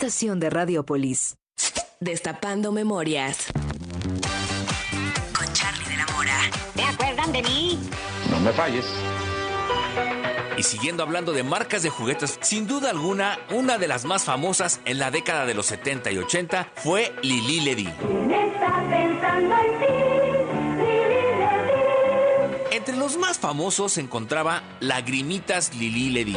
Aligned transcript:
estación 0.00 0.40
de 0.40 0.48
Radiopolis. 0.48 1.36
Destapando 2.00 2.72
memorias. 2.72 3.48
Con 5.36 5.52
Charlie 5.52 5.84
de 5.90 5.96
la 5.98 6.06
Mora. 6.06 6.38
¿Te 6.74 6.82
acuerdan 6.82 7.32
de 7.32 7.42
mí? 7.42 7.78
No 8.30 8.40
me 8.40 8.50
falles. 8.52 8.86
Y 10.56 10.62
siguiendo 10.62 11.02
hablando 11.02 11.32
de 11.32 11.42
marcas 11.42 11.82
de 11.82 11.90
juguetes, 11.90 12.38
sin 12.40 12.66
duda 12.66 12.88
alguna, 12.88 13.38
una 13.50 13.76
de 13.76 13.88
las 13.88 14.06
más 14.06 14.24
famosas 14.24 14.80
en 14.86 14.98
la 14.98 15.10
década 15.10 15.44
de 15.44 15.52
los 15.52 15.66
70 15.66 16.10
y 16.12 16.16
80 16.16 16.72
fue 16.76 17.14
Lili 17.20 17.60
Ledy. 17.60 17.92
Entre 22.70 22.96
los 22.96 23.18
más 23.18 23.38
famosos 23.38 23.92
se 23.92 24.00
encontraba 24.00 24.62
Lagrimitas 24.80 25.74
Lili 25.74 26.08
Ledy. 26.08 26.36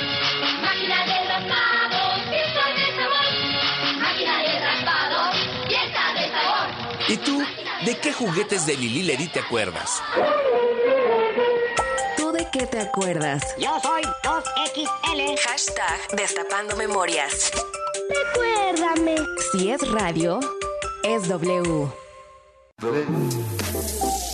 Máquina 0.91 1.05
de 1.05 1.27
raspado, 1.29 1.99
pieza 2.29 2.63
de 2.75 2.85
sabor. 2.97 3.27
Máquina 3.97 4.35
de 4.43 4.59
raspado, 4.59 5.19
pieza 5.67 6.03
de 6.17 6.23
sabor. 6.31 6.67
¿Y 7.07 7.17
tú, 7.17 7.43
de 7.85 7.97
qué 7.97 8.11
juguetes 8.11 8.65
de 8.65 8.75
Lili 8.75 9.03
Ledy 9.03 9.29
te 9.29 9.39
acuerdas? 9.39 10.01
¿Tú 12.17 12.31
de 12.33 12.45
qué 12.51 12.65
te 12.67 12.79
acuerdas? 12.81 13.55
Yo 13.57 13.79
soy 13.81 14.01
2XL. 14.01 15.39
Hashtag 15.47 16.07
Destapando 16.17 16.75
memorias. 16.75 17.51
Recuérdame. 18.09 19.15
Si 19.53 19.71
es 19.71 19.89
radio, 19.91 20.41
es 21.03 21.29
W. 21.29 21.87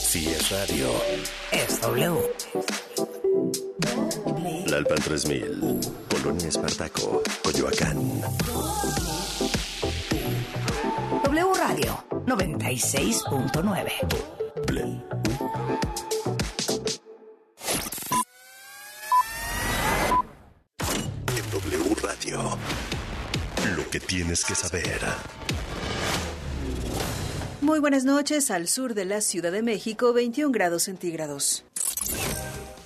Si 0.09 0.27
es 0.27 0.49
radio. 0.49 0.89
Es 1.52 1.81
W. 1.81 3.66
Lalpan 4.67 4.97
3000. 4.97 5.80
Polonia 6.09 6.47
Espartaco. 6.47 7.22
Coyoacán. 7.44 7.97
W 11.23 11.53
Radio 11.53 12.03
96.9. 12.25 13.92
En 21.36 21.52
W 21.52 21.95
Radio. 22.02 22.58
Lo 23.75 23.89
que 23.89 24.00
tienes 24.00 24.44
que 24.44 24.55
saber. 24.55 25.02
Muy 27.61 27.80
buenas 27.80 28.05
noches. 28.05 28.50
Al 28.52 28.67
sur 28.67 28.94
de 28.94 29.05
la 29.05 29.22
Ciudad 29.22 29.52
de 29.52 29.61
México, 29.61 30.14
21 30.14 30.52
grados 30.52 30.83
centígrados. 30.83 31.66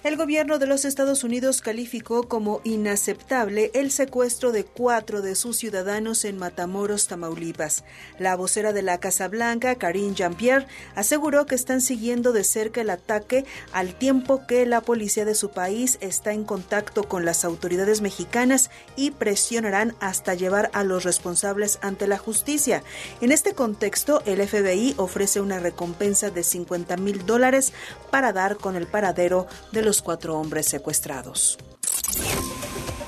El 0.03 0.17
gobierno 0.17 0.57
de 0.57 0.65
los 0.65 0.83
Estados 0.83 1.23
Unidos 1.23 1.61
calificó 1.61 2.23
como 2.23 2.59
inaceptable 2.63 3.69
el 3.75 3.91
secuestro 3.91 4.51
de 4.51 4.63
cuatro 4.63 5.21
de 5.21 5.35
sus 5.35 5.57
ciudadanos 5.57 6.25
en 6.25 6.39
Matamoros, 6.39 7.05
Tamaulipas. 7.05 7.83
La 8.17 8.35
vocera 8.35 8.73
de 8.73 8.81
la 8.81 8.99
Casa 8.99 9.27
Blanca, 9.27 9.75
Karine 9.75 10.15
Jean-Pierre, 10.15 10.65
aseguró 10.95 11.45
que 11.45 11.53
están 11.53 11.81
siguiendo 11.81 12.31
de 12.31 12.43
cerca 12.43 12.81
el 12.81 12.89
ataque 12.89 13.45
al 13.73 13.93
tiempo 13.93 14.47
que 14.47 14.65
la 14.65 14.81
policía 14.81 15.23
de 15.23 15.35
su 15.35 15.51
país 15.51 15.99
está 16.01 16.33
en 16.33 16.45
contacto 16.45 17.03
con 17.03 17.23
las 17.23 17.45
autoridades 17.45 18.01
mexicanas 18.01 18.71
y 18.95 19.11
presionarán 19.11 19.93
hasta 19.99 20.33
llevar 20.33 20.71
a 20.73 20.83
los 20.83 21.03
responsables 21.03 21.77
ante 21.83 22.07
la 22.07 22.17
justicia. 22.17 22.81
En 23.21 23.31
este 23.31 23.53
contexto, 23.53 24.23
el 24.25 24.41
FBI 24.47 24.95
ofrece 24.97 25.41
una 25.41 25.59
recompensa 25.59 26.31
de 26.31 26.41
50 26.41 26.97
mil 26.97 27.23
dólares 27.27 27.71
para 28.09 28.33
dar 28.33 28.57
con 28.57 28.75
el 28.75 28.87
paradero 28.87 29.45
de 29.71 29.83
los 29.83 29.90
cuatro 29.99 30.39
hombres 30.39 30.67
secuestrados. 30.67 31.57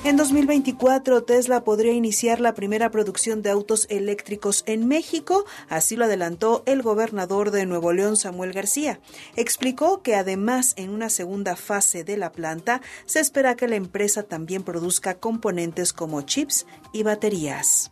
En 0.04 0.18
2024, 0.18 1.22
Tesla 1.24 1.64
podría 1.64 1.92
iniciar 1.92 2.38
la 2.38 2.52
primera 2.52 2.90
producción 2.90 3.40
de 3.40 3.48
autos 3.48 3.86
eléctricos 3.88 4.62
en 4.66 4.86
México, 4.86 5.46
así 5.70 5.96
lo 5.96 6.04
adelantó 6.04 6.62
el 6.66 6.82
gobernador 6.82 7.50
de 7.50 7.64
Nuevo 7.64 7.90
León, 7.94 8.18
Samuel 8.18 8.52
García. 8.52 9.00
Explicó 9.34 10.02
que 10.02 10.14
además, 10.14 10.74
en 10.76 10.90
una 10.90 11.08
segunda 11.08 11.56
fase 11.56 12.04
de 12.04 12.18
la 12.18 12.32
planta, 12.32 12.82
se 13.06 13.20
espera 13.20 13.56
que 13.56 13.66
la 13.66 13.76
empresa 13.76 14.24
también 14.24 14.62
produzca 14.62 15.14
componentes 15.14 15.94
como 15.94 16.20
chips 16.20 16.66
y 16.92 17.02
baterías. 17.02 17.90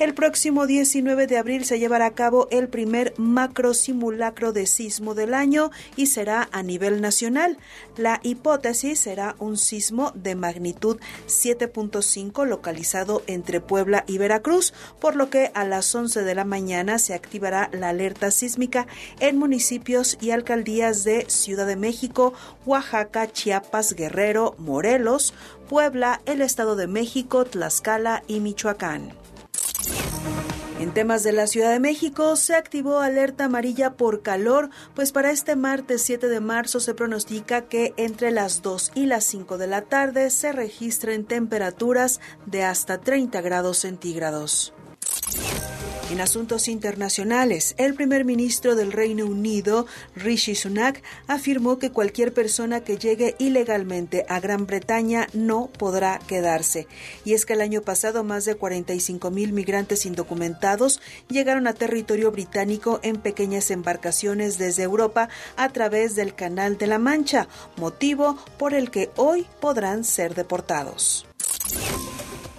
El 0.00 0.14
próximo 0.14 0.66
19 0.66 1.26
de 1.26 1.36
abril 1.36 1.66
se 1.66 1.78
llevará 1.78 2.06
a 2.06 2.14
cabo 2.14 2.48
el 2.50 2.70
primer 2.70 3.12
macro 3.18 3.74
simulacro 3.74 4.54
de 4.54 4.66
sismo 4.66 5.14
del 5.14 5.34
año 5.34 5.70
y 5.94 6.06
será 6.06 6.48
a 6.52 6.62
nivel 6.62 7.02
nacional. 7.02 7.58
La 7.98 8.18
hipótesis 8.22 8.98
será 8.98 9.36
un 9.40 9.58
sismo 9.58 10.10
de 10.14 10.36
magnitud 10.36 10.98
7.5 11.26 12.46
localizado 12.46 13.22
entre 13.26 13.60
Puebla 13.60 14.04
y 14.06 14.16
Veracruz, 14.16 14.72
por 15.02 15.16
lo 15.16 15.28
que 15.28 15.50
a 15.52 15.66
las 15.66 15.94
11 15.94 16.24
de 16.24 16.34
la 16.34 16.46
mañana 16.46 16.98
se 16.98 17.12
activará 17.12 17.68
la 17.70 17.90
alerta 17.90 18.30
sísmica 18.30 18.86
en 19.18 19.36
municipios 19.36 20.16
y 20.18 20.30
alcaldías 20.30 21.04
de 21.04 21.28
Ciudad 21.28 21.66
de 21.66 21.76
México, 21.76 22.32
Oaxaca, 22.64 23.30
Chiapas, 23.30 23.92
Guerrero, 23.92 24.54
Morelos, 24.56 25.34
Puebla, 25.68 26.22
el 26.24 26.40
Estado 26.40 26.74
de 26.74 26.86
México, 26.86 27.44
Tlaxcala 27.44 28.22
y 28.26 28.40
Michoacán. 28.40 29.19
En 30.80 30.94
temas 30.94 31.22
de 31.22 31.32
la 31.32 31.46
Ciudad 31.46 31.72
de 31.72 31.78
México, 31.78 32.36
se 32.36 32.54
activó 32.54 33.00
alerta 33.00 33.44
amarilla 33.44 33.98
por 33.98 34.22
calor, 34.22 34.70
pues 34.94 35.12
para 35.12 35.30
este 35.30 35.54
martes 35.54 36.00
7 36.00 36.26
de 36.26 36.40
marzo 36.40 36.80
se 36.80 36.94
pronostica 36.94 37.68
que 37.68 37.92
entre 37.98 38.30
las 38.30 38.62
2 38.62 38.92
y 38.94 39.04
las 39.04 39.24
5 39.24 39.58
de 39.58 39.66
la 39.66 39.82
tarde 39.82 40.30
se 40.30 40.52
registren 40.52 41.26
temperaturas 41.26 42.18
de 42.46 42.64
hasta 42.64 42.98
30 42.98 43.42
grados 43.42 43.76
centígrados. 43.76 44.72
En 46.10 46.20
asuntos 46.20 46.66
internacionales, 46.66 47.76
el 47.78 47.94
primer 47.94 48.24
ministro 48.24 48.74
del 48.74 48.90
Reino 48.90 49.26
Unido, 49.26 49.86
Rishi 50.16 50.56
Sunak, 50.56 51.04
afirmó 51.28 51.78
que 51.78 51.92
cualquier 51.92 52.34
persona 52.34 52.80
que 52.80 52.98
llegue 52.98 53.36
ilegalmente 53.38 54.26
a 54.28 54.40
Gran 54.40 54.66
Bretaña 54.66 55.28
no 55.34 55.68
podrá 55.68 56.18
quedarse. 56.26 56.88
Y 57.24 57.34
es 57.34 57.46
que 57.46 57.52
el 57.52 57.60
año 57.60 57.82
pasado 57.82 58.24
más 58.24 58.44
de 58.44 58.56
45 58.56 59.30
mil 59.30 59.52
migrantes 59.52 60.04
indocumentados 60.04 61.00
llegaron 61.28 61.68
a 61.68 61.74
territorio 61.74 62.32
británico 62.32 62.98
en 63.04 63.20
pequeñas 63.20 63.70
embarcaciones 63.70 64.58
desde 64.58 64.82
Europa 64.82 65.28
a 65.56 65.68
través 65.68 66.16
del 66.16 66.34
Canal 66.34 66.76
de 66.76 66.88
la 66.88 66.98
Mancha, 66.98 67.46
motivo 67.76 68.36
por 68.58 68.74
el 68.74 68.90
que 68.90 69.10
hoy 69.14 69.46
podrán 69.60 70.02
ser 70.02 70.34
deportados. 70.34 71.29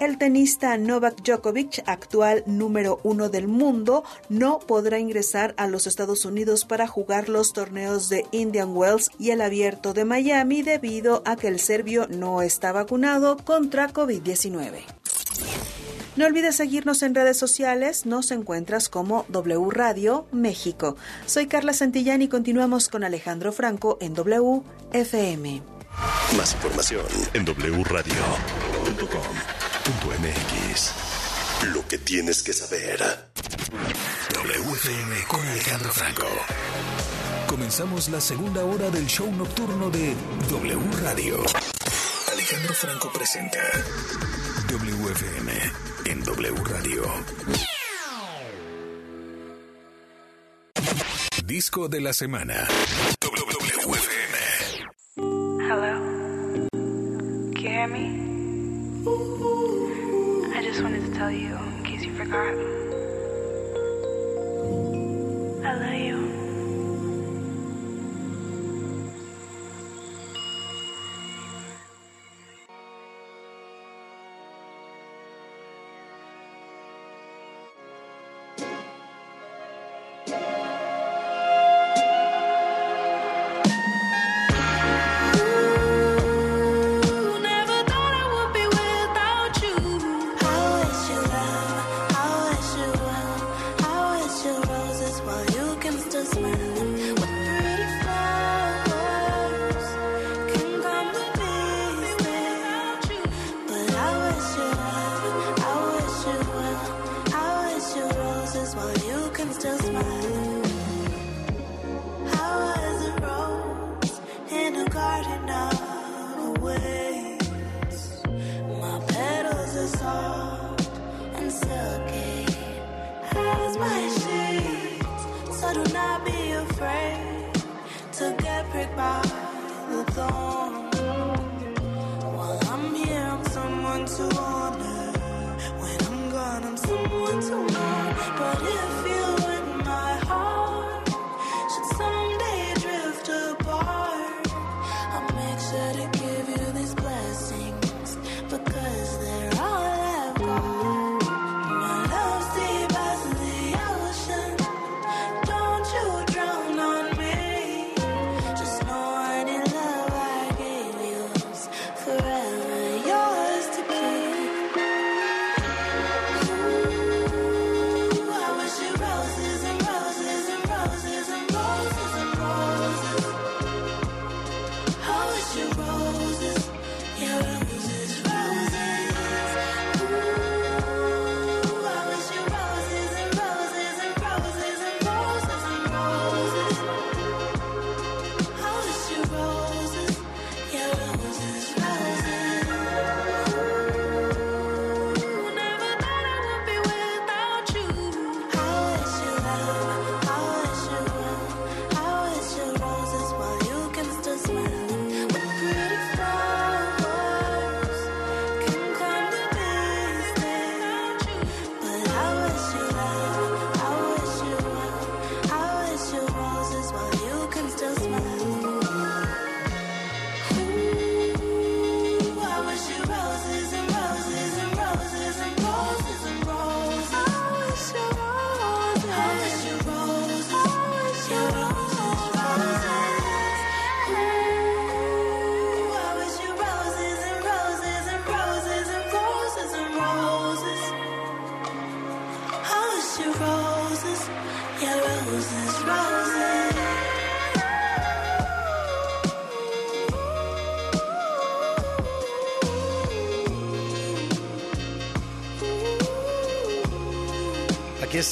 El 0.01 0.17
tenista 0.17 0.75
Novak 0.79 1.21
Djokovic, 1.21 1.83
actual 1.85 2.43
número 2.47 2.99
uno 3.03 3.29
del 3.29 3.47
mundo, 3.47 4.03
no 4.29 4.57
podrá 4.57 4.97
ingresar 4.97 5.53
a 5.57 5.67
los 5.67 5.85
Estados 5.85 6.25
Unidos 6.25 6.65
para 6.65 6.87
jugar 6.87 7.29
los 7.29 7.53
torneos 7.53 8.09
de 8.09 8.25
Indian 8.31 8.75
Wells 8.75 9.11
y 9.19 9.29
el 9.29 9.41
Abierto 9.41 9.93
de 9.93 10.03
Miami 10.03 10.63
debido 10.63 11.21
a 11.23 11.35
que 11.35 11.49
el 11.49 11.59
serbio 11.59 12.07
no 12.07 12.41
está 12.41 12.71
vacunado 12.71 13.37
contra 13.37 13.93
COVID-19. 13.93 14.79
No 16.15 16.25
olvides 16.25 16.55
seguirnos 16.55 17.03
en 17.03 17.13
redes 17.13 17.37
sociales, 17.37 18.07
nos 18.07 18.31
encuentras 18.31 18.89
como 18.89 19.27
W 19.29 19.69
Radio 19.69 20.25
México. 20.31 20.95
Soy 21.27 21.45
Carla 21.45 21.73
Santillán 21.73 22.23
y 22.23 22.27
continuamos 22.27 22.89
con 22.89 23.03
Alejandro 23.03 23.51
Franco 23.51 23.99
en 24.01 24.15
WFM. 24.15 25.61
Más 26.35 26.55
información 26.55 27.05
en 27.35 27.45
wradio.com.mx. 29.81 30.93
Lo 31.73 31.87
que 31.87 31.97
tienes 31.97 32.43
que 32.43 32.53
saber. 32.53 32.99
WFM 34.33 35.27
con 35.27 35.39
Alejandro 35.41 35.91
Franco. 35.91 36.27
Comenzamos 37.47 38.09
la 38.09 38.21
segunda 38.21 38.63
hora 38.63 38.89
del 38.89 39.07
show 39.07 39.31
nocturno 39.31 39.89
de 39.89 40.15
W 40.49 40.79
Radio. 41.01 41.43
Alejandro 42.31 42.73
Franco 42.73 43.11
presenta 43.11 43.59
WFM 44.69 45.51
en 46.05 46.23
W 46.23 46.63
Radio. 46.65 47.03
Disco 51.45 51.89
de 51.89 52.01
la 52.01 52.13
semana. 52.13 52.67
Tell 61.21 61.31
you, 61.31 61.55
in 61.77 61.83
case 61.83 62.03
you 62.03 62.11
forgot. 62.15 62.55
I 65.63 65.75
love 65.77 65.93
you. 65.93 66.40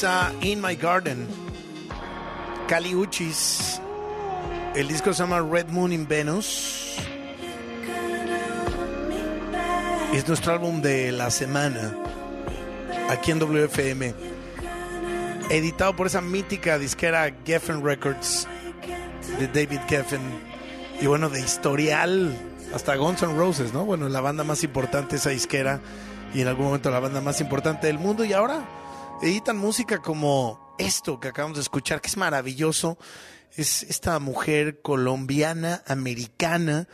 In 0.01 0.62
My 0.62 0.75
Garden. 0.75 1.28
Cali 2.69 2.96
Uchis. 2.96 3.81
El 4.74 4.88
disco 4.88 5.12
se 5.12 5.24
llama 5.24 5.42
Red 5.42 5.68
Moon 5.68 5.92
in 5.92 6.07
Venus. 6.07 6.96
Es 10.13 10.25
nuestro 10.25 10.54
álbum 10.54 10.81
de 10.81 11.12
la 11.12 11.30
semana. 11.31 11.94
Aquí 13.09 13.31
en 13.31 13.40
WFM. 13.40 14.14
Editado 15.50 15.94
por 15.97 16.07
esa 16.07 16.21
mítica 16.21 16.80
disquera 16.80 17.35
Geffen 17.45 17.83
Records. 17.83 18.47
De 19.38 19.47
David 19.47 19.81
Geffen. 19.90 20.21
Y 21.02 21.07
bueno, 21.07 21.30
de 21.30 21.42
historial. 21.42 22.38
Hasta 22.74 22.95
Guns 22.95 23.21
N' 23.21 23.35
Roses, 23.35 23.74
¿no? 23.74 23.83
Bueno, 23.83 24.07
la 24.07 24.21
banda 24.21 24.45
más 24.45 24.64
importante, 24.64 25.18
esa 25.18 25.31
disquera. 25.31 25.81
Y 26.33 26.40
en 26.40 26.47
algún 26.47 26.68
momento 26.68 26.90
la 26.90 27.02
banda 27.02 27.19
más 27.19 27.42
importante 27.42 27.88
del 27.88 28.00
mundo. 28.00 28.24
Y 28.24 28.31
ahora 28.31 28.79
editan 29.21 29.57
música 29.57 30.02
como 30.02 30.76
esto 30.78 31.19
que 31.19 31.28
acabamos 31.28 31.57
de 31.57 31.61
escuchar, 31.61 32.02
que 32.02 32.07
es 32.07 32.18
maravilloso. 32.18 32.97
Es 33.56 33.83
esta 33.83 34.18
mujer 34.19 34.81
colombiana, 34.81 35.83
americana, 35.88 36.88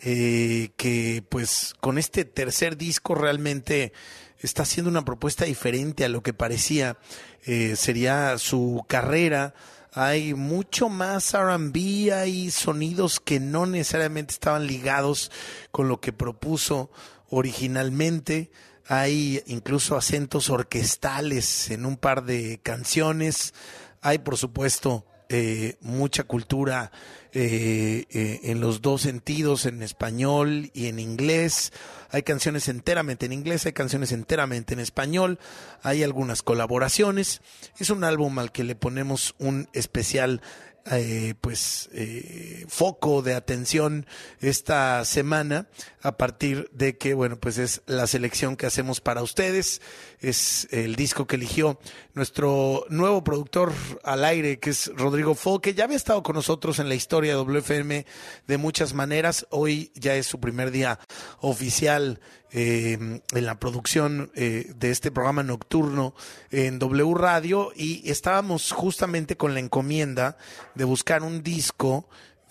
eh, 0.00 0.70
que 0.76 1.24
pues 1.28 1.74
con 1.80 1.98
este 1.98 2.24
tercer 2.24 2.76
disco 2.76 3.14
realmente 3.14 3.92
está 4.38 4.62
haciendo 4.62 4.90
una 4.90 5.04
propuesta 5.04 5.44
diferente 5.44 6.04
a 6.04 6.08
lo 6.08 6.22
que 6.22 6.32
parecía 6.32 6.98
eh, 7.44 7.76
sería 7.76 8.36
su 8.38 8.84
carrera. 8.86 9.54
Hay 9.92 10.34
mucho 10.34 10.88
más 10.88 11.32
RB, 11.32 12.12
hay 12.12 12.50
sonidos 12.50 13.20
que 13.20 13.40
no 13.40 13.66
necesariamente 13.66 14.32
estaban 14.32 14.66
ligados 14.66 15.30
con 15.70 15.88
lo 15.88 16.00
que 16.00 16.12
propuso 16.12 16.90
originalmente. 17.28 18.50
Hay 18.92 19.40
incluso 19.46 19.96
acentos 19.96 20.50
orquestales 20.50 21.70
en 21.70 21.86
un 21.86 21.96
par 21.96 22.24
de 22.24 22.58
canciones. 22.60 23.54
Hay, 24.02 24.18
por 24.18 24.36
supuesto, 24.36 25.06
eh, 25.28 25.76
mucha 25.80 26.24
cultura 26.24 26.90
eh, 27.32 28.06
eh, 28.10 28.40
en 28.42 28.60
los 28.60 28.82
dos 28.82 29.02
sentidos, 29.02 29.64
en 29.64 29.84
español 29.84 30.72
y 30.74 30.86
en 30.86 30.98
inglés. 30.98 31.72
Hay 32.10 32.24
canciones 32.24 32.66
enteramente 32.66 33.26
en 33.26 33.32
inglés, 33.32 33.64
hay 33.64 33.72
canciones 33.72 34.10
enteramente 34.10 34.74
en 34.74 34.80
español, 34.80 35.38
hay 35.84 36.02
algunas 36.02 36.42
colaboraciones. 36.42 37.42
Es 37.78 37.90
un 37.90 38.02
álbum 38.02 38.40
al 38.40 38.50
que 38.50 38.64
le 38.64 38.74
ponemos 38.74 39.36
un 39.38 39.68
especial 39.72 40.42
eh, 40.86 41.34
pues 41.40 41.88
eh, 41.92 42.64
foco 42.68 43.22
de 43.22 43.34
atención 43.34 44.06
esta 44.40 45.04
semana 45.04 45.68
a 46.02 46.16
partir 46.16 46.70
de 46.72 46.96
que 46.96 47.14
bueno 47.14 47.38
pues 47.38 47.58
es 47.58 47.82
la 47.86 48.06
selección 48.06 48.56
que 48.56 48.66
hacemos 48.66 49.00
para 49.00 49.22
ustedes. 49.22 49.80
Es 50.20 50.68
el 50.70 50.96
disco 50.96 51.26
que 51.26 51.36
eligió 51.36 51.78
nuestro 52.14 52.84
nuevo 52.88 53.24
productor 53.24 53.72
al 54.04 54.24
aire 54.24 54.58
que 54.58 54.70
es 54.70 54.90
Rodrigo 54.96 55.34
Fo 55.34 55.60
que 55.60 55.74
ya 55.74 55.84
había 55.84 55.96
estado 55.96 56.22
con 56.22 56.36
nosotros 56.36 56.78
en 56.78 56.88
la 56.88 56.94
historia 56.94 57.32
de 57.32 57.38
WFM 57.38 58.06
de 58.46 58.58
muchas 58.58 58.94
maneras. 58.94 59.46
Hoy 59.50 59.92
ya 59.94 60.14
es 60.16 60.26
su 60.26 60.40
primer 60.40 60.70
día 60.70 60.98
oficial 61.40 62.20
eh, 62.52 62.94
en 63.32 63.46
la 63.46 63.60
producción 63.60 64.32
eh, 64.34 64.72
de 64.74 64.90
este 64.90 65.10
programa 65.10 65.42
nocturno 65.42 66.14
en 66.50 66.78
W 66.78 67.14
Radio 67.14 67.72
y 67.76 68.08
estábamos 68.10 68.72
justamente 68.72 69.36
con 69.36 69.54
la 69.54 69.60
encomienda 69.60 70.36
de 70.74 70.84
buscar 70.84 71.22
un 71.22 71.42
disco 71.42 72.08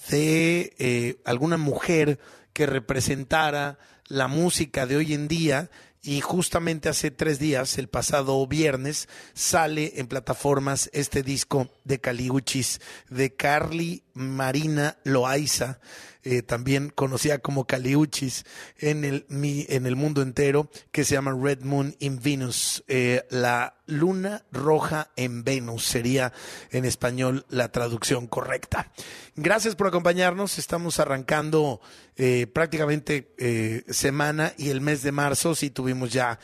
de 0.09 0.73
eh, 0.79 1.21
alguna 1.25 1.57
mujer 1.57 2.19
que 2.53 2.65
representara 2.65 3.77
la 4.07 4.27
música 4.27 4.85
de 4.85 4.95
hoy 4.95 5.13
en 5.13 5.27
día 5.27 5.69
y 6.01 6.21
justamente 6.21 6.87
hace 6.87 7.11
tres 7.11 7.39
días, 7.39 7.77
el 7.77 7.89
pasado 7.89 8.47
viernes, 8.47 9.09
sale 9.33 9.93
en 9.97 10.07
plataformas 10.07 10.89
este 10.93 11.23
disco 11.23 11.69
de 11.83 11.99
Caliuchis 11.99 12.79
de 13.09 13.35
Carly 13.35 14.03
Marina 14.13 14.97
Loaiza, 15.03 15.79
eh, 16.23 16.41
también 16.41 16.89
conocida 16.89 17.37
como 17.39 17.65
Caliuchis 17.65 18.43
en 18.77 19.05
el, 19.05 19.25
mi- 19.29 19.65
en 19.69 19.85
el 19.85 19.95
mundo 19.95 20.21
entero, 20.21 20.69
que 20.91 21.03
se 21.05 21.13
llama 21.15 21.33
Red 21.39 21.61
Moon 21.63 21.95
in 21.99 22.21
Venus. 22.21 22.83
Eh, 22.87 23.25
la 23.29 23.75
luna 23.85 24.43
roja 24.51 25.09
en 25.15 25.43
Venus 25.43 25.85
sería 25.85 26.31
en 26.71 26.85
español 26.85 27.45
la 27.49 27.71
traducción 27.71 28.27
correcta. 28.27 28.91
Gracias 29.35 29.75
por 29.75 29.87
acompañarnos. 29.87 30.59
Estamos 30.59 30.99
arrancando 30.99 31.79
eh, 32.17 32.47
prácticamente 32.53 33.83
semana 33.89 34.53
y 34.57 34.69
el 34.69 34.81
mes 34.81 35.01
de 35.03 35.11
marzo. 35.11 35.55
Sí 35.55 35.69
tuvimos 35.69 36.11
ya 36.11 36.39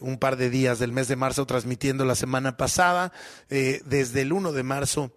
un 0.00 0.18
par 0.18 0.36
de 0.36 0.50
días 0.50 0.78
del 0.78 0.92
mes 0.92 1.08
de 1.08 1.16
marzo 1.16 1.46
transmitiendo 1.46 2.04
la 2.04 2.14
semana 2.14 2.56
pasada. 2.56 3.12
Desde 3.48 4.22
el 4.22 4.32
1 4.32 4.52
de 4.52 4.62
marzo 4.62 5.12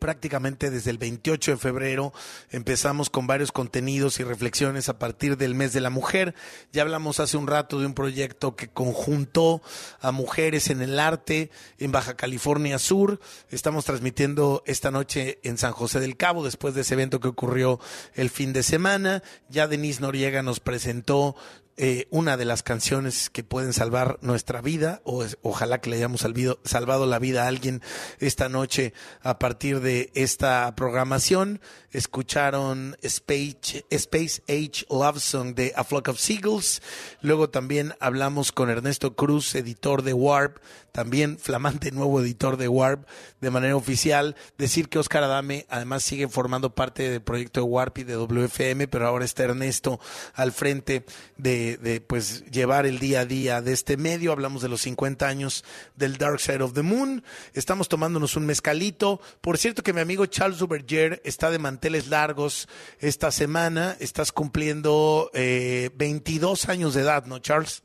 prácticamente 0.00 0.70
desde 0.70 0.90
el 0.90 0.98
28 0.98 1.52
de 1.52 1.56
febrero 1.56 2.12
empezamos 2.50 3.10
con 3.10 3.28
varios 3.28 3.52
contenidos 3.52 4.18
y 4.18 4.24
reflexiones 4.24 4.88
a 4.88 4.98
partir 4.98 5.36
del 5.36 5.54
mes 5.54 5.72
de 5.72 5.80
la 5.80 5.90
mujer. 5.90 6.34
Ya 6.72 6.82
hablamos 6.82 7.20
hace 7.20 7.36
un 7.36 7.46
rato 7.46 7.78
de 7.78 7.86
un 7.86 7.94
proyecto 7.94 8.56
que 8.56 8.68
conjuntó 8.68 9.62
a 10.00 10.10
mujeres 10.10 10.70
en 10.70 10.80
el 10.80 10.98
arte 10.98 11.50
en 11.78 11.92
Baja 11.92 12.16
California 12.16 12.78
Sur. 12.78 13.20
Estamos 13.50 13.84
transmitiendo 13.84 14.64
esta 14.66 14.90
noche 14.90 15.38
en 15.44 15.58
San 15.58 15.72
José 15.72 16.00
del 16.00 16.16
Cabo 16.16 16.44
después 16.44 16.74
de 16.74 16.80
ese 16.80 16.94
evento 16.94 17.20
que 17.20 17.28
ocurrió 17.28 17.78
el 18.14 18.30
fin 18.30 18.52
de 18.52 18.62
semana. 18.62 19.22
Ya 19.48 19.68
Denise 19.68 20.00
Noriega 20.00 20.42
nos 20.42 20.58
presentó 20.60 21.36
eh, 21.82 22.06
una 22.10 22.36
de 22.36 22.44
las 22.44 22.62
canciones 22.62 23.30
que 23.30 23.42
pueden 23.42 23.72
salvar 23.72 24.18
nuestra 24.20 24.60
vida, 24.60 25.00
o 25.04 25.24
es- 25.24 25.38
ojalá 25.40 25.80
que 25.80 25.88
le 25.88 25.96
hayamos 25.96 26.20
salvado 26.64 27.06
la 27.06 27.18
vida 27.18 27.44
a 27.44 27.48
alguien 27.48 27.80
esta 28.18 28.50
noche 28.50 28.92
a 29.22 29.38
partir 29.38 29.80
de 29.80 30.10
esta 30.14 30.74
programación. 30.76 31.58
Escucharon 31.92 32.96
Space, 33.02 33.86
Space 33.88 34.42
Age 34.48 34.84
Love 34.90 35.20
Song 35.20 35.54
de 35.54 35.72
A 35.74 35.84
Flock 35.84 36.08
of 36.08 36.18
Seagulls. 36.20 36.82
Luego 37.22 37.48
también 37.48 37.94
hablamos 37.98 38.52
con 38.52 38.68
Ernesto 38.68 39.16
Cruz, 39.16 39.54
editor 39.54 40.02
de 40.02 40.12
Warp, 40.12 40.58
también 40.92 41.38
flamante 41.38 41.92
nuevo 41.92 42.20
editor 42.20 42.56
de 42.56 42.66
Warp 42.68 43.06
de 43.40 43.50
manera 43.50 43.76
oficial. 43.76 44.36
Decir 44.58 44.88
que 44.88 44.98
Oscar 44.98 45.22
Adame 45.22 45.66
además 45.70 46.02
sigue 46.02 46.28
formando 46.28 46.74
parte 46.74 47.08
del 47.08 47.22
proyecto 47.22 47.60
de 47.60 47.66
Warp 47.66 47.98
y 47.98 48.04
de 48.04 48.16
WFM, 48.16 48.86
pero 48.88 49.06
ahora 49.06 49.24
está 49.24 49.44
Ernesto 49.44 50.00
al 50.34 50.50
frente 50.52 51.04
de, 51.36 51.69
de, 51.76 52.00
pues 52.00 52.44
llevar 52.50 52.86
el 52.86 52.98
día 52.98 53.20
a 53.20 53.24
día 53.24 53.62
de 53.62 53.72
este 53.72 53.96
medio. 53.96 54.32
Hablamos 54.32 54.62
de 54.62 54.68
los 54.68 54.82
50 54.82 55.26
años 55.26 55.64
del 55.96 56.16
Dark 56.16 56.40
Side 56.40 56.62
of 56.62 56.72
the 56.72 56.82
Moon. 56.82 57.22
Estamos 57.54 57.88
tomándonos 57.88 58.36
un 58.36 58.46
mezcalito. 58.46 59.20
Por 59.40 59.58
cierto 59.58 59.82
que 59.82 59.92
mi 59.92 60.00
amigo 60.00 60.26
Charles 60.26 60.58
Duverger 60.58 61.20
está 61.24 61.50
de 61.50 61.58
manteles 61.58 62.08
largos 62.08 62.68
esta 62.98 63.30
semana. 63.30 63.96
Estás 64.00 64.32
cumpliendo 64.32 65.30
eh, 65.34 65.90
22 65.96 66.68
años 66.68 66.94
de 66.94 67.02
edad, 67.02 67.26
¿no, 67.26 67.38
Charles? 67.38 67.82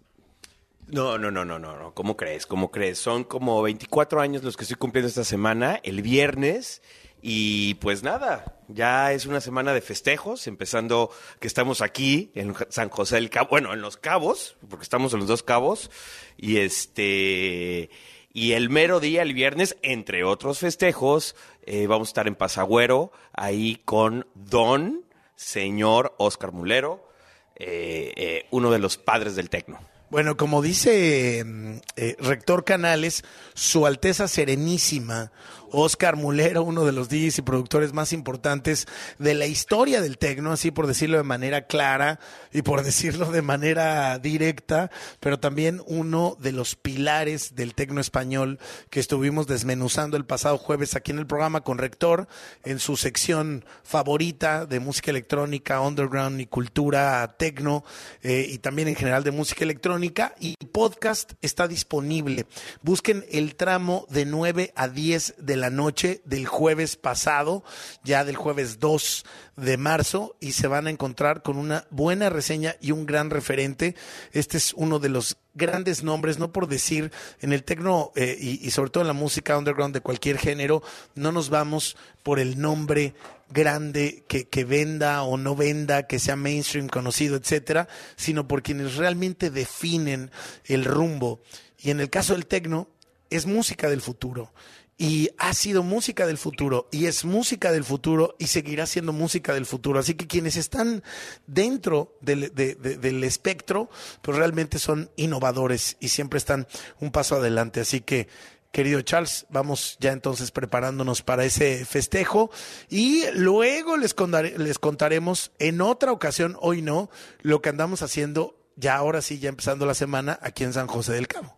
No, 0.88 1.18
no, 1.18 1.32
no, 1.32 1.46
no, 1.46 1.58
no, 1.58 1.78
no. 1.78 1.94
¿Cómo 1.94 2.16
crees? 2.16 2.46
¿Cómo 2.46 2.70
crees? 2.70 3.00
Son 3.00 3.24
como 3.24 3.62
24 3.62 4.22
años 4.22 4.44
los 4.44 4.56
que 4.56 4.64
estoy 4.64 4.78
cumpliendo 4.78 5.08
esta 5.08 5.24
semana, 5.24 5.80
el 5.84 6.02
viernes. 6.02 6.82
Y 7.22 7.74
pues 7.76 8.04
nada, 8.04 8.55
ya 8.68 9.12
es 9.14 9.26
una 9.26 9.42
semana 9.42 9.74
de 9.74 9.82
festejos, 9.82 10.48
empezando 10.48 11.12
que 11.40 11.48
estamos 11.48 11.82
aquí 11.82 12.32
en 12.36 12.56
San 12.70 12.90
José 12.90 13.16
del 13.16 13.30
Cabo, 13.30 13.50
bueno, 13.50 13.74
en 13.74 13.82
los 13.82 13.98
cabos, 13.98 14.58
porque 14.70 14.84
estamos 14.84 15.14
en 15.14 15.20
los 15.20 15.28
dos 15.28 15.44
cabos. 15.44 15.92
Y 16.38 16.58
este. 16.58 17.90
Y 18.34 18.52
el 18.52 18.70
mero 18.70 19.00
día, 19.00 19.22
el 19.22 19.34
viernes, 19.34 19.78
entre 19.82 20.26
otros 20.26 20.60
festejos, 20.60 21.38
eh, 21.62 21.88
vamos 21.88 22.10
a 22.10 22.12
estar 22.12 22.28
en 22.28 22.36
Pasagüero, 22.36 23.14
ahí 23.32 23.82
con 23.86 24.28
Don, 24.36 25.06
señor 25.38 26.16
Oscar 26.18 26.52
Mulero, 26.52 27.08
eh, 27.56 28.12
eh, 28.18 28.46
uno 28.52 28.72
de 28.72 28.80
los 28.80 28.98
padres 28.98 29.38
del 29.38 29.50
tecno. 29.50 29.80
Bueno, 30.10 30.36
como 30.36 30.62
dice 30.62 31.44
mm, 31.46 31.78
Rector 32.20 32.66
Canales, 32.66 33.24
Su 33.54 33.86
Alteza 33.86 34.28
Serenísima, 34.28 35.32
Oscar 35.72 36.16
Mulero, 36.16 36.64
uno 36.64 36.86
de 36.86 36.92
los 36.92 37.10
DJs 37.10 37.40
y 37.40 37.42
productores 37.42 37.94
más 37.94 38.14
importantes 38.14 38.88
de 39.20 39.34
la 39.34 39.46
historia 39.46 40.02
del 40.02 40.18
tecno, 40.18 40.52
así 40.52 40.72
por 40.72 40.88
decirlo 40.88 41.18
de 41.18 41.24
manera 41.24 41.68
clara 41.68 42.20
y 42.52 42.62
por 42.62 42.84
decirlo 42.84 43.32
de 43.32 43.42
manera 43.42 44.18
directa, 44.20 44.92
pero 45.20 45.40
también 45.40 45.82
uno 45.88 46.38
de 46.40 46.52
los 46.52 46.76
pilares 46.76 47.56
del 47.56 47.76
tecno 47.76 48.02
español 48.02 48.60
que 48.90 49.00
estuvimos 49.00 49.48
desmenuzando 49.48 50.18
el 50.18 50.26
pasado 50.26 50.58
jueves 50.58 50.96
aquí 50.96 51.12
en 51.12 51.20
el 51.20 51.28
programa 51.28 51.62
con 51.62 51.78
Rector 51.78 52.28
en 52.64 52.80
su 52.80 52.98
sección 52.98 53.66
favorita 53.84 54.66
de 54.66 54.80
música 54.80 55.12
electrónica, 55.12 55.82
underground 55.82 56.42
y 56.42 56.46
cultura 56.46 57.36
tecno 57.38 57.84
eh, 58.22 58.48
y 58.50 58.58
también 58.60 58.88
en 58.88 58.96
general 58.96 59.24
de 59.24 59.32
música 59.32 59.64
electrónica 59.64 60.36
y 60.40 60.56
podcast 60.72 61.34
está 61.42 61.68
disponible. 61.68 62.46
Busquen 62.82 63.26
el 63.32 63.56
tramo 63.56 64.06
de 64.10 64.26
9 64.26 64.74
a 64.76 64.88
10 64.88 65.36
de 65.38 65.55
la 65.56 65.70
noche 65.70 66.22
del 66.26 66.46
jueves 66.46 66.96
pasado, 66.96 67.64
ya 68.04 68.24
del 68.24 68.36
jueves 68.36 68.80
2 68.80 69.26
de 69.58 69.78
marzo 69.78 70.36
y 70.40 70.52
se 70.52 70.68
van 70.68 70.88
a 70.88 70.90
encontrar 70.90 71.42
con 71.42 71.58
una 71.58 71.86
buena 71.90 72.30
reseña 72.30 72.76
y 72.82 72.92
un 72.92 73.06
gran 73.06 73.30
referente. 73.30 73.96
Este 74.32 74.58
es 74.58 74.74
uno 74.74 75.00
de 75.00 75.10
los 75.10 75.38
grandes 75.54 76.04
nombres, 76.04 76.40
no 76.40 76.52
por 76.52 76.68
decir 76.68 77.12
en 77.42 77.54
el 77.54 77.64
tecno 77.64 78.12
eh, 78.16 78.38
y, 78.40 78.66
y 78.66 78.72
sobre 78.72 78.90
todo 78.90 79.02
en 79.02 79.08
la 79.08 79.14
música 79.14 79.58
underground 79.58 79.94
de 79.94 80.02
cualquier 80.02 80.38
género, 80.38 80.84
no 81.16 81.32
nos 81.32 81.50
vamos 81.50 81.96
por 82.24 82.40
el 82.40 82.60
nombre 82.60 83.14
grande 83.50 84.24
que, 84.28 84.48
que 84.48 84.66
venda 84.66 85.24
o 85.24 85.38
no 85.38 85.56
venda, 85.56 86.08
que 86.08 86.20
sea 86.20 86.36
mainstream, 86.36 86.88
conocido, 86.88 87.36
etcétera, 87.36 87.88
sino 88.16 88.48
por 88.48 88.64
quienes 88.64 88.96
realmente 88.96 89.50
definen 89.50 90.32
el 90.66 90.86
rumbo. 90.86 91.42
Y 91.80 91.92
en 91.92 92.00
el 92.00 92.10
caso 92.10 92.34
del 92.34 92.48
tecno, 92.48 92.90
es 93.30 93.46
música 93.46 93.90
del 93.90 94.02
futuro. 94.02 94.52
Y 94.98 95.30
ha 95.38 95.54
sido 95.54 95.84
música 95.84 96.26
del 96.26 96.38
futuro, 96.38 96.88
y 96.92 97.08
es 97.08 97.26
música 97.26 97.72
del 97.74 97.84
futuro, 97.84 98.36
y 98.40 98.48
seguirá 98.48 98.86
siendo 98.86 99.12
música 99.12 99.54
del 99.54 99.66
futuro. 99.66 100.00
Así 100.00 100.14
que 100.16 100.26
quienes 100.28 100.56
están 100.56 101.04
dentro 101.48 102.18
del, 102.22 102.54
de- 102.56 102.76
de- 102.76 102.98
del 102.98 103.24
espectro, 103.26 103.90
pues 104.22 104.38
realmente 104.38 104.80
son 104.80 105.12
innovadores 105.18 105.98
y 106.00 106.08
siempre 106.10 106.38
están 106.38 106.66
un 107.02 107.12
paso 107.12 107.36
adelante. 107.36 107.82
Así 107.82 108.02
que 108.02 108.28
Querido 108.72 109.02
Charles, 109.04 109.46
vamos 109.50 109.96
ya 110.02 110.12
entonces 110.12 110.52
preparándonos 110.52 111.22
para 111.22 111.46
ese 111.46 111.86
festejo 111.86 112.52
y 112.90 113.24
luego 113.34 113.96
les, 113.96 114.14
les 114.58 114.80
contaremos 114.80 115.52
en 115.60 115.80
otra 115.80 116.12
ocasión, 116.12 116.58
hoy 116.60 116.82
no, 116.82 117.10
lo 117.42 117.62
que 117.62 117.70
andamos 117.70 118.02
haciendo 118.02 118.60
ya 118.76 118.98
ahora 118.98 119.22
sí, 119.22 119.40
ya 119.40 119.48
empezando 119.48 119.86
la 119.86 119.94
semana 119.94 120.38
aquí 120.42 120.66
en 120.66 120.74
San 120.74 120.88
José 120.88 121.14
del 121.14 121.30
Cabo. 121.30 121.56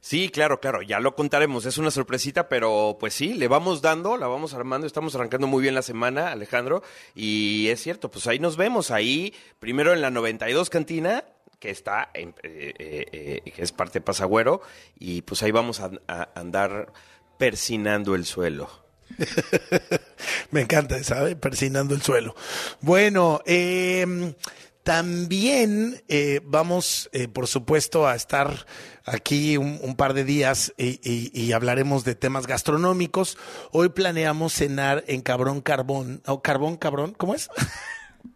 Sí, 0.00 0.30
claro, 0.30 0.60
claro, 0.60 0.80
ya 0.80 0.98
lo 0.98 1.14
contaremos, 1.14 1.66
es 1.66 1.76
una 1.76 1.90
sorpresita, 1.90 2.48
pero 2.48 2.96
pues 2.98 3.12
sí, 3.12 3.34
le 3.34 3.48
vamos 3.48 3.82
dando, 3.82 4.16
la 4.16 4.28
vamos 4.28 4.54
armando, 4.54 4.86
estamos 4.86 5.14
arrancando 5.14 5.46
muy 5.46 5.62
bien 5.62 5.74
la 5.74 5.82
semana, 5.82 6.32
Alejandro, 6.32 6.82
y 7.14 7.68
es 7.68 7.82
cierto, 7.82 8.10
pues 8.10 8.26
ahí 8.26 8.38
nos 8.38 8.56
vemos, 8.56 8.90
ahí 8.90 9.34
primero 9.58 9.92
en 9.92 10.00
la 10.00 10.10
92 10.10 10.70
cantina, 10.70 11.24
que 11.58 11.68
está, 11.68 12.10
en, 12.14 12.30
eh, 12.42 12.72
eh, 12.78 13.40
eh, 13.44 13.50
que 13.50 13.62
es 13.62 13.72
parte 13.72 13.98
de 13.98 14.04
Pasagüero, 14.04 14.62
y 14.98 15.20
pues 15.20 15.42
ahí 15.42 15.50
vamos 15.50 15.80
a, 15.80 15.90
andar 16.34 16.90
persinando 17.36 18.14
el 18.14 18.24
suelo. 18.24 18.70
Me 20.50 20.62
encanta, 20.62 21.02
¿sabe? 21.04 21.36
Persinando 21.36 21.94
el 21.94 22.00
suelo. 22.00 22.34
Bueno, 22.80 23.42
eh, 23.44 24.34
También 24.82 26.02
eh, 26.08 26.40
vamos, 26.42 27.10
eh, 27.12 27.28
por 27.28 27.46
supuesto, 27.46 28.08
a 28.08 28.16
estar 28.16 28.66
aquí 29.10 29.56
un, 29.56 29.78
un 29.82 29.96
par 29.96 30.14
de 30.14 30.24
días 30.24 30.72
y, 30.78 31.00
y- 31.02 31.30
y 31.34 31.52
hablaremos 31.52 32.04
de 32.04 32.14
temas 32.14 32.46
gastronómicos. 32.46 33.36
Hoy 33.72 33.90
planeamos 33.90 34.52
cenar 34.54 35.04
en 35.08 35.20
Cabrón 35.20 35.60
Carbón, 35.60 36.22
o 36.26 36.40
Carbón 36.42 36.76
Cabrón, 36.76 37.14
¿cómo 37.16 37.34
es? 37.34 37.48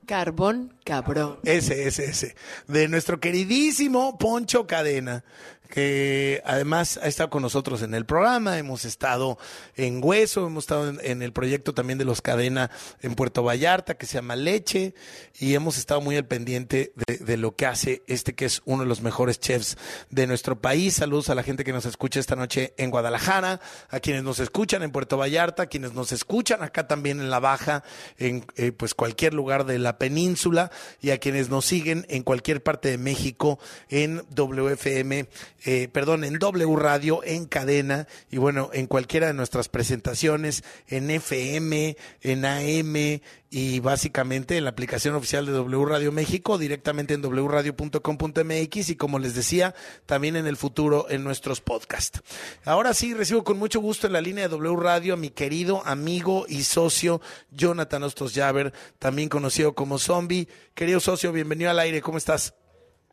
Carbón 0.07 0.75
cabrón. 0.85 1.39
Ese, 1.45 1.87
ese, 1.87 2.07
ese. 2.07 2.35
De 2.69 2.89
nuestro 2.89 3.21
queridísimo 3.21 4.19
Poncho 4.19 4.67
Cadena, 4.67 5.25
que 5.69 6.43
además 6.45 6.99
ha 7.03 7.09
estado 7.09 7.31
con 7.31 7.43
nosotros 7.43 7.83
en 7.83 7.95
el 7.95 8.07
programa. 8.07 8.59
Hemos 8.59 8.85
estado 8.85 9.39
en 9.77 10.01
Hueso, 10.03 10.47
hemos 10.47 10.65
estado 10.65 11.01
en, 11.01 11.23
el 11.23 11.33
proyecto 11.33 11.75
también 11.75 11.99
de 11.99 12.05
los 12.05 12.23
Cadena 12.23 12.71
en 13.03 13.15
Puerto 13.15 13.43
Vallarta, 13.43 13.95
que 13.95 14.07
se 14.07 14.15
llama 14.15 14.37
Leche, 14.37 14.95
y 15.39 15.55
hemos 15.55 15.79
estado 15.79 16.01
muy 16.01 16.17
al 16.17 16.27
pendiente 16.27 16.93
de, 17.07 17.19
de 17.19 17.37
lo 17.37 17.57
que 17.57 17.67
hace 17.67 18.03
este, 18.07 18.35
que 18.35 18.45
es 18.45 18.63
uno 18.65 18.83
de 18.83 18.89
los 18.89 19.03
mejores 19.03 19.41
chefs 19.41 19.77
de 20.11 20.27
nuestro 20.27 20.61
país. 20.61 20.95
Saludos 20.95 21.31
a 21.31 21.35
la 21.35 21.43
gente 21.43 21.65
que 21.65 21.73
nos 21.73 21.87
escucha 21.87 22.21
esta 22.21 22.37
noche 22.37 22.75
en 22.77 22.91
Guadalajara, 22.91 23.61
a 23.89 24.01
quienes 24.01 24.23
nos 24.23 24.39
escuchan 24.41 24.83
en 24.83 24.93
Puerto 24.93 25.17
Vallarta, 25.17 25.65
a 25.65 25.67
quienes 25.67 25.93
nos 25.93 26.13
escuchan 26.13 26.63
acá 26.63 26.87
también 26.87 27.21
en 27.21 27.31
La 27.31 27.41
Baja, 27.41 27.85
en 28.19 28.45
eh, 28.57 28.73
pues 28.73 28.95
cualquier 28.95 29.35
lugar 29.35 29.67
de 29.67 29.79
la 29.79 29.99
península 29.99 30.71
y 31.01 31.11
a 31.11 31.19
quienes 31.19 31.49
nos 31.49 31.65
siguen 31.65 32.07
en 32.09 32.23
cualquier 32.23 32.63
parte 32.63 32.91
de 32.91 32.99
México 32.99 33.59
en 33.89 34.25
WFM, 34.31 35.29
eh, 35.67 35.89
perdón, 35.89 36.25
en 36.25 36.39
W 36.39 36.77
Radio, 36.77 37.23
en 37.25 37.47
cadena 37.47 38.07
y 38.31 38.37
bueno, 38.37 38.69
en 38.75 38.87
cualquiera 38.87 39.29
de 39.29 39.35
nuestras 39.35 39.71
presentaciones, 39.71 40.63
en 40.89 41.11
FM, 41.11 41.97
en 42.21 42.45
AM 42.45 43.21
y 43.49 43.81
básicamente 43.81 44.59
en 44.59 44.65
la 44.65 44.71
aplicación 44.71 45.15
oficial 45.15 45.47
de 45.47 45.53
W 45.53 45.87
Radio 45.87 46.13
México, 46.13 46.59
directamente 46.59 47.15
en 47.15 47.23
wradio.com.mx 47.23 48.91
y 48.91 48.97
como 48.97 49.19
les 49.19 49.35
decía, 49.35 49.75
también 50.05 50.37
en 50.37 50.47
el 50.47 50.59
futuro 50.59 51.07
en 51.09 51.25
nuestros 51.25 51.63
podcasts. 51.63 52.23
Ahora 52.67 52.93
sí, 52.93 53.15
recibo 53.15 53.43
con 53.43 53.59
mucho 53.59 53.81
gusto 53.81 54.07
en 54.07 54.13
la 54.13 54.21
línea 54.21 54.45
de 54.45 54.51
W 54.51 54.77
Radio 54.77 55.15
a 55.15 55.17
mi 55.17 55.31
querido 55.31 55.83
amigo 55.87 56.45
y 56.47 56.65
socio 56.65 57.23
Jonathan 57.51 58.03
Ostos 58.03 58.35
Javer, 58.35 58.75
también 58.99 59.31
conocido 59.31 59.75
como 59.75 59.99
Zombie. 59.99 60.47
Querido 60.75 61.01
socio, 61.01 61.33
bienvenido 61.33 61.71
al 61.71 61.79
aire, 61.79 62.03
¿cómo 62.03 62.19
estás? 62.19 62.55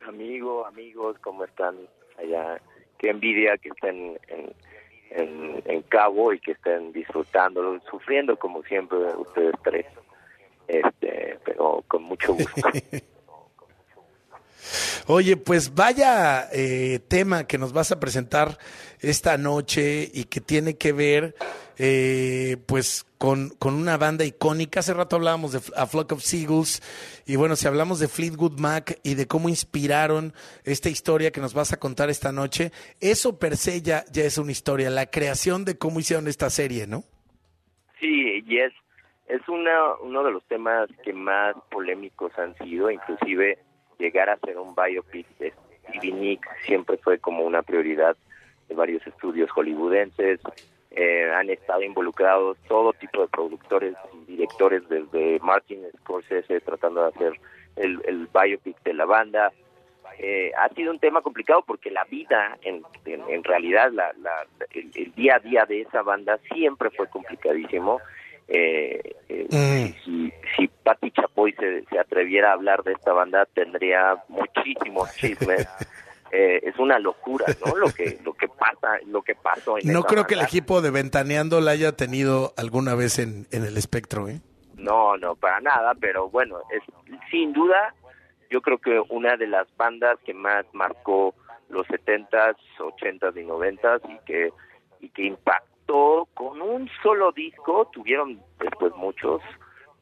Amigo, 0.06 0.66
amigos, 0.66 1.16
¿cómo 1.22 1.46
están 1.46 1.78
allá? 2.22 2.62
Qué 2.98 3.10
envidia 3.10 3.58
que 3.58 3.70
estén 3.70 4.20
en, 4.30 4.54
Cabo 5.90 6.32
y 6.32 6.40
que 6.40 6.52
estén 6.52 6.94
disfrutando, 6.94 7.78
sufriendo 7.90 8.38
como 8.38 8.64
siempre 8.64 8.98
ustedes 9.18 9.54
tres, 9.62 9.86
este, 10.70 11.38
pero 11.44 11.84
con 11.86 12.04
mucho 12.04 12.34
gusto. 12.34 12.62
Oye, 15.08 15.36
pues 15.36 15.76
vaya 15.76 16.48
eh, 16.54 17.00
tema 17.08 17.46
que 17.46 17.58
nos 17.58 17.74
vas 17.74 17.92
a 17.92 18.00
presentar 18.00 18.58
esta 19.02 19.38
noche 19.38 20.10
y 20.14 20.24
que 20.26 20.40
tiene 20.40 20.78
que 20.78 20.94
ver 20.94 21.36
eh, 21.84 22.58
pues 22.68 23.08
con, 23.18 23.50
con 23.58 23.74
una 23.74 23.98
banda 23.98 24.24
icónica. 24.24 24.82
Hace 24.82 24.94
rato 24.94 25.16
hablábamos 25.16 25.52
de 25.52 25.62
A 25.76 25.88
Flock 25.88 26.12
of 26.12 26.22
Seagulls 26.22 26.80
y 27.26 27.38
bueno, 27.38 27.56
si 27.56 27.68
hablamos 27.68 28.00
de 28.00 28.08
Fleetwood 28.08 28.60
Mac 28.60 29.00
y 29.02 29.16
de 29.16 29.26
cómo 29.26 29.50
inspiraron 29.50 30.32
esta 30.64 30.90
historia 30.90 31.32
que 31.32 31.42
nos 31.42 31.56
vas 31.56 31.74
a 31.74 31.78
contar 31.78 32.12
esta 32.12 32.32
noche, 32.32 32.72
eso 33.00 33.40
per 33.40 33.58
se 33.58 33.82
ya, 33.82 34.04
es 34.14 34.38
una 34.38 34.52
historia, 34.52 34.92
la 34.92 35.08
creación 35.08 35.66
de 35.66 35.80
cómo 35.80 36.00
hicieron 36.00 36.28
esta 36.28 36.52
serie, 36.52 36.86
¿no? 36.86 37.04
Sí, 38.00 38.44
y 38.46 38.60
es, 38.60 38.74
es 39.28 39.42
una, 39.50 39.96
uno 40.04 40.24
de 40.24 40.34
los 40.34 40.44
temas 40.44 40.88
que 41.04 41.14
más 41.14 41.56
polémicos 41.72 42.32
han 42.38 42.56
sido, 42.60 42.92
inclusive 42.92 43.58
llegar 43.98 44.30
a 44.30 44.38
ser 44.38 44.60
un 44.60 44.76
biopic 44.76 45.26
de 45.40 45.52
Stevie 45.90 46.40
siempre 46.64 46.98
fue 46.98 47.18
como 47.18 47.44
una 47.44 47.64
prioridad 47.64 48.16
de 48.70 48.76
varios 48.76 49.06
estudios 49.08 49.50
hollywoodenses. 49.50 50.40
Eh, 50.94 51.32
han 51.34 51.50
estado 51.50 51.82
involucrados 51.84 52.58
todo 52.68 52.92
tipo 52.94 53.22
de 53.22 53.28
productores 53.30 53.96
y 54.14 54.32
directores, 54.32 54.88
desde 54.90 55.40
Martin 55.40 55.84
Scorsese 56.00 56.60
tratando 56.60 57.04
de 57.04 57.08
hacer 57.10 57.34
el, 57.78 58.02
el 58.06 58.28
biopic 58.28 58.82
de 58.84 58.94
la 58.94 59.06
banda. 59.06 59.54
Eh, 60.20 60.52
ha 60.58 60.68
sido 60.70 60.92
un 60.92 61.00
tema 61.00 61.22
complicado 61.22 61.64
porque 61.66 61.90
la 61.90 62.04
vida, 62.04 62.58
en, 62.62 62.84
en, 63.06 63.22
en 63.30 63.44
realidad, 63.44 63.90
la, 63.92 64.12
la, 64.22 64.46
el, 64.72 64.92
el 64.94 65.14
día 65.16 65.38
a 65.38 65.40
día 65.40 65.66
de 65.66 65.82
esa 65.82 66.02
banda 66.02 66.38
siempre 66.54 66.90
fue 66.90 67.08
complicadísimo. 67.08 68.02
Eh, 68.54 69.16
eh, 69.30 69.94
si, 70.04 70.30
si 70.58 70.68
Patti 70.68 71.12
Chapoy 71.12 71.54
se, 71.54 71.86
se 71.86 71.98
atreviera 71.98 72.50
a 72.50 72.54
hablar 72.54 72.84
de 72.84 72.92
esta 72.92 73.14
banda 73.14 73.46
tendría 73.46 74.18
muchísimos 74.28 75.16
chismes. 75.16 75.68
Eh, 76.32 76.62
es 76.64 76.78
una 76.80 76.98
locura, 76.98 77.46
¿no? 77.66 77.76
Lo 77.76 77.92
que 77.92 78.18
lo 78.24 78.34
que 78.34 78.48
pasa, 78.48 79.00
lo 79.08 79.22
que 79.22 79.36
pasó 79.36 79.78
en 79.78 79.92
No 79.92 80.04
creo 80.04 80.26
que 80.26 80.36
el 80.36 80.42
equipo 80.42 80.82
de 80.82 80.90
Ventaneando 80.90 81.60
la 81.60 81.72
haya 81.72 81.92
tenido 81.92 82.54
alguna 82.58 82.96
vez 82.96 83.20
en, 83.20 83.48
en 83.52 83.66
el 83.66 83.78
espectro, 83.78 84.30
¿eh? 84.30 84.40
No, 84.78 85.18
no, 85.18 85.36
para 85.36 85.60
nada, 85.60 85.94
pero 86.00 86.30
bueno, 86.30 86.58
es 86.72 86.82
sin 87.30 87.54
duda 87.54 87.94
yo 88.52 88.62
creo 88.62 88.78
que 88.78 89.02
una 89.10 89.38
de 89.38 89.48
las 89.48 89.66
bandas 89.78 90.20
que 90.26 90.34
más 90.34 90.66
marcó 90.74 91.34
los 91.70 91.88
70s, 91.88 92.58
80s 92.78 93.38
y 93.38 93.46
90s 93.46 94.02
y 94.10 94.26
que 94.26 94.52
y 95.00 95.10
que 95.10 95.24
impactó 95.24 96.28
con 96.36 96.62
un 96.62 96.88
solo 97.02 97.32
disco, 97.32 97.90
tuvieron 97.92 98.40
después 98.60 98.94
muchos, 98.96 99.42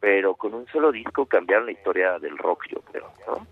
pero 0.01 0.36
con 0.36 0.53
un 0.53 0.65
solo 0.67 0.91
disco 0.91 1.25
cambiaron 1.25 1.67
la 1.67 1.71
historia 1.71 2.19
del 2.19 2.38
rock, 2.38 2.65
yo 2.69 2.82
creo, 2.82 3.13
¿no? 3.27 3.47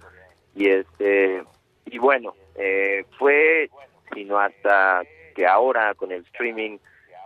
Y 0.56 0.68
este 0.68 1.44
y 1.86 2.00
bueno, 2.00 2.34
eh, 2.58 3.06
fue 3.18 3.70
sino 4.14 4.40
hasta 4.40 5.04
que 5.36 5.46
ahora 5.46 5.94
con 5.94 6.12
el 6.12 6.24
streaming 6.24 6.78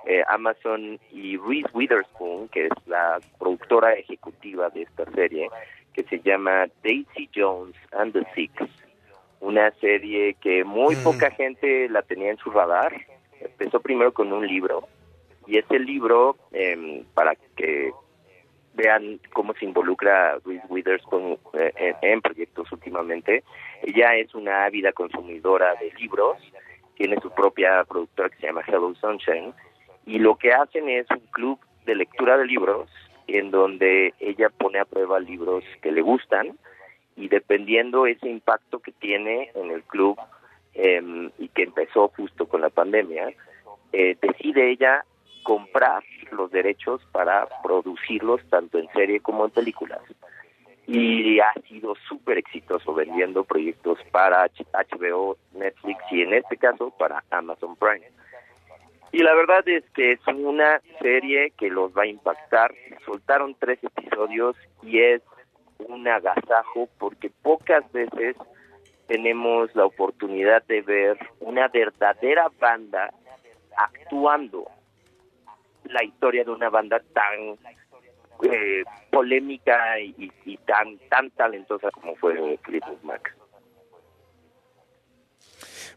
eh, 0.05 0.23
Amazon 0.27 0.99
y 1.11 1.37
Reese 1.37 1.69
Witherspoon, 1.73 2.49
que 2.49 2.65
es 2.65 2.71
la 2.87 3.19
productora 3.39 3.93
ejecutiva 3.93 4.69
de 4.69 4.83
esta 4.83 5.05
serie, 5.11 5.49
que 5.93 6.03
se 6.03 6.19
llama 6.19 6.67
Daisy 6.83 7.29
Jones 7.35 7.75
and 7.91 8.13
the 8.13 8.25
Six, 8.33 8.53
una 9.39 9.71
serie 9.79 10.35
que 10.41 10.63
muy 10.63 10.95
poca 10.97 11.31
gente 11.31 11.87
la 11.89 12.01
tenía 12.01 12.31
en 12.31 12.37
su 12.37 12.49
radar. 12.49 12.93
Empezó 13.39 13.79
primero 13.79 14.11
con 14.13 14.33
un 14.33 14.45
libro, 14.45 14.87
y 15.47 15.57
ese 15.57 15.79
libro, 15.79 16.37
eh, 16.51 17.03
para 17.13 17.35
que 17.55 17.91
vean 18.73 19.19
cómo 19.33 19.53
se 19.53 19.65
involucra 19.65 20.37
Reese 20.45 20.65
Witherspoon 20.69 21.37
eh, 21.53 21.93
en, 22.01 22.21
proyectos 22.21 22.71
últimamente, 22.71 23.43
ella 23.83 24.15
es 24.15 24.33
una 24.33 24.65
ávida 24.65 24.91
consumidora 24.93 25.75
de 25.75 25.91
libros, 25.99 26.37
tiene 26.95 27.17
su 27.21 27.31
propia 27.31 27.83
productora 27.83 28.29
que 28.29 28.37
se 28.37 28.47
llama 28.47 28.63
Hello 28.65 28.93
Sunshine, 28.95 29.53
y 30.05 30.19
lo 30.19 30.35
que 30.35 30.51
hacen 30.51 30.89
es 30.89 31.09
un 31.09 31.25
club 31.31 31.59
de 31.85 31.95
lectura 31.95 32.37
de 32.37 32.45
libros 32.45 32.89
en 33.27 33.51
donde 33.51 34.13
ella 34.19 34.49
pone 34.49 34.79
a 34.79 34.85
prueba 34.85 35.19
libros 35.19 35.63
que 35.81 35.91
le 35.91 36.01
gustan 36.01 36.57
y 37.15 37.27
dependiendo 37.27 38.05
ese 38.05 38.29
impacto 38.29 38.79
que 38.79 38.91
tiene 38.91 39.51
en 39.55 39.71
el 39.71 39.83
club 39.83 40.17
eh, 40.73 41.29
y 41.37 41.47
que 41.49 41.63
empezó 41.63 42.09
justo 42.09 42.47
con 42.47 42.61
la 42.61 42.69
pandemia, 42.69 43.33
eh, 43.93 44.17
decide 44.21 44.71
ella 44.71 45.05
comprar 45.43 46.03
los 46.31 46.51
derechos 46.51 47.01
para 47.11 47.47
producirlos 47.63 48.41
tanto 48.49 48.77
en 48.77 48.87
serie 48.93 49.19
como 49.19 49.45
en 49.45 49.51
películas. 49.51 50.01
Y 50.87 51.39
ha 51.39 51.53
sido 51.67 51.95
súper 52.07 52.39
exitoso 52.39 52.93
vendiendo 52.93 53.43
proyectos 53.43 53.99
para 54.11 54.49
HBO, 54.73 55.37
Netflix 55.53 56.03
y 56.11 56.23
en 56.23 56.33
este 56.33 56.57
caso 56.57 56.91
para 56.97 57.23
Amazon 57.29 57.75
Prime. 57.75 58.05
Y 59.13 59.19
la 59.19 59.33
verdad 59.35 59.67
es 59.67 59.83
que 59.93 60.13
es 60.13 60.19
una 60.27 60.81
serie 61.01 61.51
que 61.57 61.69
los 61.69 61.91
va 61.91 62.03
a 62.03 62.07
impactar. 62.07 62.73
Soltaron 63.05 63.55
tres 63.59 63.79
episodios 63.83 64.55
y 64.83 64.99
es 64.99 65.21
un 65.79 66.07
agasajo 66.07 66.87
porque 66.97 67.29
pocas 67.41 67.89
veces 67.91 68.35
tenemos 69.07 69.73
la 69.75 69.85
oportunidad 69.85 70.63
de 70.67 70.81
ver 70.81 71.17
una 71.41 71.67
verdadera 71.67 72.49
banda 72.59 73.13
actuando 73.75 74.65
la 75.91 76.03
historia 76.03 76.43
de 76.43 76.51
una 76.51 76.69
banda 76.69 77.01
tan 77.13 77.57
eh, 78.43 78.83
polémica 79.11 79.99
y, 79.99 80.31
tan 80.65 80.97
tan 81.09 81.29
talentosa 81.31 81.89
como 81.91 82.15
fue 82.15 82.57
Fleetwood 82.63 83.01
Mac. 83.03 83.35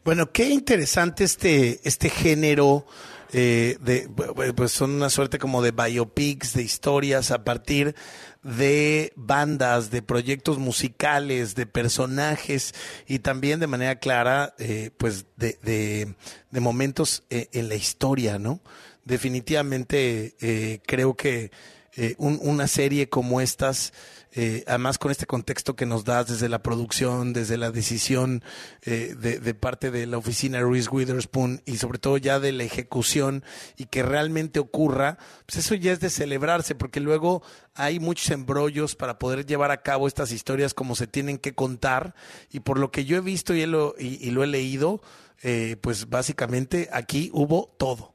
Bueno, 0.04 0.30
qué 0.32 0.50
interesante 0.50 1.24
este, 1.24 1.80
este 1.88 2.10
género 2.10 2.84
eh, 3.32 3.78
de, 3.80 4.08
pues 4.54 4.70
son 4.70 4.92
una 4.92 5.10
suerte 5.10 5.38
como 5.38 5.62
de 5.62 5.72
biopics, 5.72 6.54
de 6.54 6.62
historias 6.62 7.30
a 7.30 7.42
partir 7.42 7.96
de 8.44 9.12
bandas, 9.16 9.90
de 9.90 10.02
proyectos 10.02 10.58
musicales, 10.58 11.54
de 11.56 11.66
personajes 11.66 12.74
y 13.08 13.20
también 13.20 13.58
de 13.58 13.66
manera 13.66 13.96
clara, 13.96 14.54
eh, 14.58 14.90
pues 14.98 15.26
de, 15.36 15.58
de, 15.62 16.14
de 16.50 16.60
momentos 16.60 17.24
eh, 17.30 17.48
en 17.52 17.68
la 17.68 17.74
historia, 17.74 18.38
¿no? 18.38 18.60
Definitivamente 19.04 20.34
eh, 20.40 20.80
creo 20.86 21.14
que 21.14 21.50
eh, 21.96 22.14
un- 22.18 22.40
una 22.42 22.66
serie 22.66 23.08
como 23.08 23.40
estas, 23.40 23.92
eh, 24.32 24.64
además 24.66 24.98
con 24.98 25.12
este 25.12 25.26
contexto 25.26 25.76
que 25.76 25.86
nos 25.86 26.04
das 26.04 26.26
desde 26.26 26.48
la 26.48 26.60
producción, 26.60 27.32
desde 27.32 27.56
la 27.56 27.70
decisión 27.70 28.42
eh, 28.82 29.14
de, 29.16 29.54
parte 29.54 29.92
de 29.92 30.06
la 30.06 30.18
oficina 30.18 30.60
Reese 30.60 30.88
Witherspoon 30.90 31.62
y 31.66 31.76
sobre 31.76 31.98
todo 32.00 32.16
ya 32.18 32.40
de 32.40 32.50
la 32.50 32.64
ejecución 32.64 33.44
y 33.76 33.84
que 33.86 34.02
realmente 34.02 34.58
ocurra, 34.58 35.18
pues 35.46 35.58
eso 35.64 35.76
ya 35.76 35.92
es 35.92 36.00
de 36.00 36.10
celebrarse, 36.10 36.74
porque 36.74 36.98
luego 36.98 37.42
hay 37.74 38.00
muchos 38.00 38.30
embrollos 38.30 38.96
para 38.96 39.20
poder 39.20 39.46
llevar 39.46 39.70
a 39.70 39.82
cabo 39.82 40.08
estas 40.08 40.32
historias 40.32 40.74
como 40.74 40.96
se 40.96 41.06
tienen 41.06 41.38
que 41.38 41.54
contar 41.54 42.16
y 42.50 42.60
por 42.60 42.80
lo 42.80 42.90
que 42.90 43.04
yo 43.04 43.16
he 43.16 43.20
visto 43.20 43.54
y, 43.54 43.64
lo, 43.66 43.94
y 43.98 44.30
lo 44.32 44.42
he 44.42 44.48
leído, 44.48 45.00
eh, 45.42 45.76
pues 45.80 46.08
básicamente 46.08 46.88
aquí 46.92 47.30
hubo 47.32 47.72
todo. 47.78 48.13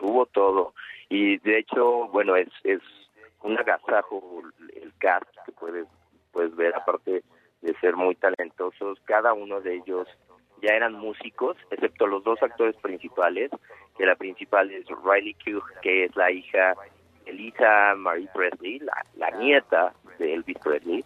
Hubo 0.00 0.26
todo. 0.26 0.74
Y 1.08 1.38
de 1.38 1.58
hecho 1.58 2.08
bueno 2.08 2.36
es 2.36 2.48
es 2.64 2.80
un 3.42 3.58
agasajo 3.58 4.42
el 4.74 4.92
cast 4.98 5.28
que 5.44 5.52
puedes 5.52 5.86
puedes 6.32 6.54
ver 6.56 6.74
aparte 6.74 7.22
de 7.62 7.74
ser 7.80 7.96
muy 7.96 8.14
talentosos 8.14 8.98
cada 9.04 9.32
uno 9.32 9.60
de 9.60 9.76
ellos 9.76 10.06
ya 10.62 10.74
eran 10.74 10.92
músicos 10.92 11.56
excepto 11.70 12.06
los 12.06 12.22
dos 12.22 12.42
actores 12.42 12.76
principales 12.76 13.50
que 13.96 14.06
la 14.06 14.14
principal 14.14 14.70
es 14.70 14.86
Riley 15.04 15.34
Keough 15.34 15.64
que 15.82 16.04
es 16.04 16.16
la 16.16 16.30
hija 16.30 16.74
de 17.24 17.32
Lisa 17.32 17.94
Marie 17.96 18.28
Presley 18.34 18.78
la, 18.80 19.04
la 19.16 19.30
nieta 19.30 19.94
de 20.18 20.34
Elvis 20.34 20.58
Presley 20.58 21.04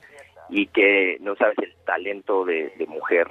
y 0.48 0.66
que 0.66 1.16
no 1.20 1.36
sabes 1.36 1.58
el 1.58 1.74
talento 1.84 2.44
de, 2.44 2.72
de 2.76 2.86
mujer. 2.86 3.28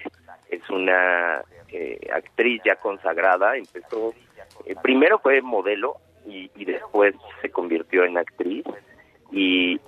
Es 0.49 0.67
una 0.69 1.43
eh, 1.69 1.99
actriz 2.13 2.61
ya 2.65 2.75
consagrada 2.75 3.55
empezó 3.55 4.13
eh, 4.65 4.75
primero 4.81 5.19
fue 5.19 5.41
modelo 5.41 5.97
y, 6.25 6.49
y 6.55 6.65
después 6.65 7.15
se 7.41 7.49
convirtió 7.49 8.03
en 8.05 8.17
actriz 8.17 8.65
y 9.31 9.79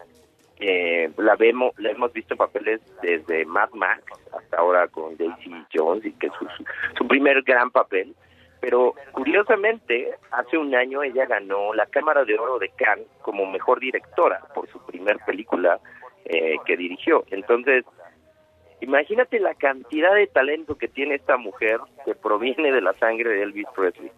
eh, 0.59 1.11
la 1.17 1.35
vemos 1.35 1.73
la 1.77 1.91
hemos 1.91 2.13
visto 2.13 2.33
en 2.33 2.37
papeles 2.37 2.81
desde 3.01 3.45
Mad 3.45 3.71
Max 3.73 4.03
hasta 4.33 4.57
ahora 4.57 4.87
con 4.87 5.17
Daisy 5.17 5.53
Jones 5.73 6.05
y 6.05 6.13
que 6.13 6.27
es 6.27 6.33
su, 6.39 6.47
su, 6.97 7.07
primer 7.07 7.41
gran 7.43 7.71
papel. 7.71 8.15
Pero 8.61 8.95
curiosamente 9.11 10.15
hace 10.31 10.57
un 10.57 10.73
año 10.73 11.03
ella 11.03 11.25
ganó 11.25 11.73
la 11.73 11.85
Cámara 11.87 12.23
de 12.23 12.39
Oro 12.39 12.57
de 12.57 12.69
Cannes 12.69 13.07
como 13.21 13.45
mejor 13.45 13.79
directora 13.79 14.41
por 14.55 14.67
su 14.69 14.79
primer 14.85 15.17
película 15.25 15.79
eh, 16.23 16.55
que 16.65 16.77
dirigió. 16.77 17.25
Entonces 17.31 17.83
imagínate 18.79 19.39
la 19.39 19.55
cantidad 19.55 20.15
de 20.15 20.27
talento 20.27 20.77
que 20.77 20.87
tiene 20.87 21.15
esta 21.15 21.35
mujer 21.35 21.79
que 22.05 22.15
proviene 22.15 22.71
de 22.71 22.81
la 22.81 22.93
sangre 22.93 23.29
de 23.31 23.43
Elvis 23.43 23.67
Presley 23.75 24.11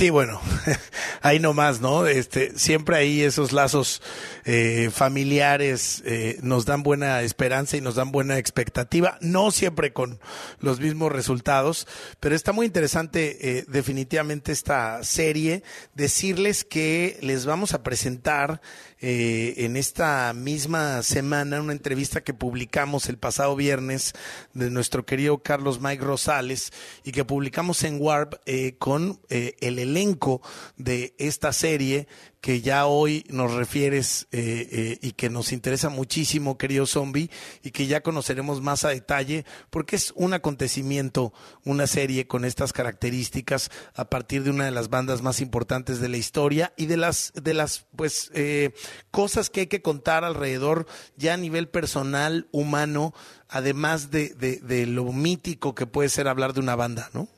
Sí, 0.00 0.08
bueno, 0.08 0.40
ahí 1.20 1.40
nomás, 1.40 1.82
¿no? 1.82 2.06
Este, 2.06 2.58
siempre 2.58 2.96
ahí 2.96 3.20
esos 3.20 3.52
lazos 3.52 4.00
eh, 4.46 4.88
familiares 4.90 6.02
eh, 6.06 6.38
nos 6.42 6.64
dan 6.64 6.82
buena 6.82 7.20
esperanza 7.20 7.76
y 7.76 7.82
nos 7.82 7.96
dan 7.96 8.10
buena 8.10 8.38
expectativa, 8.38 9.18
no 9.20 9.50
siempre 9.50 9.92
con 9.92 10.18
los 10.58 10.80
mismos 10.80 11.12
resultados, 11.12 11.86
pero 12.18 12.34
está 12.34 12.52
muy 12.52 12.64
interesante 12.64 13.58
eh, 13.58 13.64
definitivamente 13.68 14.52
esta 14.52 15.04
serie. 15.04 15.62
Decirles 15.94 16.64
que 16.64 17.18
les 17.20 17.44
vamos 17.44 17.74
a 17.74 17.82
presentar 17.82 18.62
eh, 19.02 19.54
en 19.58 19.76
esta 19.76 20.32
misma 20.32 21.02
semana 21.02 21.60
una 21.60 21.72
entrevista 21.72 22.22
que 22.22 22.32
publicamos 22.32 23.08
el 23.10 23.18
pasado 23.18 23.54
viernes 23.54 24.14
de 24.54 24.70
nuestro 24.70 25.04
querido 25.04 25.42
Carlos 25.42 25.80
Mike 25.80 26.04
Rosales 26.04 26.72
y 27.04 27.12
que 27.12 27.26
publicamos 27.26 27.82
en 27.84 28.00
Warp 28.00 28.34
con 28.78 29.20
el 29.28 29.78
elenco 29.90 30.40
de 30.76 31.14
esta 31.18 31.52
serie 31.52 32.08
que 32.40 32.62
ya 32.62 32.86
hoy 32.86 33.24
nos 33.28 33.52
refieres 33.52 34.26
eh, 34.32 34.66
eh, 34.70 34.98
y 35.02 35.12
que 35.12 35.28
nos 35.28 35.52
interesa 35.52 35.90
muchísimo, 35.90 36.56
querido 36.56 36.86
zombie, 36.86 37.30
y 37.62 37.70
que 37.70 37.86
ya 37.86 38.02
conoceremos 38.02 38.62
más 38.62 38.84
a 38.84 38.88
detalle, 38.88 39.44
porque 39.68 39.96
es 39.96 40.12
un 40.16 40.32
acontecimiento, 40.32 41.34
una 41.64 41.86
serie 41.86 42.26
con 42.26 42.44
estas 42.44 42.72
características 42.72 43.70
a 43.94 44.06
partir 44.08 44.42
de 44.42 44.50
una 44.50 44.64
de 44.64 44.70
las 44.70 44.88
bandas 44.88 45.22
más 45.22 45.40
importantes 45.40 46.00
de 46.00 46.08
la 46.08 46.16
historia 46.16 46.72
y 46.76 46.86
de 46.86 46.96
las, 46.96 47.32
de 47.34 47.52
las 47.52 47.86
pues, 47.94 48.30
eh, 48.34 48.72
cosas 49.10 49.50
que 49.50 49.60
hay 49.60 49.66
que 49.66 49.82
contar 49.82 50.24
alrededor 50.24 50.86
ya 51.16 51.34
a 51.34 51.36
nivel 51.36 51.68
personal, 51.68 52.48
humano, 52.52 53.12
además 53.48 54.10
de, 54.10 54.30
de, 54.30 54.56
de 54.60 54.86
lo 54.86 55.04
mítico 55.12 55.74
que 55.74 55.86
puede 55.86 56.08
ser 56.08 56.26
hablar 56.26 56.54
de 56.54 56.60
una 56.60 56.76
banda, 56.76 57.10
¿no? 57.12 57.28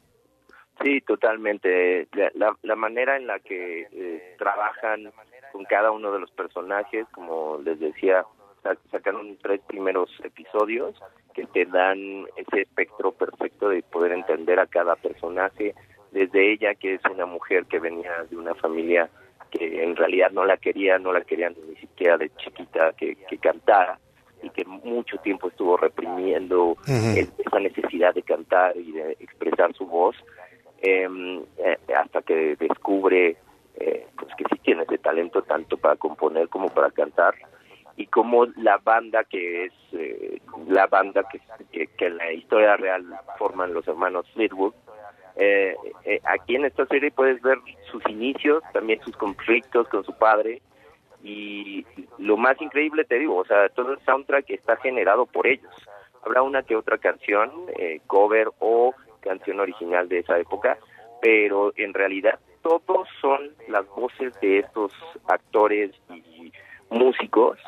Sí, 0.82 1.00
totalmente. 1.02 2.08
La, 2.34 2.56
la, 2.62 2.76
manera 2.76 3.16
en 3.16 3.26
la 3.26 3.38
que 3.38 3.86
eh, 3.92 4.34
trabajan 4.38 5.12
con 5.52 5.64
cada 5.64 5.90
uno 5.90 6.12
de 6.12 6.20
los 6.20 6.30
personajes, 6.32 7.06
como 7.12 7.58
les 7.64 7.78
decía, 7.78 8.24
sa- 8.62 8.76
sacaron 8.90 9.36
tres 9.42 9.60
primeros 9.66 10.10
episodios 10.24 10.94
que 11.34 11.46
te 11.46 11.64
dan 11.66 12.26
ese 12.36 12.62
espectro 12.62 13.12
perfecto 13.12 13.68
de 13.68 13.82
poder 13.82 14.12
entender 14.12 14.58
a 14.60 14.66
cada 14.66 14.96
personaje, 14.96 15.74
desde 16.10 16.52
ella, 16.52 16.74
que 16.74 16.94
es 16.94 17.00
una 17.10 17.24
mujer 17.26 17.64
que 17.66 17.78
venía 17.78 18.24
de 18.28 18.36
una 18.36 18.54
familia 18.54 19.08
que 19.50 19.82
en 19.82 19.96
realidad 19.96 20.30
no 20.30 20.44
la 20.44 20.56
quería, 20.56 20.98
no 20.98 21.12
la 21.12 21.20
querían 21.22 21.54
ni 21.68 21.76
siquiera 21.76 22.16
de 22.18 22.30
chiquita 22.36 22.92
que, 22.94 23.16
que 23.28 23.38
cantara 23.38 23.98
y 24.42 24.50
que 24.50 24.64
mucho 24.64 25.16
tiempo 25.18 25.48
estuvo 25.48 25.76
reprimiendo 25.76 26.76
el- 27.16 27.28
esa 27.38 27.60
necesidad 27.60 28.14
de 28.14 28.22
cantar 28.22 28.76
y 28.76 28.92
de 28.92 29.12
expresar 29.20 29.72
su 29.74 29.86
voz 29.86 30.16
eh, 30.82 31.40
hasta 31.96 32.22
que 32.22 32.56
descubre 32.56 33.36
eh, 33.76 34.06
pues 34.18 34.34
que 34.36 34.44
sí 34.50 34.60
tiene 34.62 34.82
ese 34.82 34.98
talento 34.98 35.42
tanto 35.42 35.76
para 35.76 35.96
componer 35.96 36.48
como 36.48 36.68
para 36.68 36.90
cantar. 36.90 37.34
Y 37.96 38.06
como 38.06 38.46
la 38.56 38.78
banda 38.78 39.24
que 39.24 39.66
es 39.66 39.72
eh, 39.92 40.40
la 40.68 40.86
banda 40.86 41.24
que, 41.30 41.40
que, 41.70 41.86
que 41.88 42.06
en 42.06 42.16
la 42.16 42.32
historia 42.32 42.76
real 42.76 43.04
forman 43.38 43.74
los 43.74 43.86
hermanos 43.86 44.26
Fleetwood 44.32 44.74
eh, 45.36 45.74
eh, 46.04 46.20
aquí 46.24 46.56
en 46.56 46.66
esta 46.66 46.84
serie 46.86 47.10
puedes 47.10 47.40
ver 47.40 47.58
sus 47.90 48.06
inicios 48.08 48.62
también 48.72 49.00
sus 49.02 49.16
conflictos 49.16 49.88
con 49.88 50.04
su 50.04 50.12
padre. 50.14 50.60
Y 51.24 51.86
lo 52.18 52.36
más 52.36 52.60
increíble 52.60 53.04
te 53.04 53.18
digo 53.18 53.36
o 53.36 53.44
sea 53.44 53.68
todo 53.70 53.92
el 53.92 54.00
soundtrack 54.00 54.50
está 54.50 54.76
generado 54.76 55.26
por 55.26 55.46
ellos. 55.46 55.72
Habrá 56.24 56.42
una 56.42 56.62
que 56.62 56.76
otra 56.76 56.98
canción 56.98 57.50
eh, 57.78 58.00
cover 58.06 58.48
o 58.58 58.94
canción 59.22 59.60
original 59.60 60.08
de 60.08 60.18
esa 60.18 60.38
época 60.38 60.78
pero 61.22 61.72
en 61.76 61.94
realidad 61.94 62.38
todos 62.62 63.08
son 63.20 63.52
las 63.68 63.86
voces 63.88 64.38
de 64.40 64.58
estos 64.58 64.92
actores 65.28 65.92
y 66.10 66.52
músicos 66.90 67.58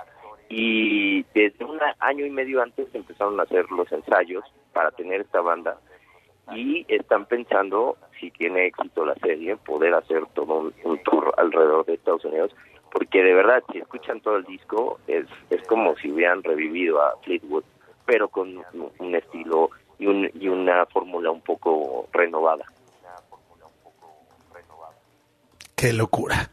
y 0.49 1.23
desde 1.35 1.65
un 1.65 1.79
año 2.01 2.27
y 2.27 2.31
medio 2.31 2.63
antes 2.63 2.95
empezaron 2.95 3.41
a 3.41 3.45
hacer 3.45 3.71
los 3.71 3.91
ensayos 3.91 4.45
para 4.73 4.91
tener 4.91 5.23
esta 5.23 5.41
banda 5.41 5.79
y 6.53 6.85
están 6.89 7.25
pensando 7.27 7.97
si 8.21 8.31
tiene 8.31 8.67
éxito 8.67 9.07
la 9.07 9.15
serie 9.15 9.57
poder 9.57 9.95
hacer 9.95 10.27
todo 10.35 10.73
un, 10.85 11.03
tour 11.05 11.33
alrededor 11.39 11.87
de 11.87 11.95
Estados 11.95 12.25
Unidos 12.25 12.55
porque 12.93 13.23
de 13.23 13.35
verdad 13.35 13.63
si 13.73 13.79
escuchan 13.79 14.21
todo 14.21 14.37
el 14.37 14.45
disco 14.45 14.99
es 15.07 15.27
es 15.51 15.63
como 15.67 15.97
si 15.97 16.11
hubieran 16.11 16.43
revivido 16.43 17.01
a 17.01 17.17
Fleetwood 17.23 17.65
pero 18.05 18.29
con 18.29 18.63
un 18.99 19.15
estilo 19.15 19.71
y, 20.05 20.07
un, 20.07 20.31
y 20.39 20.49
una 20.49 20.85
fórmula 20.87 21.31
un 21.31 21.41
poco 21.41 22.09
renovada 22.13 22.65
Qué 25.75 25.93
locura. 25.93 26.51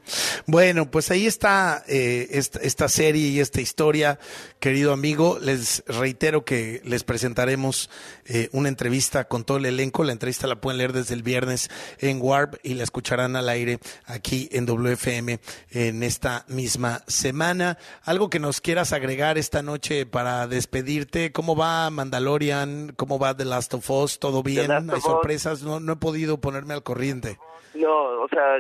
Bueno, 0.48 0.90
pues 0.90 1.12
ahí 1.12 1.28
está 1.28 1.84
eh, 1.88 2.28
esta, 2.32 2.60
esta 2.60 2.88
serie 2.88 3.28
y 3.28 3.40
esta 3.40 3.62
historia, 3.62 4.18
querido 4.60 4.94
amigo. 4.94 5.38
Les 5.40 5.84
reitero 5.86 6.44
que 6.44 6.82
les 6.86 7.04
presentaremos 7.04 7.92
eh, 8.26 8.50
una 8.52 8.68
entrevista 8.68 9.28
con 9.28 9.44
todo 9.44 9.58
el 9.58 9.68
elenco. 9.68 10.04
La 10.04 10.12
entrevista 10.12 10.48
la 10.48 10.60
pueden 10.60 10.80
leer 10.80 10.92
desde 10.92 11.14
el 11.14 11.22
viernes 11.22 11.70
en 12.00 12.20
Warp 12.20 12.56
y 12.64 12.74
la 12.74 12.84
escucharán 12.84 13.36
al 13.36 13.48
aire 13.50 13.78
aquí 14.06 14.50
en 14.52 14.66
WFM 14.66 15.40
en 15.70 16.02
esta 16.02 16.44
misma 16.48 17.04
semana. 17.06 17.78
Algo 18.04 18.30
que 18.30 18.40
nos 18.40 18.60
quieras 18.60 18.92
agregar 18.92 19.38
esta 19.38 19.62
noche 19.62 20.08
para 20.08 20.48
despedirte. 20.48 21.32
¿Cómo 21.32 21.56
va 21.56 21.92
Mandalorian? 21.92 22.94
¿Cómo 22.98 23.20
va 23.20 23.38
The 23.38 23.46
Last 23.46 23.76
of 23.76 23.88
Us? 23.92 24.18
¿Todo 24.18 24.42
bien? 24.42 24.72
¿Hay 24.72 25.02
sorpresas? 25.02 25.62
No, 25.62 25.80
no 25.80 25.94
he 25.94 25.98
podido 25.98 26.42
ponerme 26.42 26.74
al 26.74 26.82
corriente. 26.82 27.38
No, 27.76 28.24
o 28.24 28.28
sea, 28.28 28.60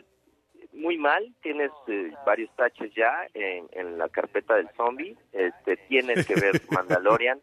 muy 0.82 0.98
mal. 0.98 1.34
Tienes 1.42 1.72
eh, 1.88 2.12
varios 2.26 2.50
taches 2.56 2.94
ya 2.96 3.28
en, 3.34 3.68
en 3.72 3.98
la 3.98 4.10
carpeta 4.10 4.56
del 4.56 4.70
zombie. 4.76 5.16
Este, 5.32 5.78
tienes 5.88 6.26
que 6.26 6.36
ver 6.36 6.62
Mandalorian. 6.72 7.40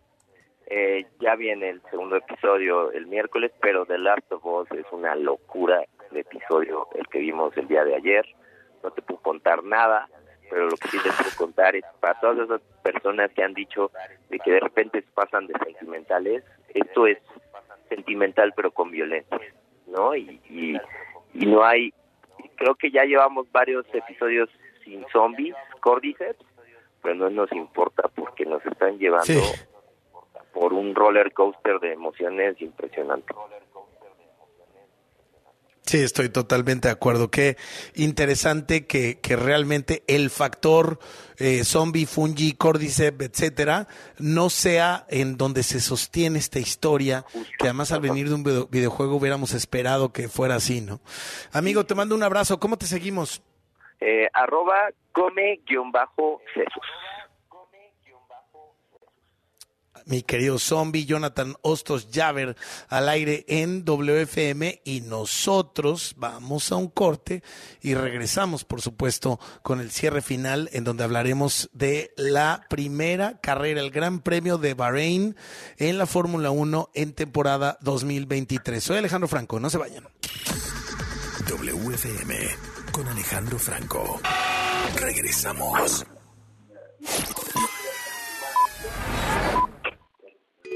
Eh, 0.67 1.07
ya 1.21 1.35
viene 1.35 1.71
el 1.71 1.83
segundo 1.91 2.17
episodio 2.17 2.93
el 2.93 3.07
miércoles, 3.07 3.53
pero 3.61 3.87
The 3.87 3.97
Last 3.97 4.31
of 4.33 4.45
Us 4.45 4.71
es 4.73 4.85
una 4.93 5.15
locura 5.15 5.83
de 6.11 6.21
episodio 6.21 6.89
el 6.95 7.07
que 7.09 7.21
vimos 7.21 7.57
el 7.57 7.69
día 7.69 7.85
de 7.85 7.95
ayer. 7.95 8.27
No 8.83 8.91
te 8.91 9.01
puedo 9.01 9.21
contar 9.23 9.65
nada, 9.65 10.09
pero 10.51 10.69
lo 10.69 10.77
que 10.77 10.89
sí 10.89 10.99
les 11.03 11.15
puedo 11.15 11.31
contar 11.37 11.75
es 11.75 11.85
para 12.01 12.21
todas 12.21 12.39
esas 12.41 12.61
personas 12.83 13.31
que 13.33 13.43
han 13.43 13.55
dicho 13.55 13.91
de 14.29 14.39
que 14.39 14.53
de 14.53 14.61
repente 14.61 15.01
se 15.01 15.11
pasan 15.13 15.47
de 15.47 15.55
sentimentales, 15.65 16.45
esto 16.75 17.07
es 17.07 17.19
sentimental 17.89 18.53
pero 18.55 18.71
con 18.71 18.91
violencia, 18.91 19.41
¿no? 19.87 20.15
Y, 20.15 20.41
y, 20.51 20.77
y 21.35 21.47
no 21.47 21.65
hay 21.65 21.95
creo 22.59 22.75
que 22.75 22.91
ya 22.91 23.05
llevamos 23.05 23.51
varios 23.53 23.87
episodios 23.95 24.49
sin 24.85 25.07
zombies, 25.13 25.55
Cordyceps, 25.81 26.45
pero 27.03 27.15
no 27.15 27.31
nos 27.31 27.51
importa 27.53 28.09
porque 28.15 28.45
nos 28.45 28.65
están 28.67 28.99
llevando 28.99 29.25
Sí. 29.27 29.41
por 30.53 30.73
un 30.73 30.95
roller 30.95 31.33
coaster 31.33 31.79
de 31.79 31.93
emociones 31.93 32.61
impresionante. 32.61 33.33
Sí, 35.89 35.97
estoy 36.03 36.29
totalmente 36.29 36.89
de 36.89 36.93
acuerdo. 36.93 37.31
Qué 37.31 37.57
interesante 37.95 38.85
que, 38.87 39.21
que 39.21 39.37
realmente 39.37 40.03
el 40.07 40.29
factor 40.29 40.99
eh, 41.39 41.65
zombie, 41.65 42.05
fungi, 42.05 42.53
cordyceps, 42.53 43.25
etcétera, 43.25 43.89
no 44.19 44.51
sea 44.51 45.07
en 45.09 45.39
donde 45.39 45.63
se 45.63 45.81
sostiene 45.81 46.39
esta 46.41 46.59
historia, 46.59 47.25
que 47.59 47.69
además 47.69 47.91
al 47.93 48.03
venir 48.03 48.29
de 48.29 48.35
un 48.35 48.43
video- 48.43 48.67
videojuego 48.67 49.17
hubiéramos 49.17 49.55
esperado 49.55 50.13
que 50.13 50.29
fuera 50.29 50.57
así, 50.57 50.83
¿no? 50.83 51.01
Amigo, 51.53 51.87
te 51.87 51.95
mando 51.95 52.15
un 52.15 52.23
abrazo. 52.23 52.61
¿Cómo 52.61 52.77
te 52.77 52.85
seguimos? 52.85 53.41
Eh, 53.99 54.29
arroba 54.35 54.91
come-jesús. 55.13 56.85
Mi 60.09 60.23
querido 60.23 60.59
zombie, 60.59 61.05
Jonathan 61.05 61.55
Hostos 61.63 62.09
Javer 62.13 62.57
al 62.89 63.09
aire 63.09 63.45
en 63.47 63.85
WFM 63.85 64.81
y 64.85 65.03
nosotros 65.03 66.15
vamos 66.17 66.73
a 66.73 66.77
un 66.77 66.89
corte 66.89 67.43
y 67.81 67.95
regresamos, 67.95 68.65
por 68.65 68.81
supuesto, 68.81 69.39
con 69.63 69.81
el 69.81 69.91
cierre 69.91 70.23
final 70.23 70.71
en 70.73 70.85
donde 70.85 71.05
hablaremos 71.05 71.71
de 71.73 72.13
la 72.17 72.67
primera 72.69 73.39
carrera, 73.41 73.81
el 73.81 73.91
Gran 73.91 74.21
Premio 74.21 74.59
de 74.59 74.75
Bahrein 74.75 75.37
en 75.77 75.99
la 75.99 76.07
Fórmula 76.07 76.51
1 76.51 76.91
en 76.95 77.13
temporada 77.13 77.79
2023. 77.83 78.83
Soy 78.83 78.97
Alejandro 78.97 79.29
Franco, 79.29 79.61
no 79.61 79.71
se 79.71 79.79
vayan. 79.79 80.09
WFM 81.47 82.35
con 82.93 83.09
Alejandro 83.09 83.59
Franco. 83.59 84.21
Regresamos. 84.97 86.07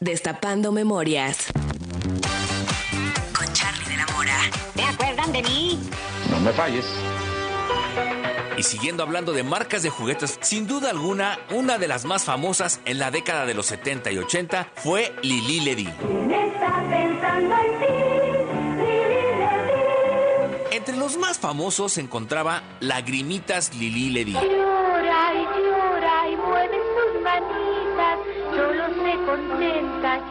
Destapando 0.00 0.72
memorias. 0.72 1.46
Con 3.34 3.50
Charlie 3.54 3.88
de 3.88 3.96
la 3.96 4.06
Mora. 4.14 4.36
¿Se 4.74 4.82
acuerdan 4.82 5.32
de 5.32 5.42
mí? 5.42 5.80
No 6.30 6.40
me 6.40 6.52
falles. 6.52 6.84
Y 8.58 8.62
siguiendo 8.62 9.02
hablando 9.02 9.32
de 9.32 9.42
marcas 9.42 9.82
de 9.82 9.88
juguetes, 9.88 10.38
sin 10.42 10.66
duda 10.66 10.90
alguna, 10.90 11.38
una 11.50 11.78
de 11.78 11.88
las 11.88 12.04
más 12.04 12.24
famosas 12.24 12.80
en 12.84 12.98
la 12.98 13.10
década 13.10 13.46
de 13.46 13.54
los 13.54 13.66
70 13.66 14.12
y 14.12 14.18
80 14.18 14.68
fue 14.74 15.14
Lili 15.22 15.60
Ledy. 15.60 15.88
Entre 20.72 20.96
los 20.96 21.16
más 21.16 21.38
famosos 21.38 21.92
se 21.92 22.02
encontraba 22.02 22.62
Lagrimitas 22.80 23.74
Lili 23.74 24.10
Ledy. 24.10 24.34
Llora 24.34 25.32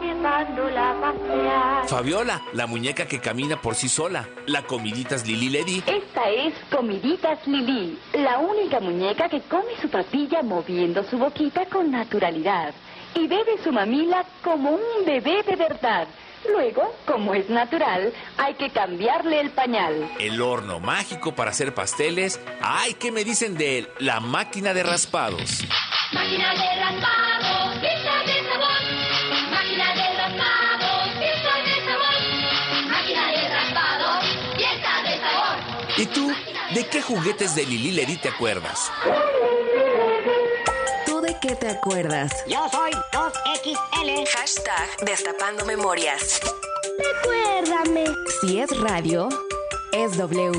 llevándola 0.00 0.90
a 0.90 1.00
pasear. 1.00 1.88
Fabiola, 1.88 2.42
la 2.52 2.66
muñeca 2.66 3.06
que 3.06 3.20
camina 3.20 3.60
por 3.60 3.74
sí 3.74 3.88
sola. 3.88 4.28
La 4.46 4.62
comiditas 4.62 5.26
Lili 5.26 5.48
Ledy. 5.48 5.82
Esta 5.86 6.28
es 6.30 6.54
Comiditas 6.70 7.46
Lili, 7.46 7.98
la 8.14 8.38
única 8.38 8.80
muñeca 8.80 9.28
que 9.28 9.40
come 9.42 9.76
su 9.80 9.88
papilla 9.88 10.42
moviendo 10.42 11.02
su 11.04 11.18
boquita 11.18 11.66
con 11.66 11.90
naturalidad 11.90 12.74
y 13.14 13.26
bebe 13.26 13.58
su 13.62 13.72
mamila 13.72 14.24
como 14.42 14.70
un 14.72 15.04
bebé 15.06 15.42
de 15.42 15.56
verdad. 15.56 16.06
Luego, 16.50 16.94
como 17.06 17.34
es 17.34 17.48
natural, 17.48 18.12
hay 18.38 18.54
que 18.54 18.70
cambiarle 18.70 19.40
el 19.40 19.50
pañal. 19.50 20.10
El 20.18 20.40
horno 20.40 20.80
mágico 20.80 21.34
para 21.34 21.50
hacer 21.50 21.74
pasteles. 21.74 22.40
Ay, 22.62 22.94
¿qué 22.94 23.10
me 23.12 23.24
dicen 23.24 23.56
de 23.56 23.88
la 23.98 24.20
máquina 24.20 24.72
de 24.74 24.82
raspados? 24.82 25.64
Máquina 26.12 26.52
de 26.54 26.80
raspado, 26.80 27.80
pieza 27.80 28.12
de 28.26 28.48
sabor. 28.48 29.50
Máquina 29.50 29.94
de 29.94 30.16
raspado, 30.16 31.18
pieza 31.18 31.56
de 31.64 31.74
sabor. 31.84 32.88
Máquina 32.90 33.26
de 33.32 33.48
raspado, 33.48 34.20
pieza 34.56 35.02
de 35.02 35.18
sabor. 35.20 35.98
¿Y 35.98 36.06
tú? 36.06 36.32
¿De 36.74 36.86
qué 36.88 37.02
juguetes 37.02 37.54
de 37.54 37.64
Lili 37.64 37.92
Ledy 37.92 38.16
te 38.16 38.28
acuerdas? 38.28 38.90
¿Tú 41.40 41.48
de 41.48 41.48
qué 41.48 41.56
te 41.56 41.68
acuerdas? 41.68 42.32
Yo 42.46 42.68
soy 42.70 42.90
2XL. 43.12 44.28
Hashtag 44.28 45.04
Destapando 45.04 45.64
Memorias. 45.64 46.40
Recuérdame. 46.98 48.04
Si 48.40 48.58
es 48.58 48.70
radio, 48.80 49.28
es 49.92 50.16
W. 50.16 50.52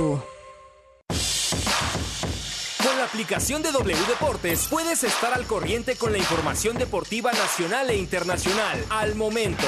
Con 2.84 2.98
la 2.98 3.06
aplicación 3.06 3.62
de 3.62 3.72
W 3.72 3.98
Deportes 4.08 4.68
puedes 4.70 5.04
estar 5.04 5.34
al 5.34 5.46
corriente 5.46 5.96
con 5.96 6.12
la 6.12 6.18
información 6.18 6.78
deportiva 6.78 7.32
nacional 7.32 7.90
e 7.90 7.98
internacional 7.98 8.84
al 8.90 9.16
momento. 9.16 9.66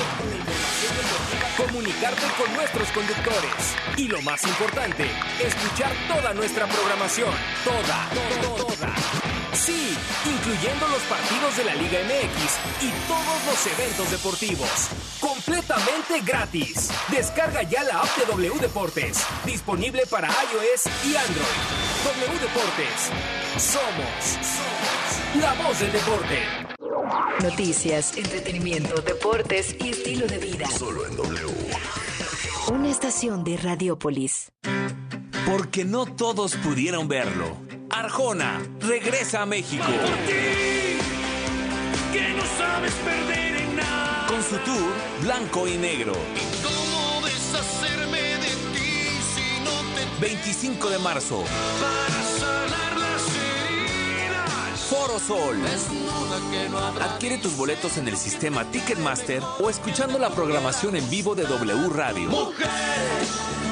Comunicarte 1.58 2.26
con 2.38 2.54
nuestros 2.56 2.90
conductores. 2.90 3.76
Y 3.98 4.08
lo 4.08 4.22
más 4.22 4.44
importante, 4.44 5.06
escuchar 5.40 5.92
toda 6.08 6.34
nuestra 6.34 6.68
programación. 6.68 7.34
Toda, 7.64 8.10
toda, 8.10 8.66
toda. 8.66 9.39
Sí, 9.60 9.94
incluyendo 10.26 10.88
los 10.88 11.02
partidos 11.02 11.58
de 11.58 11.66
la 11.66 11.76
Liga 11.76 12.00
MX 12.06 12.82
y 12.82 12.92
todos 13.10 13.46
los 13.46 13.68
eventos 13.68 14.10
deportivos. 14.10 14.70
Completamente 15.20 16.22
gratis. 16.22 16.90
Descarga 17.10 17.64
ya 17.64 17.84
la 17.84 18.00
app 18.00 18.18
de 18.18 18.26
W 18.26 18.60
Deportes. 18.62 19.22
Disponible 19.46 20.04
para 20.10 20.30
iOS 20.30 20.86
y 21.06 21.16
Android. 21.16 21.60
W 22.06 22.40
Deportes. 22.40 23.12
Somos, 23.58 24.24
somos 24.48 25.44
la 25.44 25.54
voz 25.62 25.78
del 25.82 25.92
deporte. 25.92 26.40
Noticias, 27.44 28.18
entretenimiento, 28.18 29.02
deportes 29.02 29.76
y 29.78 29.90
estilo 29.90 30.26
de 30.26 30.38
vida. 30.38 30.68
Solo 30.68 31.06
en 31.06 31.18
W. 31.18 31.54
Una 32.72 32.90
estación 32.90 33.44
de 33.44 33.58
Radiopolis. 33.58 34.54
Porque 35.46 35.84
no 35.84 36.06
todos 36.06 36.56
pudieron 36.56 37.10
verlo. 37.10 37.69
Arjona 37.90 38.62
regresa 38.80 39.42
a 39.42 39.46
México. 39.46 39.86
Que 42.14 42.30
no 42.34 42.44
sabes 42.58 42.94
perder 42.94 43.62
en 43.62 43.76
nada. 43.76 44.28
Con 44.28 44.44
su 44.44 44.58
tour 44.60 44.94
Blanco 45.22 45.68
y 45.68 45.78
Negro. 45.78 46.14
¿Cómo 46.64 47.26
deshacerme 47.26 48.22
de 48.22 48.48
ti 48.74 49.10
si 49.36 49.64
no 49.64 49.72
te 49.96 50.28
25 50.28 50.90
de 50.90 51.00
marzo. 51.00 51.44
para 51.82 52.24
sanar 52.40 52.98
las 52.98 53.24
heridas? 53.36 54.80
Foro 54.90 55.20
Sol. 55.20 55.58
Que 56.52 56.70
no 56.70 56.78
habrá. 56.80 57.06
Adquiere 57.06 57.38
tus 57.38 57.56
boletos 57.58 57.98
en 57.98 58.08
el 58.08 58.18
sistema 58.18 58.66
Ticketmaster 58.66 59.42
o 59.60 59.70
escuchando 59.70 60.20
la 60.20 60.30
programación 60.30 60.96
en 60.96 61.10
vivo 61.10 61.36
de 61.36 61.44
W 61.44 61.90
Radio. 61.90 62.54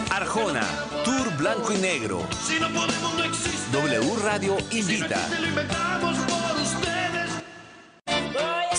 Arjona, 0.10 0.62
Tour 1.06 1.38
Blanco 1.38 1.72
y 1.74 1.78
Negro. 1.78 2.28
Si 2.46 2.60
no 2.60 2.68
podemos, 2.70 3.14
no 3.14 3.24
existe. 3.24 3.57
W 3.72 4.16
Radio 4.24 4.58
invita. 4.70 6.47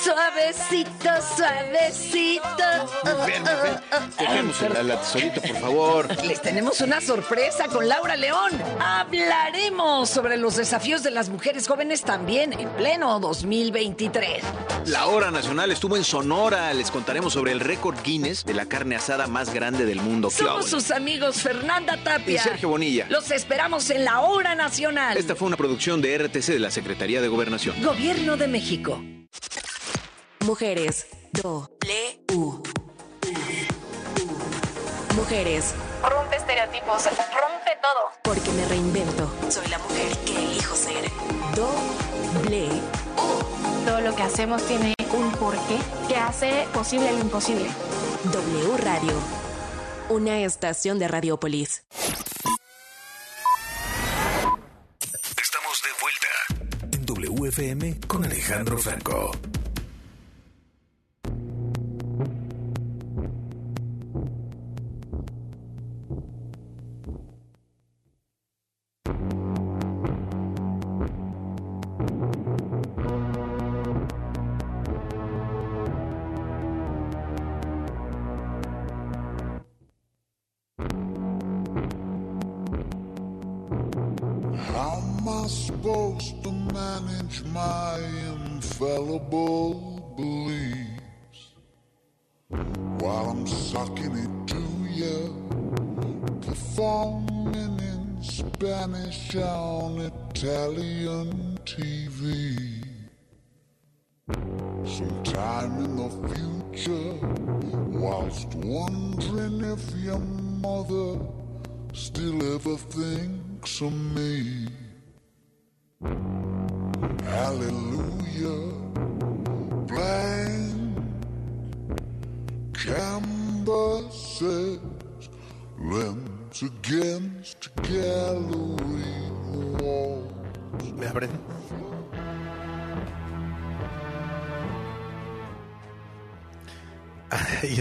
Suavecito, 0.08 1.10
suavecito. 1.36 2.64
Mujer, 3.04 3.40
mujer, 3.42 3.80
dejemos 4.18 4.62
el 4.62 4.76
al 4.76 5.00
tesorito, 5.00 5.42
por 5.42 5.56
favor. 5.60 6.24
Les 6.24 6.40
tenemos 6.40 6.80
una 6.80 7.02
sorpresa 7.02 7.66
con 7.66 7.86
Laura 7.86 8.16
León. 8.16 8.52
Hablaremos 8.80 10.08
sobre 10.08 10.38
los 10.38 10.56
desafíos 10.56 11.02
de 11.02 11.10
las 11.10 11.28
mujeres 11.28 11.68
jóvenes 11.68 12.04
también 12.04 12.54
en 12.54 12.70
pleno 12.70 13.20
2023. 13.20 14.42
La 14.86 15.08
hora 15.08 15.30
nacional 15.30 15.70
estuvo 15.72 15.94
en 15.94 16.04
Sonora. 16.04 16.72
Les 16.72 16.90
contaremos 16.90 17.34
sobre 17.34 17.52
el 17.52 17.60
récord 17.60 17.98
Guinness 18.02 18.46
de 18.46 18.54
la 18.54 18.64
carne 18.64 18.96
asada 18.96 19.26
más 19.26 19.52
grande 19.52 19.84
del 19.84 20.00
mundo. 20.00 20.30
Somos 20.30 20.70
sus 20.70 20.90
amigos 20.90 21.42
Fernanda 21.42 21.98
Tapia 22.02 22.36
Y 22.36 22.38
Sergio 22.38 22.70
Bonilla. 22.70 23.06
Los 23.10 23.30
esperamos 23.30 23.90
en 23.90 24.06
la 24.06 24.20
hora 24.20 24.54
nacional. 24.54 25.18
Esta 25.18 25.36
fue 25.36 25.48
una 25.48 25.58
producción 25.58 26.00
de 26.00 26.16
RTC 26.16 26.46
de 26.46 26.60
la 26.60 26.70
Secretaría 26.70 27.20
de 27.20 27.28
Gobernación. 27.28 27.76
Gobierno 27.82 28.38
de 28.38 28.48
México. 28.48 29.02
Mujeres. 30.48 31.06
Do. 31.32 31.70
U. 32.32 32.62
Mujeres. 35.14 35.74
Rompe 36.02 36.36
estereotipos, 36.36 37.04
rompe 37.04 37.76
todo. 37.82 38.12
Porque 38.22 38.50
me 38.52 38.64
reinvento. 38.64 39.30
Soy 39.50 39.68
la 39.68 39.78
mujer 39.78 40.16
que 40.24 40.36
elijo 40.38 40.74
ser. 40.74 41.04
Doble. 41.54 42.70
Todo 43.84 44.00
lo 44.00 44.16
que 44.16 44.22
hacemos 44.22 44.66
tiene 44.66 44.94
un 45.12 45.30
porqué 45.32 45.76
que 46.08 46.16
hace 46.16 46.66
posible 46.72 47.12
lo 47.12 47.18
imposible. 47.18 47.68
W 48.32 48.76
Radio. 48.78 49.12
Una 50.08 50.38
estación 50.38 50.98
de 50.98 51.08
Radiopolis. 51.08 51.84
Estamos 55.42 55.82
de 55.82 55.90
vuelta 56.00 56.28
en 56.90 57.04
WFM 57.04 58.00
con 58.06 58.24
Alejandro 58.24 58.78
Franco. 58.78 59.32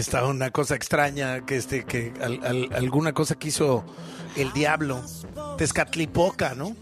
Está 0.08 0.24
una 0.24 0.50
cosa 0.50 0.74
extraña 0.74 1.44
que 1.44 1.56
este 1.56 1.84
que 1.84 2.14
al- 2.22 2.40
al- 2.42 2.68
alguna 2.74 3.12
cosa 3.12 3.34
que 3.34 3.48
hizo 3.48 3.84
el 4.36 4.50
diablo 4.54 5.02
Tezcatlipoca, 5.58 6.54
¿no? 6.54 6.74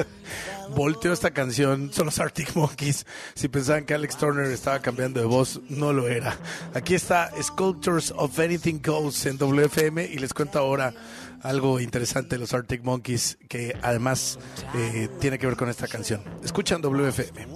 Volteó 0.74 1.12
esta 1.12 1.32
canción, 1.32 1.92
son 1.92 2.06
los 2.06 2.18
Arctic 2.18 2.54
Monkeys. 2.56 3.04
Si 3.34 3.48
pensaban 3.48 3.84
que 3.84 3.92
Alex 3.92 4.16
Turner 4.16 4.46
estaba 4.46 4.78
cambiando 4.80 5.20
de 5.20 5.26
voz, 5.26 5.60
no 5.68 5.92
lo 5.92 6.08
era. 6.08 6.38
Aquí 6.72 6.94
está 6.94 7.30
Sculptures 7.42 8.14
of 8.16 8.38
Anything 8.38 8.80
Goes 8.82 9.26
en 9.26 9.36
WFM 9.36 10.04
y 10.06 10.16
les 10.18 10.32
cuento 10.32 10.58
ahora 10.58 10.94
algo 11.42 11.80
interesante 11.80 12.36
de 12.36 12.38
los 12.38 12.54
Arctic 12.54 12.82
Monkeys 12.82 13.36
que 13.48 13.76
además 13.82 14.38
eh, 14.74 15.08
tiene 15.20 15.38
que 15.38 15.46
ver 15.46 15.56
con 15.56 15.68
esta 15.68 15.86
canción. 15.86 16.22
Escuchan 16.42 16.80
WFM. 16.80 17.46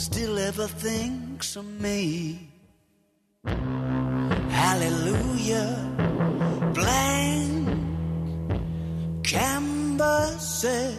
Still 0.00 0.38
ever 0.38 0.66
thinks 0.66 1.56
of 1.56 1.66
me. 1.78 2.48
Hallelujah, 4.48 5.76
blank 6.74 7.68
canvases 9.22 10.98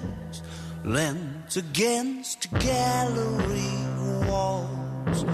lent 0.85 1.57
against 1.57 2.47
gallery 2.59 3.75
walls, 4.27 5.25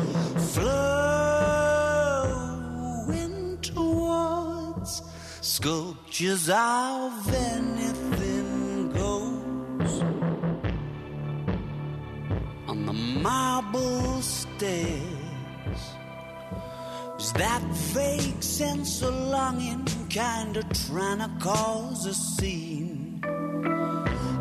flowing 0.56 1.98
towards 3.62 5.02
sculptures 5.42 6.50
of 6.50 7.34
anything 7.34 8.07
marble 13.28 14.22
stairs. 14.22 15.82
Is 17.20 17.34
that 17.34 17.62
vague 17.94 18.42
sense 18.42 19.02
of 19.02 19.14
longing 19.14 19.84
kinda 20.08 20.64
trying 20.86 21.20
to 21.26 21.30
cause 21.48 22.06
a 22.06 22.14
scene? 22.14 23.20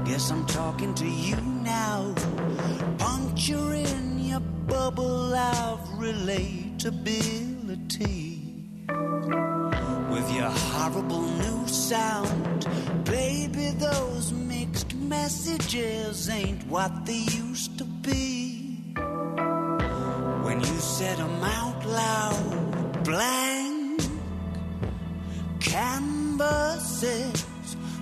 Guess 0.08 0.30
I'm 0.30 0.46
talking 0.46 0.94
to 1.02 1.08
you 1.28 1.36
now, 1.76 2.14
puncturing 2.98 4.20
your 4.30 4.44
bubble 4.72 5.34
of 5.34 5.78
relatability. 6.04 8.24
With 10.12 10.28
your 10.38 10.52
horrible 10.64 11.26
new 11.42 11.60
sound, 11.66 12.60
baby, 13.04 13.66
those 13.88 14.32
mixed 14.32 14.94
messages 14.94 16.28
ain't 16.28 16.62
what 16.68 16.92
they 17.04 17.24
used 17.46 17.78
to 17.78 17.84
be. 17.84 18.45
When 20.56 20.64
you 20.64 20.80
said 20.80 21.18
them 21.18 21.44
out 21.44 21.84
loud, 21.84 23.04
blank. 23.04 24.00
Canvases 25.60 27.44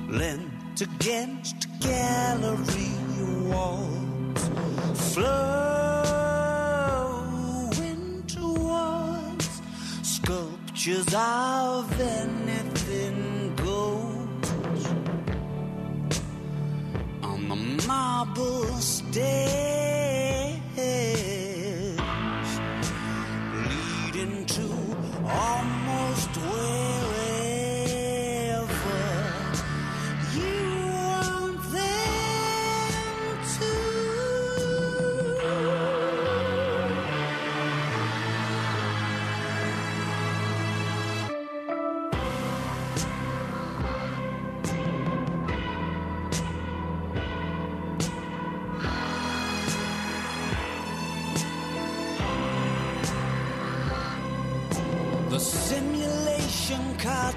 lent 0.08 0.80
against 0.80 1.66
gallery 1.80 2.92
walls, 3.50 4.48
flowing 5.14 6.54
towards 8.28 9.60
sculptures 10.02 11.12
of 11.12 12.00
anything 12.00 13.56
goes. 13.56 14.86
On 17.20 17.48
the 17.48 17.56
marble 17.88 18.66
stairs 18.76 20.03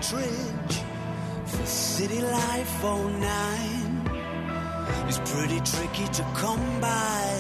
cartridge 0.10 0.82
for 1.46 1.66
City 1.66 2.22
Life 2.22 2.84
09 2.84 3.20
is 5.08 5.18
pretty 5.32 5.60
tricky 5.60 6.08
to 6.14 6.24
come 6.36 6.80
by. 6.80 7.40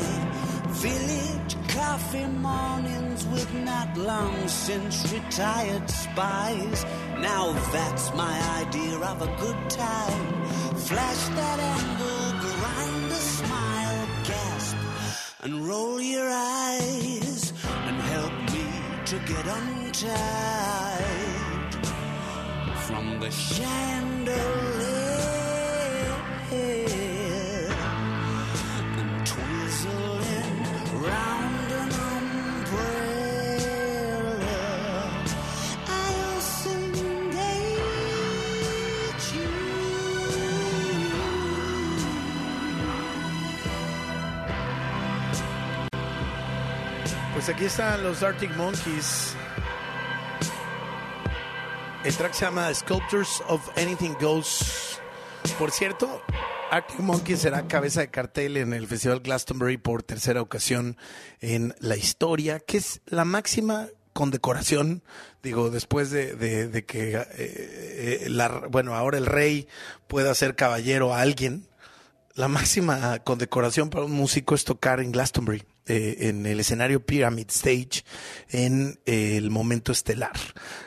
Village 0.67 1.55
coffee 1.69 2.25
mornings 2.25 3.25
with 3.27 3.53
not 3.63 3.97
long 3.97 4.47
since 4.47 5.11
retired 5.13 5.89
spies. 5.89 6.85
Now 7.19 7.53
that's 7.71 8.13
my 8.13 8.65
idea 8.65 8.97
of 8.97 9.21
a 9.21 9.35
good 9.39 9.69
time. 9.69 10.45
Flash 10.75 11.27
that 11.39 11.59
angle, 11.59 12.39
grind 12.41 13.11
a 13.11 13.21
smile, 13.37 14.07
gasp, 14.23 14.77
and 15.43 15.67
roll 15.67 16.01
your 16.01 16.29
eyes, 16.29 17.53
and 17.87 17.97
help 18.13 18.33
me 18.53 18.65
to 19.05 19.19
get 19.19 19.47
untied 19.47 20.86
from 22.87 23.19
the 23.19 23.29
chandelier 23.29 24.37
and 28.95 29.27
twizzling 29.27 30.57
round 31.03 31.71
an 31.81 31.91
umbrella. 32.15 33.11
I'll 35.87 36.39
soon 36.39 36.93
date 37.31 37.75
you. 39.35 39.49
Pues 47.33 47.49
aquí 47.49 47.65
están 47.65 48.01
los 48.03 48.23
Arctic 48.23 48.55
Monkeys. 48.55 49.26
El 52.17 52.21
track 52.21 52.33
se 52.33 52.45
llama 52.45 52.73
Sculptures 52.73 53.43
of 53.47 53.61
Anything 53.77 54.15
Goes. 54.19 54.99
Por 55.59 55.69
cierto, 55.69 56.23
Arctic 56.71 56.99
Monkeys 56.99 57.41
será 57.41 57.67
cabeza 57.67 57.99
de 57.99 58.09
cartel 58.09 58.57
en 58.57 58.73
el 58.73 58.87
Festival 58.87 59.19
Glastonbury 59.19 59.77
por 59.77 60.01
tercera 60.01 60.41
ocasión 60.41 60.97
en 61.41 61.75
la 61.79 61.95
historia, 61.95 62.59
que 62.59 62.77
es 62.77 63.01
la 63.05 63.23
máxima 63.23 63.89
condecoración, 64.13 65.03
digo, 65.43 65.69
después 65.69 66.09
de, 66.09 66.83
que, 66.87 67.17
eh, 67.17 67.27
eh, 67.37 68.49
bueno, 68.71 68.95
ahora 68.95 69.19
el 69.19 69.27
rey 69.27 69.67
pueda 70.07 70.33
ser 70.33 70.55
caballero 70.55 71.13
a 71.13 71.21
alguien, 71.21 71.67
la 72.33 72.47
máxima 72.47 73.19
condecoración 73.19 73.91
para 73.91 74.05
un 74.05 74.13
músico 74.13 74.55
es 74.55 74.63
tocar 74.63 75.01
en 75.01 75.11
Glastonbury, 75.11 75.65
eh, 75.85 76.17
en 76.21 76.47
el 76.47 76.61
escenario 76.61 77.05
Pyramid 77.05 77.49
Stage, 77.49 78.03
en 78.49 78.99
el 79.05 79.51
momento 79.51 79.91
estelar. 79.91 80.35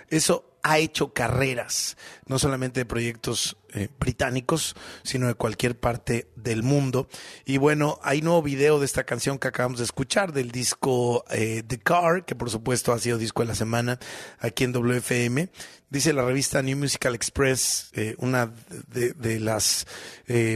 Eso 0.08 0.49
ha 0.62 0.78
hecho 0.78 1.12
carreras, 1.12 1.96
no 2.26 2.38
solamente 2.38 2.80
de 2.80 2.86
proyectos 2.86 3.56
eh, 3.72 3.88
británicos, 3.98 4.74
sino 5.02 5.26
de 5.26 5.34
cualquier 5.34 5.78
parte 5.78 6.28
del 6.36 6.62
mundo. 6.62 7.08
Y 7.44 7.58
bueno, 7.58 7.98
hay 8.02 8.20
nuevo 8.20 8.42
video 8.42 8.80
de 8.80 8.86
esta 8.86 9.04
canción 9.04 9.38
que 9.38 9.48
acabamos 9.48 9.78
de 9.78 9.84
escuchar, 9.84 10.32
del 10.32 10.50
disco 10.50 11.24
eh, 11.30 11.62
The 11.66 11.78
Car, 11.78 12.24
que 12.24 12.34
por 12.34 12.50
supuesto 12.50 12.92
ha 12.92 12.98
sido 12.98 13.16
disco 13.18 13.42
de 13.42 13.48
la 13.48 13.54
semana 13.54 13.98
aquí 14.38 14.64
en 14.64 14.72
WFM. 14.72 15.50
Dice 15.88 16.12
la 16.12 16.24
revista 16.24 16.62
New 16.62 16.78
Musical 16.78 17.14
Express, 17.14 17.90
eh, 17.94 18.14
una 18.18 18.52
de, 18.88 19.12
de 19.12 19.40
las 19.40 19.86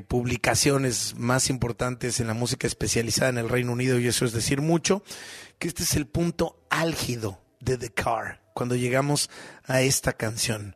publicaciones 0.06 1.14
más 1.16 1.50
importantes 1.50 2.20
en 2.20 2.28
la 2.28 2.34
música 2.34 2.68
especializada 2.68 3.30
en 3.30 3.38
el 3.38 3.48
Reino 3.48 3.72
Unido, 3.72 3.98
y 3.98 4.06
eso 4.06 4.24
es 4.24 4.32
decir 4.32 4.60
mucho, 4.60 5.02
que 5.58 5.66
este 5.66 5.82
es 5.82 5.94
el 5.94 6.06
punto 6.06 6.64
álgido 6.70 7.40
de 7.60 7.78
The 7.78 7.90
Car, 7.90 8.43
cuando 8.54 8.76
llegamos 8.76 9.28
a 9.66 9.82
esta 9.82 10.14
canción. 10.14 10.74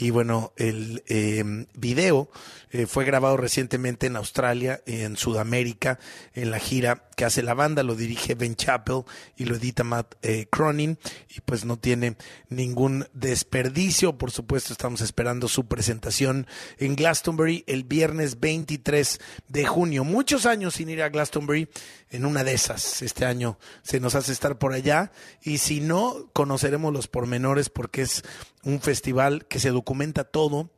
Y 0.00 0.10
bueno, 0.10 0.52
el 0.56 1.02
eh, 1.08 1.66
video 1.74 2.30
eh, 2.70 2.86
fue 2.86 3.04
grabado 3.04 3.36
recientemente 3.36 4.06
en 4.06 4.14
Australia, 4.14 4.80
en 4.86 5.16
Sudamérica, 5.16 5.98
en 6.34 6.52
la 6.52 6.60
gira 6.60 7.08
que 7.16 7.24
hace 7.24 7.42
la 7.42 7.54
banda, 7.54 7.82
lo 7.82 7.96
dirige 7.96 8.36
Ben 8.36 8.54
Chappell 8.54 9.02
y 9.36 9.46
lo 9.46 9.56
edita 9.56 9.82
Matt 9.82 10.14
eh, 10.22 10.46
Cronin, 10.50 10.98
y 11.34 11.40
pues 11.40 11.64
no 11.64 11.78
tiene 11.80 12.16
ningún 12.48 13.08
desperdicio. 13.12 14.18
Por 14.18 14.30
supuesto, 14.30 14.72
estamos 14.72 15.00
esperando 15.00 15.48
su 15.48 15.66
presentación 15.66 16.46
en 16.78 16.94
Glastonbury 16.94 17.64
el 17.66 17.82
viernes 17.82 18.38
23 18.38 19.20
de 19.48 19.66
junio. 19.66 20.04
Muchos 20.04 20.46
años 20.46 20.74
sin 20.74 20.90
ir 20.90 21.02
a 21.02 21.08
Glastonbury, 21.08 21.68
en 22.10 22.24
una 22.24 22.44
de 22.44 22.52
esas, 22.52 23.02
este 23.02 23.26
año 23.26 23.58
se 23.82 24.00
nos 24.00 24.14
hace 24.14 24.32
estar 24.32 24.58
por 24.58 24.72
allá, 24.72 25.10
y 25.42 25.58
si 25.58 25.80
no, 25.80 26.30
conoceremos 26.32 26.92
los 26.92 27.08
pormenores 27.08 27.68
porque 27.68 28.02
es 28.02 28.22
un 28.64 28.80
festival 28.80 29.46
que 29.46 29.60
se 29.60 29.70
documenta 29.70 30.24
todo, 30.24 30.70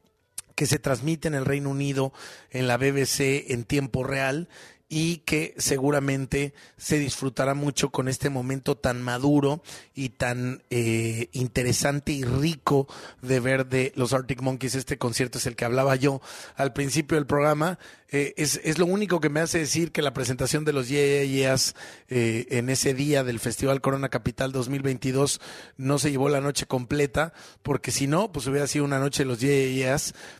que 0.54 0.66
se 0.66 0.78
transmite 0.78 1.28
en 1.28 1.34
el 1.34 1.46
Reino 1.46 1.70
Unido, 1.70 2.12
en 2.50 2.66
la 2.68 2.76
BBC 2.76 3.50
en 3.50 3.64
tiempo 3.64 4.04
real 4.04 4.48
y 4.92 5.18
que 5.18 5.54
seguramente 5.56 6.52
se 6.76 6.98
disfrutará 6.98 7.54
mucho 7.54 7.90
con 7.90 8.08
este 8.08 8.28
momento 8.28 8.76
tan 8.76 9.00
maduro 9.00 9.62
y 9.94 10.10
tan 10.10 10.64
eh, 10.68 11.28
interesante 11.32 12.12
y 12.12 12.24
rico 12.24 12.88
de 13.22 13.38
ver 13.38 13.66
de 13.66 13.92
los 13.94 14.12
Arctic 14.12 14.42
Monkeys. 14.42 14.74
Este 14.74 14.98
concierto 14.98 15.38
es 15.38 15.46
el 15.46 15.54
que 15.54 15.64
hablaba 15.64 15.94
yo 15.94 16.20
al 16.56 16.72
principio 16.72 17.16
del 17.16 17.26
programa. 17.26 17.78
Eh, 18.10 18.34
es, 18.36 18.60
es 18.64 18.78
lo 18.78 18.86
único 18.86 19.20
que 19.20 19.28
me 19.28 19.40
hace 19.40 19.58
decir 19.58 19.92
que 19.92 20.02
la 20.02 20.12
presentación 20.12 20.64
de 20.64 20.72
los 20.72 20.88
Yeah, 20.88 21.54
eh, 22.08 22.46
en 22.50 22.68
ese 22.68 22.92
día 22.92 23.22
del 23.22 23.38
Festival 23.38 23.80
Corona 23.80 24.08
Capital 24.08 24.50
2022 24.50 25.40
no 25.76 25.98
se 25.98 26.10
llevó 26.10 26.28
la 26.28 26.40
noche 26.40 26.66
completa, 26.66 27.32
porque 27.62 27.92
si 27.92 28.06
no, 28.06 28.32
pues 28.32 28.46
hubiera 28.46 28.66
sido 28.66 28.84
una 28.84 28.98
noche 28.98 29.22
de 29.22 29.28
los 29.28 29.40
Yeah, 29.40 29.96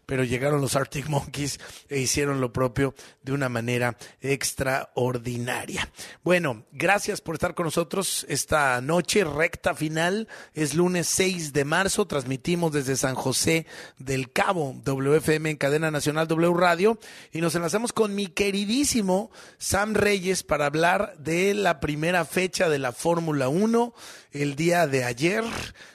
pero 0.07 0.25
llegaron 0.25 0.61
los 0.61 0.77
Arctic 0.77 1.09
Monkeys 1.09 1.61
e 1.89 2.01
hicieron 2.01 2.41
lo 2.41 2.53
propio 2.53 2.95
de 3.23 3.33
una 3.33 3.49
manera 3.49 3.97
extraordinaria. 4.21 5.91
Bueno, 6.23 6.65
gracias 6.73 7.21
por 7.21 7.37
estar 7.37 7.55
con 7.55 7.65
nosotros 7.65 8.27
esta 8.29 8.81
noche, 8.81 9.25
recta 9.25 9.75
final, 9.75 10.29
es 10.55 10.75
lunes 10.75 11.07
6 11.09 11.53
de 11.53 11.65
marzo, 11.65 12.07
transmitimos 12.07 12.73
desde 12.73 12.97
San 12.97 13.15
José 13.15 13.67
del 13.99 14.33
Cabo, 14.33 14.75
WFM 14.85 15.51
en 15.51 15.57
cadena 15.57 15.91
nacional 15.91 16.27
W 16.29 16.55
Radio, 16.55 16.99
y 17.33 17.41
nos 17.41 17.55
enlazamos 17.61 17.93
con 17.93 18.15
mi 18.15 18.29
queridísimo 18.29 19.31
Sam 19.59 19.93
Reyes 19.93 20.45
para 20.45 20.65
hablar 20.65 21.13
de 21.19 21.53
la 21.53 21.79
primera 21.79 22.25
fecha 22.25 22.71
de 22.71 22.79
la 22.79 22.93
Fórmula 22.93 23.51
1 23.51 23.93
el 24.33 24.57
día 24.57 24.87
de 24.87 25.05
ayer, 25.05 25.45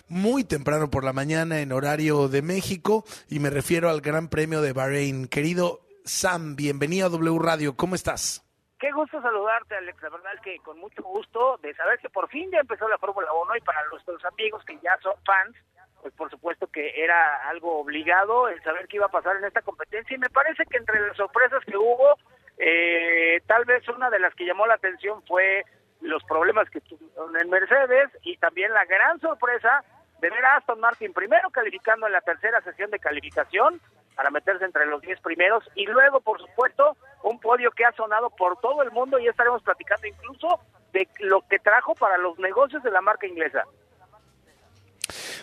muy 0.07 0.43
temprano 0.43 0.91
por 0.91 1.03
la 1.03 1.11
mañana 1.11 1.61
en 1.61 1.71
horario 1.71 2.27
de 2.27 2.43
México, 2.43 3.03
y 3.29 3.39
me 3.39 3.49
refiero 3.49 3.89
al 3.89 4.01
Gran 4.01 4.29
Premio 4.29 4.61
de 4.61 4.73
Bahrein. 4.73 5.27
Querido 5.27 5.81
Sam, 6.03 6.55
bienvenido 6.55 7.07
a 7.07 7.09
W 7.09 7.39
Radio, 7.39 7.75
¿cómo 7.75 7.95
estás? 7.95 8.45
Qué 8.79 8.91
gusto 8.91 9.19
saludarte, 9.19 9.75
Alex. 9.75 9.99
La 10.03 10.09
verdad 10.09 10.33
que 10.43 10.59
con 10.59 10.77
mucho 10.77 11.01
gusto 11.01 11.57
de 11.63 11.73
saber 11.73 11.97
que 11.97 12.11
por 12.11 12.29
fin 12.29 12.51
ya 12.51 12.59
empezó 12.59 12.87
la 12.87 12.99
Fórmula 12.99 13.27
1 13.33 13.57
y 13.57 13.61
para 13.61 13.83
nuestros 13.87 14.23
amigos 14.25 14.63
que 14.65 14.77
ya 14.83 14.95
son 15.01 15.15
fans, 15.25 15.57
pues 16.05 16.13
por 16.13 16.29
supuesto 16.29 16.67
que 16.67 17.03
era 17.03 17.49
algo 17.49 17.79
obligado 17.79 18.47
el 18.47 18.61
saber 18.61 18.87
qué 18.87 18.97
iba 18.97 19.07
a 19.07 19.09
pasar 19.09 19.37
en 19.37 19.45
esta 19.45 19.63
competencia 19.63 20.15
y 20.15 20.19
me 20.19 20.29
parece 20.29 20.63
que 20.67 20.77
entre 20.77 20.99
las 20.99 21.17
sorpresas 21.17 21.65
que 21.65 21.75
hubo, 21.75 22.19
eh, 22.59 23.41
tal 23.47 23.65
vez 23.65 23.89
una 23.89 24.11
de 24.11 24.19
las 24.19 24.35
que 24.35 24.45
llamó 24.45 24.67
la 24.67 24.75
atención 24.75 25.23
fue 25.23 25.65
los 26.01 26.23
problemas 26.25 26.69
que 26.69 26.79
tuvieron 26.81 27.35
en 27.41 27.49
Mercedes 27.49 28.11
y 28.21 28.37
también 28.37 28.71
la 28.71 28.85
gran 28.85 29.19
sorpresa 29.19 29.83
de 30.21 30.29
ver 30.29 30.45
a 30.45 30.57
Aston 30.57 30.79
Martin 30.79 31.11
primero 31.11 31.49
calificando 31.49 32.05
en 32.05 32.13
la 32.13 32.21
tercera 32.21 32.61
sesión 32.61 32.91
de 32.91 32.99
calificación 32.99 33.81
para 34.15 34.29
meterse 34.29 34.63
entre 34.63 34.85
los 34.85 35.01
10 35.01 35.19
primeros 35.21 35.67
y 35.73 35.87
luego, 35.87 36.21
por 36.21 36.39
supuesto, 36.39 36.95
un 37.23 37.39
podio 37.39 37.71
que 37.71 37.83
ha 37.83 37.93
sonado 37.93 38.29
por 38.29 38.59
todo 38.61 38.83
el 38.83 38.91
mundo 38.91 39.17
y 39.17 39.27
estaremos 39.27 39.63
platicando 39.63 40.05
incluso 40.05 40.59
de 40.93 41.07
lo 41.21 41.41
que 41.49 41.57
trajo 41.57 41.95
para 41.95 42.19
los 42.19 42.37
negocios 42.37 42.83
de 42.83 42.91
la 42.91 43.01
marca 43.01 43.25
inglesa. 43.25 43.63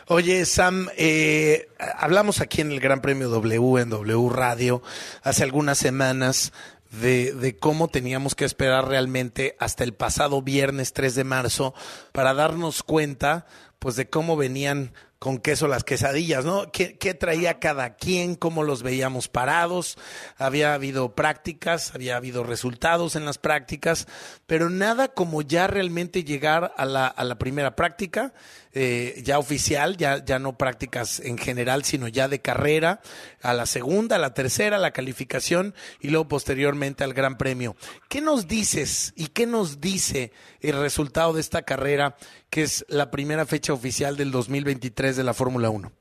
Oye, 0.09 0.45
Sam, 0.47 0.89
eh, 0.97 1.69
hablamos 1.79 2.41
aquí 2.41 2.61
en 2.61 2.73
el 2.73 2.81
Gran 2.81 3.01
Premio 3.01 3.29
W, 3.29 3.81
en 3.81 3.89
W 3.91 4.29
Radio, 4.31 4.83
hace 5.23 5.45
algunas 5.45 5.79
semanas 5.79 6.53
de, 6.91 7.33
de 7.33 7.57
cómo 7.57 7.87
teníamos 7.87 8.35
que 8.35 8.45
esperar 8.45 8.89
realmente 8.89 9.55
hasta 9.61 9.85
el 9.85 9.95
pasado 9.95 10.43
viernes 10.43 10.93
3 10.93 11.15
de 11.15 11.25
marzo 11.25 11.73
para 12.11 12.35
darnos 12.35 12.83
cuenta 12.83 13.47
pues 13.79 13.95
de 13.95 14.11
cómo 14.11 14.37
venían 14.37 14.93
con 15.23 15.39
queso 15.39 15.69
las 15.69 15.85
quesadillas, 15.85 16.45
¿no? 16.45 16.73
¿Qué, 16.73 17.15
traía 17.15 17.61
cada 17.61 17.95
quien? 17.95 18.35
¿Cómo 18.35 18.65
los 18.65 18.83
veíamos 18.83 19.29
parados? 19.29 19.97
Había 20.37 20.75
habido 20.75 21.15
prácticas, 21.15 21.95
había 21.95 22.17
habido 22.17 22.43
resultados 22.43 23.15
en 23.15 23.25
las 23.25 23.39
prácticas, 23.39 24.09
pero 24.47 24.69
nada 24.69 25.15
como 25.15 25.43
ya 25.43 25.69
realmente 25.69 26.25
llegar 26.25 26.75
a 26.77 26.85
la 26.85 27.39
primera 27.39 27.77
práctica, 27.77 28.35
eh, 28.75 29.21
ya 29.23 29.39
oficial, 29.39 29.97
ya, 29.97 30.25
ya 30.25 30.39
no 30.39 30.57
prácticas 30.57 31.21
en 31.21 31.39
general, 31.39 31.85
sino 31.85 32.09
ya 32.09 32.29
de 32.29 32.41
carrera, 32.41 33.01
a 33.43 33.55
la 33.55 33.67
segunda, 33.67 34.17
a 34.17 34.19
la 34.19 34.35
tercera, 34.35 34.77
a 34.77 34.81
la 34.81 34.93
calificación 34.93 35.75
y 36.01 36.09
luego 36.09 36.29
posteriormente 36.29 37.05
al 37.05 37.15
Gran 37.15 37.37
Premio. 37.37 37.77
¿Qué 38.09 38.21
nos 38.21 38.49
dices 38.49 39.13
y 39.17 39.29
qué 39.29 39.47
nos 39.47 39.81
dice 39.81 40.33
el 40.61 40.81
resultado 40.81 41.33
de 41.33 41.41
esta 41.41 41.63
carrera, 41.63 42.17
que 42.51 42.63
es 42.63 42.85
la 42.89 43.11
primera 43.11 43.47
fecha 43.47 43.73
oficial 43.73 44.17
del 44.17 44.31
2023 44.31 45.17
de 45.17 45.25
la 45.25 45.35
Fórmula 45.35 45.71
1? 45.71 45.93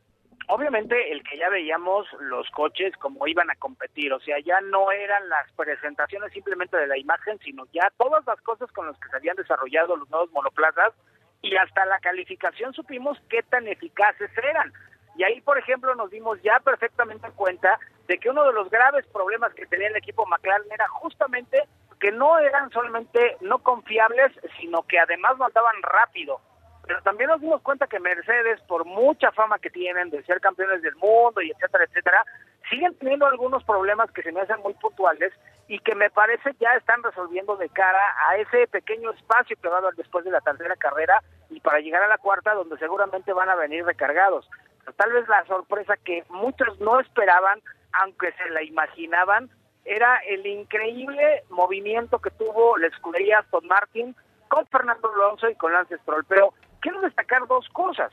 obviamente 0.52 1.14
el 1.14 1.24
que 1.24 1.38
ya 1.38 1.50
veíamos 1.50 2.06
los 2.20 2.50
coches 2.52 2.94
como 2.98 3.26
iban 3.26 3.50
a 3.50 3.56
competir, 3.56 4.12
o 4.12 4.20
sea, 4.20 4.38
ya 4.40 4.60
no 4.60 4.92
eran 4.92 5.30
las 5.30 5.50
presentaciones 5.54 6.34
simplemente 6.34 6.76
de 6.76 6.88
la 6.88 6.98
imagen, 6.98 7.40
sino 7.40 7.66
ya 7.72 7.90
todas 7.98 8.26
las 8.28 8.40
cosas 8.42 8.70
con 8.74 8.86
las 8.86 8.98
que 9.00 9.08
se 9.08 9.16
habían 9.16 9.38
desarrollado 9.38 9.96
los 9.96 10.10
nuevos 10.10 10.30
monoplazas 10.32 10.94
y 11.42 11.56
hasta 11.56 11.86
la 11.86 12.00
calificación 12.00 12.74
supimos 12.74 13.18
qué 13.30 13.44
tan 13.44 13.68
eficaces 13.68 14.30
eran. 14.38 14.72
Y 15.16 15.24
ahí, 15.24 15.42
por 15.42 15.58
ejemplo, 15.58 15.94
nos 15.96 16.10
dimos 16.10 16.42
ya 16.42 16.60
perfectamente 16.60 17.28
cuenta 17.36 17.80
de 18.08 18.18
que 18.18 18.30
uno 18.30 18.46
de 18.46 18.54
los 18.54 18.70
graves 18.70 19.06
problemas 19.08 19.54
que 19.54 19.66
tenía 19.66 19.88
el 19.88 19.96
equipo 19.96 20.26
McLaren 20.26 20.72
era 20.72 20.88
justamente 20.88 21.64
que 22.00 22.12
no 22.12 22.40
eran 22.40 22.72
solamente 22.72 23.38
no 23.42 23.60
confiables, 23.60 24.32
sino 24.60 24.84
que 24.84 25.00
además 25.00 25.38
no 25.38 25.46
andaban 25.46 25.82
rápido 25.82 26.42
pero 26.92 27.02
también 27.04 27.30
nos 27.30 27.42
dimos 27.42 27.62
cuenta 27.62 27.88
que 27.88 28.00
Mercedes, 28.00 28.60
por 28.68 28.86
mucha 28.86 29.32
fama 29.32 29.60
que 29.60 29.70
tienen 29.70 30.10
de 30.10 30.24
ser 30.24 30.42
campeones 30.42 30.82
del 30.82 30.96
mundo 30.96 31.42
y 31.42 31.52
etcétera, 31.52 31.86
etcétera, 31.86 32.26
siguen 32.72 32.96
teniendo 32.96 33.28
algunos 33.28 33.64
problemas 33.66 34.10
que 34.12 34.24
se 34.24 34.32
me 34.32 34.42
hacen 34.42 34.60
muy 34.62 34.74
puntuales 34.76 35.32
y 35.68 35.78
que 35.80 35.94
me 35.94 36.10
parece 36.10 36.56
ya 36.60 36.74
están 36.76 37.04
resolviendo 37.04 37.58
de 37.58 37.70
cara 37.70 38.02
a 38.28 38.38
ese 38.38 38.66
pequeño 38.68 39.12
espacio 39.12 39.58
que 39.62 39.70
va 39.70 39.78
a 39.78 39.92
después 39.96 40.26
de 40.26 40.32
la 40.32 40.42
tercera 40.42 40.76
carrera 40.78 41.22
y 41.50 41.60
para 41.60 41.80
llegar 41.80 42.02
a 42.02 42.08
la 42.08 42.18
cuarta 42.18 42.54
donde 42.54 42.78
seguramente 42.78 43.34
van 43.34 43.50
a 43.50 43.56
venir 43.56 43.86
recargados. 43.86 44.50
Tal 44.96 45.12
vez 45.12 45.28
la 45.28 45.46
sorpresa 45.46 45.96
que 45.98 46.24
muchos 46.30 46.80
no 46.80 47.00
esperaban, 47.00 47.62
aunque 47.92 48.32
se 48.34 48.50
la 48.50 48.64
imaginaban, 48.64 49.50
era 49.84 50.18
el 50.28 50.46
increíble 50.46 51.44
movimiento 51.50 52.20
que 52.20 52.32
tuvo 52.32 52.78
la 52.78 52.88
escudería 52.88 53.40
Aston 53.40 53.68
Martin 53.68 54.16
con 54.48 54.66
Fernando 54.68 55.12
Alonso 55.14 55.50
y 55.50 55.56
con 55.56 55.74
Lance 55.74 55.98
Stroll. 56.00 56.26
Pero 56.26 56.54
quiero 56.80 57.02
destacar 57.02 57.48
dos 57.48 57.68
cosas. 57.70 58.12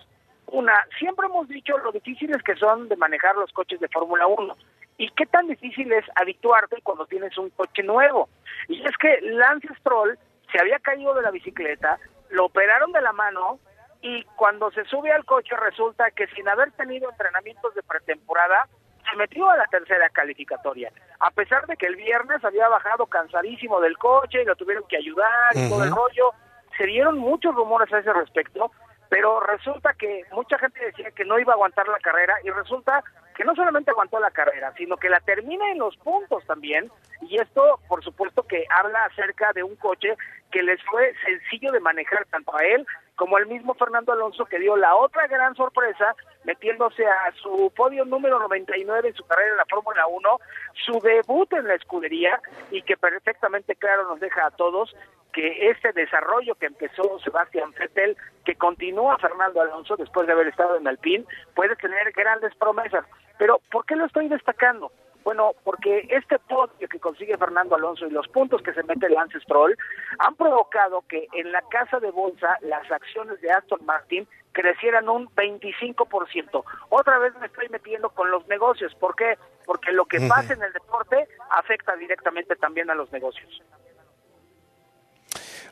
Una, 0.51 0.87
siempre 0.99 1.27
hemos 1.27 1.49
dicho 1.49 1.77
lo 1.79 1.93
difíciles 1.93 2.43
que 2.43 2.57
son 2.57 2.89
de 2.89 2.97
manejar 2.97 3.37
los 3.37 3.53
coches 3.53 3.81
de 3.81 3.89
Fórmula 3.89 4.27
1 4.27 4.57
y 4.97 5.11
qué 5.11 5.27
tan 5.27 5.47
difícil 5.47 5.93
es 5.93 6.05
habituarte 6.17 6.81
cuando 6.83 7.07
tienes 7.07 7.37
un 7.39 7.51
coche 7.51 7.83
nuevo. 7.83 8.29
Y 8.69 8.85
es 8.85 8.97
que 8.97 9.21
Lance 9.23 9.69
Stroll 9.81 10.19
se 10.51 10.61
había 10.61 10.79
caído 10.79 11.15
de 11.15 11.23
la 11.23 11.31
bicicleta, 11.31 11.99
lo 12.31 12.47
operaron 12.47 12.93
de 12.93 13.03
la 13.03 13.13
mano 13.13 13.59
y 14.01 14.25
cuando 14.37 14.71
se 14.71 14.85
sube 14.85 15.13
al 15.13 15.25
coche 15.25 15.55
resulta 15.57 16.11
que 16.13 16.27
sin 16.29 16.49
haber 16.49 16.73
tenido 16.73 17.11
entrenamientos 17.11 17.75
de 17.75 17.83
pretemporada, 17.83 18.69
se 19.11 19.17
metió 19.17 19.49
a 19.51 19.57
la 19.57 19.67
tercera 19.67 20.09
calificatoria, 20.11 20.93
a 21.21 21.31
pesar 21.31 21.67
de 21.67 21.77
que 21.77 21.87
el 21.87 21.97
viernes 21.97 22.45
había 22.45 22.69
bajado 22.69 23.07
cansadísimo 23.07 23.81
del 23.81 23.97
coche 23.97 24.43
y 24.43 24.45
lo 24.45 24.57
tuvieron 24.57 24.85
que 24.89 24.97
ayudar 24.97 25.55
y 25.55 25.69
todo 25.69 25.85
el 25.85 25.91
rollo. 25.91 26.33
Se 26.77 26.85
dieron 26.85 27.19
muchos 27.19 27.55
rumores 27.55 27.93
a 27.93 27.99
ese 27.99 28.13
respecto, 28.13 28.71
pero 29.09 29.41
resulta 29.41 29.95
que 29.95 30.25
mucha 30.33 30.59
gente 30.59 30.85
decía 30.85 31.11
que 31.11 31.25
no 31.25 31.39
iba 31.39 31.53
a 31.53 31.57
aguantar 31.57 31.89
la 31.89 31.99
carrera 31.99 32.35
y 32.45 32.51
resulta 32.51 33.03
que 33.35 33.45
no 33.45 33.55
solamente 33.55 33.91
aguantó 33.91 34.19
la 34.19 34.33
carrera, 34.33 34.75
sino 34.77 34.97
que 34.97 35.09
la 35.09 35.21
termina 35.21 35.71
en 35.71 35.79
los 35.79 35.97
puntos 35.99 36.45
también. 36.47 36.91
Y 37.23 37.37
esto, 37.41 37.79
por 37.89 38.03
supuesto, 38.03 38.43
que 38.43 38.65
habla 38.69 39.05
acerca 39.05 39.53
de 39.53 39.63
un 39.63 39.77
coche 39.77 40.17
que 40.51 40.63
les 40.63 40.83
fue 40.85 41.15
sencillo 41.25 41.71
de 41.71 41.81
manejar 41.81 42.25
tanto 42.27 42.57
a 42.57 42.65
él 42.65 42.87
como 43.15 43.37
al 43.37 43.47
mismo 43.47 43.75
Fernando 43.75 44.13
Alonso 44.13 44.45
que 44.45 44.59
dio 44.59 44.77
la 44.77 44.95
otra 44.95 45.27
gran 45.27 45.55
sorpresa 45.57 46.15
metiéndose 46.45 47.05
a 47.07 47.33
su 47.43 47.73
podio 47.77 48.05
número 48.05 48.39
99 48.39 49.09
en 49.09 49.15
su 49.15 49.25
carrera 49.25 49.51
en 49.51 49.57
la 49.57 49.67
Fórmula 49.67 50.07
1, 50.07 50.41
su 50.87 51.01
debut 51.01 51.53
en 51.53 51.67
la 51.67 51.75
escudería 51.75 52.41
y 52.71 52.83
que 52.83 52.97
perfectamente 52.97 53.75
claro 53.75 54.05
nos 54.05 54.21
deja 54.21 54.47
a 54.47 54.51
todos 54.53 54.95
que 55.39 55.71
ese 55.71 55.93
desarrollo 55.93 56.57
que 56.57 56.67
empezó 56.67 57.17
Sebastián 57.21 57.73
Vettel, 57.79 58.17
que 58.45 58.57
continúa 58.57 59.19
Fernando 59.19 59.61
Alonso 59.61 59.95
después 59.95 60.27
de 60.27 60.33
haber 60.33 60.49
estado 60.49 60.77
en 60.77 60.89
Alpine, 60.89 61.25
puede 61.55 61.77
tener 61.77 62.11
grandes 62.11 62.53
promesas. 62.57 63.05
Pero 63.39 63.61
¿por 63.71 63.87
qué 63.87 63.95
lo 63.95 64.07
estoy 64.07 64.27
destacando? 64.27 64.91
Bueno, 65.23 65.53
porque 65.63 66.09
este 66.11 66.41
podio 66.41 66.89
que 66.89 66.99
consigue 66.99 67.39
Fernando 67.39 67.77
Alonso 67.77 68.09
y 68.09 68.11
los 68.11 68.27
puntos 68.27 68.63
que 68.63 68.73
se 68.73 68.83
mete 68.83 69.09
Lance 69.09 69.39
Stroll 69.39 69.77
han 70.19 70.35
provocado 70.35 71.05
que 71.09 71.29
en 71.33 71.53
la 71.53 71.63
casa 71.71 72.01
de 72.01 72.11
bolsa 72.11 72.59
las 72.63 72.91
acciones 72.91 73.41
de 73.41 73.53
Aston 73.53 73.87
Martin 73.87 74.27
crecieran 74.51 75.09
un 75.09 75.29
25%. 75.37 76.65
Otra 76.89 77.19
vez 77.21 77.33
me 77.39 77.47
estoy 77.47 77.69
metiendo 77.69 78.11
con 78.11 78.29
los 78.33 78.45
negocios. 78.49 78.93
¿Por 78.97 79.15
qué? 79.15 79.39
Porque 79.65 79.93
lo 79.93 80.05
que 80.07 80.19
pasa 80.29 80.55
en 80.55 80.65
el 80.65 80.73
deporte 80.73 81.29
afecta 81.51 81.95
directamente 81.95 82.57
también 82.57 82.91
a 82.91 82.97
los 82.97 83.13
negocios. 83.13 83.63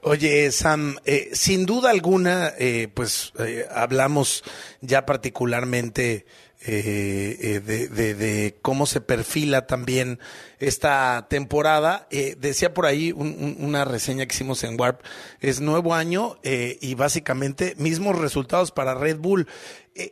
Oye, 0.08 0.52
Sam, 0.52 0.98
eh, 1.04 1.30
sin 1.32 1.66
duda 1.66 1.90
alguna, 1.90 2.52
eh, 2.60 2.86
pues 2.94 3.32
eh, 3.40 3.66
hablamos 3.74 4.44
ya 4.80 5.04
particularmente 5.04 6.26
eh, 6.64 7.36
eh, 7.40 7.58
de, 7.60 7.88
de- 7.88 8.14
de 8.14 8.56
cómo 8.62 8.86
se 8.86 9.00
perfila 9.00 9.66
también 9.66 10.20
esta 10.60 11.26
temporada. 11.28 12.06
Eh, 12.12 12.36
decía 12.38 12.72
por 12.72 12.86
ahí 12.86 13.10
un- 13.10 13.36
un- 13.36 13.56
una 13.58 13.84
reseña 13.84 14.26
que 14.26 14.34
hicimos 14.36 14.62
en 14.62 14.80
Warp, 14.80 15.00
es 15.40 15.60
nuevo 15.60 15.92
año 15.92 16.38
y 16.44 16.94
básicamente 16.94 17.74
mismos 17.76 18.16
resultados 18.16 18.70
para 18.70 18.94
Red 18.94 19.16
Bull. 19.18 19.48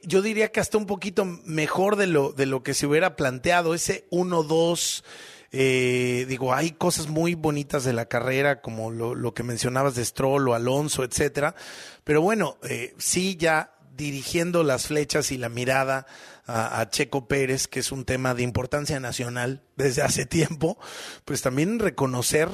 Yo 0.03 0.23
diría 0.23 0.51
que 0.51 0.59
hasta 0.59 0.77
un 0.77 0.87
poquito 0.87 1.25
mejor 1.25 1.95
de 1.95 2.09
lo, 2.09 2.33
de 2.33 2.47
lo 2.47 2.65
que 2.65 2.75
se 2.75 2.89
hubiera 2.89 3.15
planteado, 3.15 3.75
ese 3.75 4.07
1-2. 4.11 5.05
Eh, 5.57 6.27
digo, 6.29 6.53
hay 6.53 6.73
cosas 6.73 7.07
muy 7.07 7.37
bonitas 7.37 7.85
de 7.85 7.93
la 7.93 8.07
carrera, 8.07 8.61
como 8.61 8.91
lo, 8.91 9.35
que 9.35 9.45
mencionabas 9.45 9.95
de 9.95 10.05
Stroll 10.05 10.49
o 10.49 10.55
Alonso, 10.55 11.05
etcétera. 11.05 11.55
Pero 12.03 12.21
bueno, 12.23 12.59
eh, 12.69 12.93
sí 12.99 13.37
ya 13.37 13.75
dirigiendo 13.97 14.65
las 14.65 14.89
flechas 14.89 15.31
y 15.31 15.39
la 15.39 15.49
mirada 15.49 16.07
a, 16.47 16.89
Checo 16.91 17.27
Pérez, 17.27 17.69
que 17.69 17.81
es 17.81 17.93
un 17.93 18.05
tema 18.05 18.35
de 18.35 18.43
importancia 18.43 19.01
nacional 19.01 19.63
desde 19.77 20.03
hace 20.03 20.27
tiempo, 20.27 20.79
pues 21.25 21.41
también 21.41 21.79
reconocer 21.79 22.49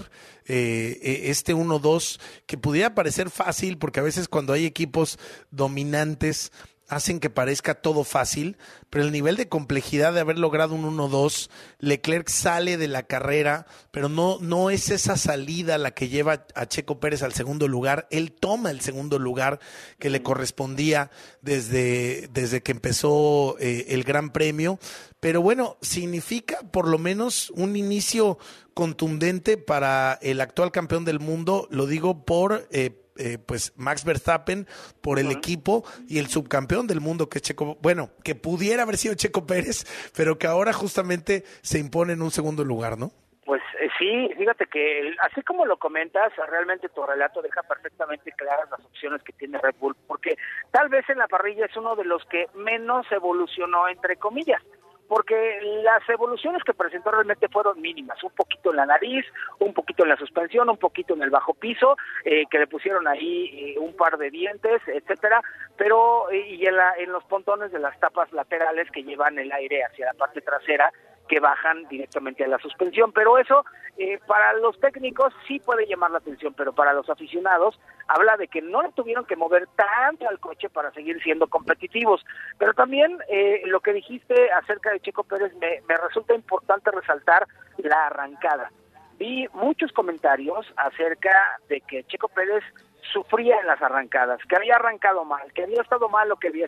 eh, 0.46 0.98
eh, 1.02 1.22
este 1.24 1.54
1-2 1.54 2.20
que 2.46 2.58
pudiera 2.58 2.94
parecer 2.94 3.30
fácil, 3.30 3.78
porque 3.78 4.00
a 4.00 4.04
veces 4.04 4.28
cuando 4.28 4.52
hay 4.52 4.66
equipos 4.66 5.18
dominantes 5.50 6.52
hacen 6.90 7.20
que 7.20 7.30
parezca 7.30 7.76
todo 7.76 8.02
fácil, 8.02 8.58
pero 8.90 9.04
el 9.04 9.12
nivel 9.12 9.36
de 9.36 9.48
complejidad 9.48 10.12
de 10.12 10.20
haber 10.20 10.38
logrado 10.38 10.74
un 10.74 10.84
1-2, 10.84 11.48
Leclerc 11.78 12.28
sale 12.28 12.76
de 12.76 12.88
la 12.88 13.04
carrera, 13.04 13.66
pero 13.92 14.08
no, 14.08 14.38
no 14.40 14.70
es 14.70 14.90
esa 14.90 15.16
salida 15.16 15.78
la 15.78 15.92
que 15.92 16.08
lleva 16.08 16.46
a 16.54 16.66
Checo 16.66 16.98
Pérez 16.98 17.22
al 17.22 17.32
segundo 17.32 17.68
lugar, 17.68 18.08
él 18.10 18.32
toma 18.32 18.72
el 18.72 18.80
segundo 18.80 19.20
lugar 19.20 19.60
que 20.00 20.10
le 20.10 20.22
correspondía 20.22 21.12
desde, 21.42 22.28
desde 22.32 22.60
que 22.62 22.72
empezó 22.72 23.56
eh, 23.60 23.86
el 23.90 24.02
Gran 24.02 24.30
Premio, 24.30 24.80
pero 25.20 25.40
bueno, 25.42 25.76
significa 25.80 26.58
por 26.72 26.88
lo 26.88 26.98
menos 26.98 27.50
un 27.50 27.76
inicio 27.76 28.38
contundente 28.74 29.56
para 29.56 30.18
el 30.22 30.40
actual 30.40 30.72
campeón 30.72 31.04
del 31.04 31.20
mundo, 31.20 31.68
lo 31.70 31.86
digo 31.86 32.24
por... 32.24 32.66
eh, 32.72 32.99
eh, 33.20 33.38
pues 33.38 33.74
Max 33.76 34.04
Verstappen 34.04 34.66
por 35.02 35.18
el 35.18 35.30
equipo 35.30 35.84
y 36.08 36.18
el 36.18 36.28
subcampeón 36.28 36.86
del 36.86 37.00
mundo 37.00 37.28
que 37.28 37.38
es 37.38 37.42
Checo, 37.42 37.76
bueno, 37.82 38.08
que 38.24 38.34
pudiera 38.34 38.84
haber 38.84 38.96
sido 38.96 39.14
Checo 39.14 39.46
Pérez, 39.46 39.84
pero 40.16 40.38
que 40.38 40.46
ahora 40.46 40.72
justamente 40.72 41.44
se 41.60 41.78
impone 41.78 42.14
en 42.14 42.22
un 42.22 42.30
segundo 42.30 42.64
lugar, 42.64 42.98
¿no? 42.98 43.10
Pues 43.44 43.60
eh, 43.80 43.88
sí, 43.98 44.30
fíjate 44.38 44.66
que 44.66 45.14
así 45.22 45.42
como 45.42 45.66
lo 45.66 45.76
comentas, 45.76 46.32
realmente 46.48 46.88
tu 46.88 47.04
relato 47.04 47.42
deja 47.42 47.62
perfectamente 47.62 48.32
claras 48.32 48.70
las 48.70 48.80
opciones 48.80 49.22
que 49.22 49.32
tiene 49.32 49.58
Red 49.58 49.74
Bull, 49.78 49.96
porque 50.06 50.36
tal 50.70 50.88
vez 50.88 51.08
en 51.10 51.18
la 51.18 51.28
parrilla 51.28 51.66
es 51.66 51.76
uno 51.76 51.96
de 51.96 52.04
los 52.04 52.24
que 52.26 52.46
menos 52.54 53.06
evolucionó, 53.12 53.88
entre 53.88 54.16
comillas, 54.16 54.62
porque 55.08 55.49
las 55.98 56.08
evoluciones 56.08 56.62
que 56.64 56.74
presentó 56.74 57.10
realmente 57.10 57.48
fueron 57.48 57.80
mínimas, 57.80 58.22
un 58.22 58.30
poquito 58.30 58.70
en 58.70 58.76
la 58.76 58.86
nariz, 58.86 59.24
un 59.58 59.72
poquito 59.74 60.02
en 60.04 60.10
la 60.10 60.16
suspensión, 60.16 60.68
un 60.70 60.76
poquito 60.78 61.14
en 61.14 61.22
el 61.22 61.30
bajo 61.30 61.54
piso, 61.54 61.96
eh, 62.24 62.44
que 62.50 62.58
le 62.58 62.66
pusieron 62.66 63.06
ahí 63.08 63.74
eh, 63.74 63.78
un 63.78 63.94
par 63.96 64.16
de 64.18 64.30
dientes, 64.30 64.80
etcétera, 64.86 65.40
pero 65.76 66.30
eh, 66.30 66.46
y 66.54 66.66
en, 66.66 66.76
la- 66.76 66.94
en 66.98 67.10
los 67.12 67.24
pontones 67.24 67.72
de 67.72 67.78
las 67.78 67.98
tapas 68.00 68.32
laterales 68.32 68.90
que 68.90 69.02
llevan 69.02 69.38
el 69.38 69.50
aire 69.52 69.84
hacia 69.84 70.06
la 70.06 70.14
parte 70.14 70.40
trasera, 70.40 70.92
que 71.30 71.38
bajan 71.38 71.86
directamente 71.88 72.44
a 72.44 72.48
la 72.48 72.58
suspensión. 72.58 73.12
Pero 73.12 73.38
eso, 73.38 73.64
eh, 73.96 74.18
para 74.26 74.52
los 74.54 74.78
técnicos 74.80 75.32
sí 75.46 75.60
puede 75.60 75.86
llamar 75.86 76.10
la 76.10 76.18
atención, 76.18 76.52
pero 76.54 76.72
para 76.72 76.92
los 76.92 77.08
aficionados 77.08 77.78
habla 78.08 78.36
de 78.36 78.48
que 78.48 78.60
no 78.60 78.82
le 78.82 78.90
tuvieron 78.90 79.24
que 79.24 79.36
mover 79.36 79.68
tanto 79.76 80.28
al 80.28 80.40
coche 80.40 80.68
para 80.68 80.90
seguir 80.90 81.22
siendo 81.22 81.46
competitivos. 81.46 82.24
Pero 82.58 82.74
también 82.74 83.16
eh, 83.28 83.62
lo 83.66 83.78
que 83.78 83.92
dijiste 83.92 84.50
acerca 84.50 84.90
de 84.90 84.98
Checo 84.98 85.22
Pérez 85.22 85.54
me, 85.60 85.80
me 85.88 85.96
resulta 85.96 86.34
importante 86.34 86.90
resaltar 86.90 87.46
la 87.78 88.08
arrancada. 88.08 88.72
Vi 89.16 89.46
muchos 89.52 89.92
comentarios 89.92 90.66
acerca 90.76 91.60
de 91.68 91.80
que 91.82 92.02
Checo 92.04 92.26
Pérez 92.26 92.64
sufría 93.12 93.58
en 93.60 93.66
las 93.66 93.80
arrancadas, 93.82 94.40
que 94.48 94.56
había 94.56 94.76
arrancado 94.76 95.24
mal, 95.24 95.52
que 95.52 95.64
había 95.64 95.82
estado 95.82 96.08
mal 96.08 96.28
lo 96.28 96.36
que 96.36 96.48
había, 96.48 96.66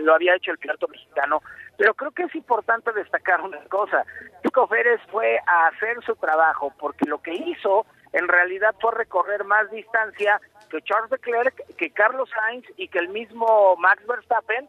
lo 0.00 0.14
había 0.14 0.36
hecho 0.36 0.52
el 0.52 0.58
piloto 0.58 0.88
mexicano, 0.88 1.42
pero 1.76 1.94
creo 1.94 2.10
que 2.10 2.24
es 2.24 2.34
importante 2.34 2.92
destacar 2.92 3.40
una 3.40 3.58
cosa, 3.64 4.04
Checo 4.42 4.66
Pérez 4.68 5.00
fue 5.10 5.38
a 5.46 5.68
hacer 5.68 6.02
su 6.04 6.14
trabajo, 6.16 6.72
porque 6.78 7.08
lo 7.08 7.20
que 7.22 7.32
hizo 7.32 7.86
en 8.12 8.28
realidad 8.28 8.74
fue 8.80 8.92
recorrer 8.92 9.44
más 9.44 9.70
distancia 9.70 10.40
que 10.70 10.82
Charles 10.82 11.10
Leclerc, 11.10 11.54
que 11.76 11.90
Carlos 11.90 12.30
Sainz 12.30 12.66
y 12.76 12.88
que 12.88 12.98
el 12.98 13.08
mismo 13.08 13.76
Max 13.76 14.06
Verstappen, 14.06 14.68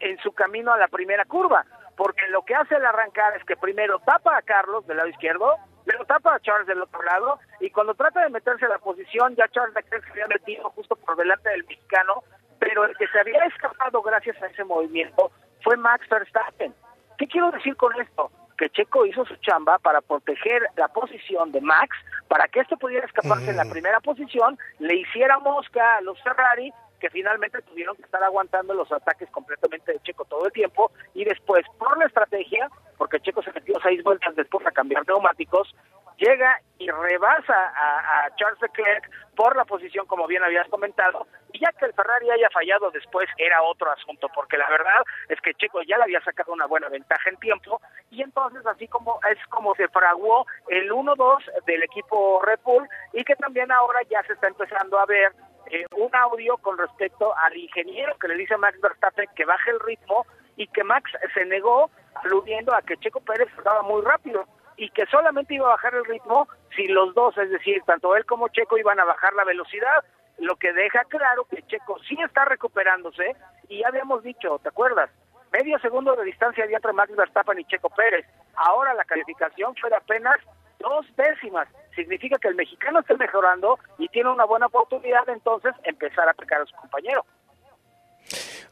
en 0.00 0.18
su 0.18 0.32
camino 0.32 0.72
a 0.72 0.78
la 0.78 0.88
primera 0.88 1.24
curva, 1.24 1.64
porque 1.96 2.26
lo 2.28 2.42
que 2.44 2.54
hace 2.54 2.74
el 2.74 2.84
arrancar 2.84 3.36
es 3.36 3.44
que 3.44 3.56
primero 3.56 4.00
tapa 4.00 4.36
a 4.36 4.42
Carlos 4.42 4.86
del 4.86 4.96
lado 4.96 5.08
izquierdo, 5.08 5.56
luego 5.86 6.04
tapa 6.04 6.34
a 6.34 6.40
Charles 6.40 6.66
del 6.66 6.82
otro 6.82 7.02
lado, 7.02 7.38
y 7.60 7.70
cuando 7.70 7.94
trata 7.94 8.22
de 8.22 8.30
meterse 8.30 8.66
a 8.66 8.68
la 8.68 8.78
posición, 8.78 9.34
ya 9.36 9.48
Charles 9.48 9.74
Leclerc 9.74 10.04
se 10.04 10.10
había 10.12 10.26
metido 10.28 10.70
justo 10.70 10.96
por 10.96 11.16
delante 11.16 11.50
del 11.50 11.64
mexicano, 11.64 12.22
pero 12.58 12.84
el 12.84 12.96
que 12.96 13.06
se 13.08 13.20
había 13.20 13.44
escapado 13.44 14.02
gracias 14.02 14.40
a 14.42 14.46
ese 14.46 14.64
movimiento 14.64 15.30
fue 15.62 15.76
Max 15.76 16.08
Verstappen. 16.08 16.74
¿Qué 17.18 17.26
quiero 17.26 17.50
decir 17.50 17.76
con 17.76 17.98
esto? 18.00 18.30
Que 18.56 18.70
Checo 18.70 19.04
hizo 19.06 19.24
su 19.24 19.36
chamba 19.36 19.78
para 19.78 20.00
proteger 20.00 20.62
la 20.76 20.88
posición 20.88 21.52
de 21.52 21.60
Max, 21.60 21.96
para 22.28 22.48
que 22.48 22.60
este 22.60 22.76
pudiera 22.76 23.06
escaparse 23.06 23.50
en 23.50 23.56
la 23.56 23.64
primera 23.64 24.00
posición, 24.00 24.58
le 24.78 24.96
hiciera 24.96 25.38
mosca 25.40 25.96
a 25.96 26.00
los 26.00 26.20
Ferrari, 26.22 26.72
que 27.04 27.10
finalmente 27.10 27.60
tuvieron 27.60 27.94
que 27.96 28.02
estar 28.02 28.22
aguantando 28.24 28.72
los 28.72 28.90
ataques 28.90 29.28
completamente 29.30 29.92
de 29.92 30.00
Checo 30.00 30.24
todo 30.24 30.46
el 30.46 30.52
tiempo, 30.52 30.90
y 31.12 31.22
después, 31.24 31.62
por 31.78 31.98
la 31.98 32.06
estrategia, 32.06 32.70
porque 32.96 33.20
Checo 33.20 33.42
se 33.42 33.52
metió 33.52 33.74
seis 33.82 34.02
vueltas 34.02 34.34
después 34.36 34.66
a 34.66 34.70
cambiar 34.70 35.06
neumáticos, 35.06 35.74
llega 36.16 36.62
y 36.78 36.88
rebasa 36.88 37.52
a, 37.52 38.24
a 38.24 38.36
Charles 38.36 38.58
Leclerc 38.62 39.10
por 39.36 39.54
la 39.54 39.66
posición, 39.66 40.06
como 40.06 40.26
bien 40.26 40.42
habías 40.44 40.66
comentado, 40.68 41.26
y 41.52 41.60
ya 41.60 41.72
que 41.72 41.84
el 41.84 41.92
Ferrari 41.92 42.30
haya 42.30 42.48
fallado 42.48 42.90
después 42.90 43.28
era 43.36 43.62
otro 43.62 43.90
asunto, 43.90 44.30
porque 44.34 44.56
la 44.56 44.70
verdad 44.70 45.02
es 45.28 45.38
que 45.42 45.52
Checo 45.52 45.82
ya 45.82 45.98
le 45.98 46.04
había 46.04 46.22
sacado 46.22 46.54
una 46.54 46.64
buena 46.64 46.88
ventaja 46.88 47.28
en 47.28 47.36
tiempo, 47.36 47.82
y 48.10 48.22
entonces 48.22 48.64
así 48.64 48.88
como 48.88 49.20
es 49.30 49.46
como 49.48 49.74
se 49.74 49.88
fraguó 49.88 50.46
el 50.68 50.90
1-2 50.90 51.64
del 51.66 51.82
equipo 51.82 52.40
Red 52.40 52.60
Bull, 52.64 52.88
y 53.12 53.24
que 53.24 53.36
también 53.36 53.70
ahora 53.70 54.00
ya 54.08 54.22
se 54.22 54.32
está 54.32 54.48
empezando 54.48 54.98
a 54.98 55.04
ver 55.04 55.32
eh, 55.74 55.86
un 55.96 56.14
audio 56.14 56.56
con 56.58 56.78
respecto 56.78 57.36
al 57.36 57.56
ingeniero 57.56 58.16
que 58.18 58.28
le 58.28 58.36
dice 58.36 58.54
a 58.54 58.58
Max 58.58 58.80
Verstappen 58.80 59.28
que 59.34 59.44
baje 59.44 59.70
el 59.70 59.80
ritmo, 59.80 60.26
y 60.56 60.66
que 60.68 60.84
Max 60.84 61.10
se 61.32 61.44
negó 61.44 61.90
aludiendo 62.22 62.74
a 62.74 62.82
que 62.82 62.96
Checo 62.96 63.20
Pérez 63.20 63.48
estaba 63.56 63.82
muy 63.82 64.02
rápido 64.02 64.44
y 64.76 64.88
que 64.90 65.06
solamente 65.06 65.54
iba 65.54 65.66
a 65.66 65.70
bajar 65.70 65.94
el 65.94 66.04
ritmo 66.04 66.48
si 66.74 66.86
los 66.88 67.14
dos, 67.14 67.36
es 67.38 67.50
decir, 67.50 67.82
tanto 67.86 68.16
él 68.16 68.24
como 68.26 68.48
Checo 68.48 68.78
iban 68.78 68.98
a 68.98 69.04
bajar 69.04 69.32
la 69.34 69.44
velocidad, 69.44 70.04
lo 70.38 70.56
que 70.56 70.72
deja 70.72 71.04
claro 71.04 71.44
que 71.44 71.62
Checo 71.62 71.98
sí 72.08 72.16
está 72.24 72.44
recuperándose 72.44 73.36
y 73.68 73.80
ya 73.80 73.88
habíamos 73.88 74.22
dicho, 74.22 74.58
¿te 74.60 74.68
acuerdas? 74.68 75.10
Medio 75.52 75.78
segundo 75.78 76.16
de 76.16 76.24
distancia 76.24 76.64
había 76.64 76.76
entre 76.76 76.92
Max 76.92 77.14
Verstappen 77.14 77.60
y 77.60 77.64
Checo 77.66 77.88
Pérez. 77.90 78.26
Ahora 78.56 78.92
la 78.94 79.04
calificación 79.04 79.74
fue 79.76 79.90
de 79.90 79.96
apenas 79.96 80.36
dos 80.80 81.06
décimas. 81.16 81.68
Significa 81.94 82.38
que 82.38 82.48
el 82.48 82.54
mexicano 82.54 83.00
está 83.00 83.14
mejorando 83.14 83.78
y 83.98 84.08
tiene 84.08 84.30
una 84.30 84.44
buena 84.44 84.66
oportunidad 84.66 85.24
de 85.26 85.32
entonces 85.32 85.72
empezar 85.84 86.28
a 86.28 86.34
pecar 86.34 86.60
a 86.60 86.66
su 86.66 86.74
compañero. 86.76 87.24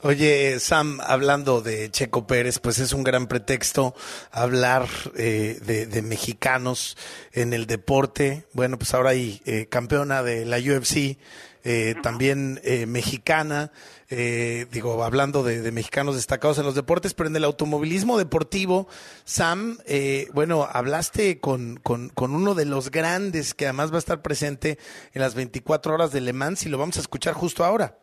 Oye, 0.05 0.59
Sam, 0.59 0.99
hablando 1.01 1.61
de 1.61 1.89
Checo 1.89 2.27
Pérez, 2.27 2.59
pues 2.59 2.81
es 2.81 2.93
un 2.93 3.05
gran 3.05 3.29
pretexto 3.29 3.95
hablar 4.33 4.89
eh, 5.17 5.61
de, 5.65 5.87
de 5.87 6.03
mexicanos 6.03 6.97
en 7.33 7.53
el 7.53 7.69
deporte. 7.69 8.45
Bueno, 8.53 8.79
pues 8.79 8.95
ahora 8.95 9.11
hay 9.11 9.41
eh, 9.47 9.67
campeona 9.71 10.25
de 10.25 10.45
la 10.45 10.59
UFC, 10.59 11.19
eh, 11.65 11.95
también 12.03 12.61
eh, 12.65 12.87
mexicana, 12.87 13.71
eh, 14.11 14.67
digo, 14.71 15.03
hablando 15.05 15.43
de, 15.43 15.63
de 15.63 15.73
mexicanos 15.73 16.17
destacados 16.17 16.59
en 16.59 16.65
los 16.65 16.75
deportes, 16.75 17.15
pero 17.15 17.29
en 17.29 17.37
el 17.37 17.45
automovilismo 17.45 18.19
deportivo, 18.19 18.89
Sam, 19.25 19.79
eh, 19.87 20.29
bueno, 20.33 20.67
hablaste 20.71 21.41
con, 21.41 21.77
con, 21.77 22.09
con 22.11 22.35
uno 22.35 22.55
de 22.55 22.67
los 22.67 22.91
grandes 22.91 23.55
que 23.55 23.67
además 23.67 23.91
va 23.91 23.97
a 23.97 23.99
estar 23.99 24.23
presente 24.23 24.79
en 25.13 25.23
las 25.23 25.35
24 25.35 25.95
horas 25.95 26.13
de 26.13 26.21
Le 26.21 26.33
Mans 26.33 26.67
y 26.67 26.69
lo 26.69 26.79
vamos 26.79 26.97
a 26.99 27.01
escuchar 27.01 27.35
justo 27.35 27.65
ahora. 27.65 27.97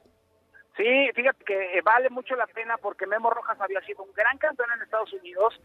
Sí, 0.79 1.09
fíjate 1.13 1.43
que 1.43 1.77
eh, 1.77 1.81
vale 1.83 2.09
mucho 2.09 2.37
la 2.37 2.47
pena 2.47 2.77
porque 2.77 3.05
Memo 3.05 3.29
Rojas 3.29 3.59
había 3.59 3.81
sido 3.81 4.01
un 4.01 4.13
gran 4.13 4.37
campeón 4.37 4.69
en 4.73 4.81
Estados 4.81 5.11
Unidos 5.11 5.59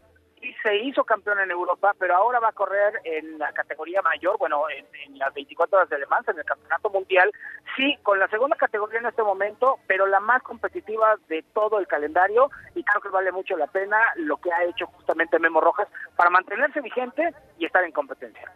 y 0.45 0.53
se 0.61 0.75
hizo 0.77 1.03
campeón 1.03 1.39
en 1.39 1.51
Europa, 1.51 1.93
pero 1.97 2.15
ahora 2.15 2.39
va 2.39 2.49
a 2.49 2.53
correr 2.53 3.01
en 3.03 3.39
la 3.39 3.51
categoría 3.51 4.01
mayor, 4.01 4.37
bueno, 4.37 4.69
en, 4.69 4.85
en 5.05 5.17
las 5.17 5.33
24 5.33 5.77
horas 5.77 5.89
de 5.89 5.99
Le 5.99 6.05
Mans, 6.05 6.27
en 6.27 6.37
el 6.37 6.45
Campeonato 6.45 6.89
Mundial, 6.89 7.31
sí, 7.75 7.97
con 8.03 8.19
la 8.19 8.27
segunda 8.27 8.55
categoría 8.55 8.99
en 8.99 9.07
este 9.07 9.23
momento, 9.23 9.79
pero 9.87 10.05
la 10.05 10.19
más 10.19 10.43
competitiva 10.43 11.15
de 11.27 11.43
todo 11.53 11.79
el 11.79 11.87
calendario 11.87 12.49
y 12.75 12.83
creo 12.83 13.01
que 13.01 13.09
vale 13.09 13.31
mucho 13.31 13.57
la 13.57 13.67
pena 13.67 13.97
lo 14.17 14.37
que 14.37 14.51
ha 14.51 14.63
hecho 14.63 14.85
justamente 14.87 15.39
Memo 15.39 15.61
Rojas 15.61 15.87
para 16.15 16.29
mantenerse 16.29 16.81
vigente 16.81 17.33
y 17.57 17.65
estar 17.65 17.83
en 17.83 17.91
competencia. 17.91 18.51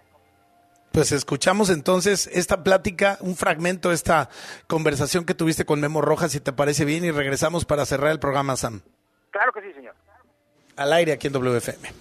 Pues 0.91 1.11
escuchamos 1.11 1.69
entonces 1.69 2.27
esta 2.27 2.63
plática, 2.63 3.17
un 3.21 3.35
fragmento 3.35 3.89
de 3.89 3.95
esta 3.95 4.29
conversación 4.67 5.25
que 5.25 5.35
tuviste 5.35 5.65
con 5.65 5.79
Memo 5.79 6.01
Rojas, 6.01 6.31
si 6.31 6.39
te 6.39 6.51
parece 6.51 6.83
bien, 6.83 7.05
y 7.05 7.11
regresamos 7.11 7.65
para 7.65 7.85
cerrar 7.85 8.11
el 8.11 8.19
programa, 8.19 8.55
Sam. 8.55 8.81
Claro 9.31 9.51
que 9.51 9.61
sí, 9.61 9.73
señor. 9.73 9.95
Al 10.79 10.93
aire 10.93 11.11
aquí 11.11 11.27
en 11.27 11.33
WFM. 11.33 11.91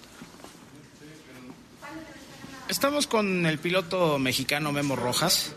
Estamos 2.69 3.07
con 3.07 3.45
el 3.45 3.59
piloto 3.59 4.17
mexicano 4.19 4.71
Memo 4.71 4.95
Rojas, 4.95 5.51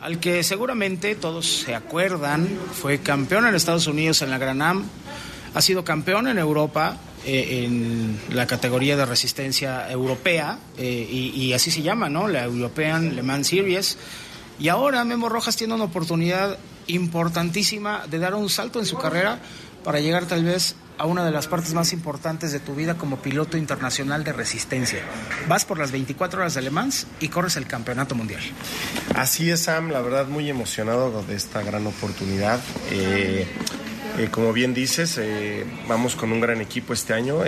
al 0.00 0.20
que 0.20 0.42
seguramente 0.42 1.14
todos 1.14 1.46
se 1.46 1.74
acuerdan, 1.74 2.46
fue 2.74 2.98
campeón 2.98 3.46
en 3.46 3.54
Estados 3.54 3.86
Unidos 3.86 4.20
en 4.20 4.28
la 4.28 4.36
Gran 4.36 4.60
Am, 4.60 4.84
ha 5.54 5.62
sido 5.62 5.82
campeón 5.82 6.28
en 6.28 6.36
Europa 6.36 6.98
eh, 7.24 7.64
en 7.64 8.20
la 8.28 8.46
categoría 8.46 8.98
de 8.98 9.06
resistencia 9.06 9.90
europea, 9.90 10.58
eh, 10.76 11.08
y, 11.10 11.28
y 11.30 11.54
así 11.54 11.70
se 11.70 11.80
llama, 11.80 12.10
¿no? 12.10 12.28
La 12.28 12.44
European 12.44 13.16
Le 13.16 13.22
Mans 13.22 13.48
Series. 13.48 13.96
Y 14.58 14.68
ahora 14.68 15.06
Memo 15.06 15.30
Rojas 15.30 15.56
tiene 15.56 15.72
una 15.72 15.84
oportunidad 15.84 16.58
importantísima 16.86 18.06
de 18.10 18.18
dar 18.18 18.34
un 18.34 18.50
salto 18.50 18.78
en 18.78 18.84
su 18.84 18.98
carrera 18.98 19.38
para 19.84 20.00
llegar 20.00 20.26
tal 20.26 20.44
vez 20.44 20.76
a 21.02 21.06
una 21.06 21.24
de 21.24 21.32
las 21.32 21.48
partes 21.48 21.74
más 21.74 21.92
importantes 21.92 22.52
de 22.52 22.60
tu 22.60 22.76
vida 22.76 22.96
como 22.96 23.16
piloto 23.16 23.56
internacional 23.56 24.22
de 24.22 24.32
resistencia. 24.32 25.00
Vas 25.48 25.64
por 25.64 25.76
las 25.76 25.90
24 25.90 26.42
horas 26.42 26.54
de 26.54 26.62
Le 26.62 26.70
Mans 26.70 27.08
y 27.18 27.26
corres 27.26 27.56
el 27.56 27.66
campeonato 27.66 28.14
mundial. 28.14 28.40
Así 29.16 29.50
es, 29.50 29.62
Sam, 29.62 29.90
la 29.90 30.00
verdad 30.00 30.28
muy 30.28 30.48
emocionado 30.48 31.24
de 31.24 31.34
esta 31.34 31.60
gran 31.64 31.88
oportunidad. 31.88 32.60
Eh, 32.92 33.48
eh, 34.16 34.28
como 34.30 34.52
bien 34.52 34.74
dices, 34.74 35.18
eh, 35.18 35.66
vamos 35.88 36.14
con 36.14 36.30
un 36.30 36.40
gran 36.40 36.60
equipo 36.60 36.92
este 36.92 37.14
año. 37.14 37.40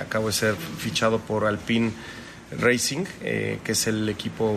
Acabo 0.00 0.28
de 0.28 0.32
ser 0.32 0.56
fichado 0.56 1.18
por 1.18 1.44
Alpine 1.44 1.92
Racing, 2.58 3.04
que 3.20 3.72
es 3.72 3.86
el 3.88 4.08
equipo 4.08 4.56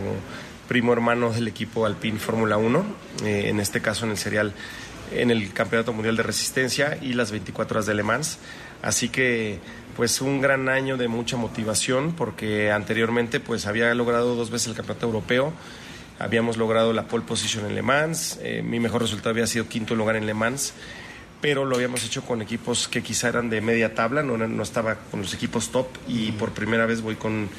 primo 0.68 0.94
hermano 0.94 1.32
del 1.32 1.48
equipo 1.48 1.86
Alpine 1.86 2.20
Fórmula 2.20 2.58
1, 2.58 2.86
eh, 3.24 3.46
en 3.50 3.60
este 3.60 3.82
caso 3.82 4.06
en 4.06 4.12
el 4.12 4.18
serial 4.18 4.54
en 5.12 5.32
el 5.32 5.54
Campeonato 5.54 5.94
Mundial 5.94 6.16
de 6.16 6.24
Resistencia 6.24 6.98
y 7.02 7.14
las 7.14 7.32
24 7.32 7.78
horas 7.78 7.86
de 7.86 7.94
Le 7.94 8.04
Mans. 8.04 8.40
Así 8.82 9.10
que 9.10 9.60
pues 9.96 10.22
un 10.22 10.42
gran 10.42 10.68
año 10.70 10.98
de 10.98 11.08
mucha 11.08 11.38
motivación 11.38 12.14
porque 12.14 12.72
anteriormente 12.72 13.40
pues 13.40 13.66
había 13.66 13.94
logrado 13.94 14.36
dos 14.36 14.50
veces 14.50 14.68
el 14.70 14.76
Campeonato 14.76 15.08
Europeo, 15.08 15.54
habíamos 16.20 16.58
logrado 16.58 16.94
la 16.94 17.08
pole 17.08 17.24
position 17.26 17.66
en 17.66 17.76
Le 17.76 17.82
Mans, 17.82 18.40
eh, 18.42 18.62
mi 18.64 18.80
mejor 18.80 19.02
resultado 19.02 19.32
había 19.32 19.48
sido 19.48 19.68
quinto 19.68 19.96
lugar 19.96 20.18
en 20.18 20.26
Le 20.26 20.34
Mans, 20.34 20.74
pero 21.42 21.64
lo 21.64 21.76
habíamos 21.76 22.04
hecho 22.04 22.24
con 22.24 22.42
equipos 22.42 22.88
que 22.88 23.04
quizá 23.04 23.30
eran 23.30 23.50
de 23.50 23.62
media 23.62 23.94
tabla, 23.94 24.24
no, 24.24 24.38
no 24.38 24.64
estaba 24.64 24.96
con 25.12 25.22
los 25.22 25.34
equipos 25.34 25.70
top. 25.70 25.88
Y 26.08 26.32
por 26.32 26.54
primera 26.54 26.88
vez 26.88 27.02
voy 27.02 27.16
con, 27.16 27.50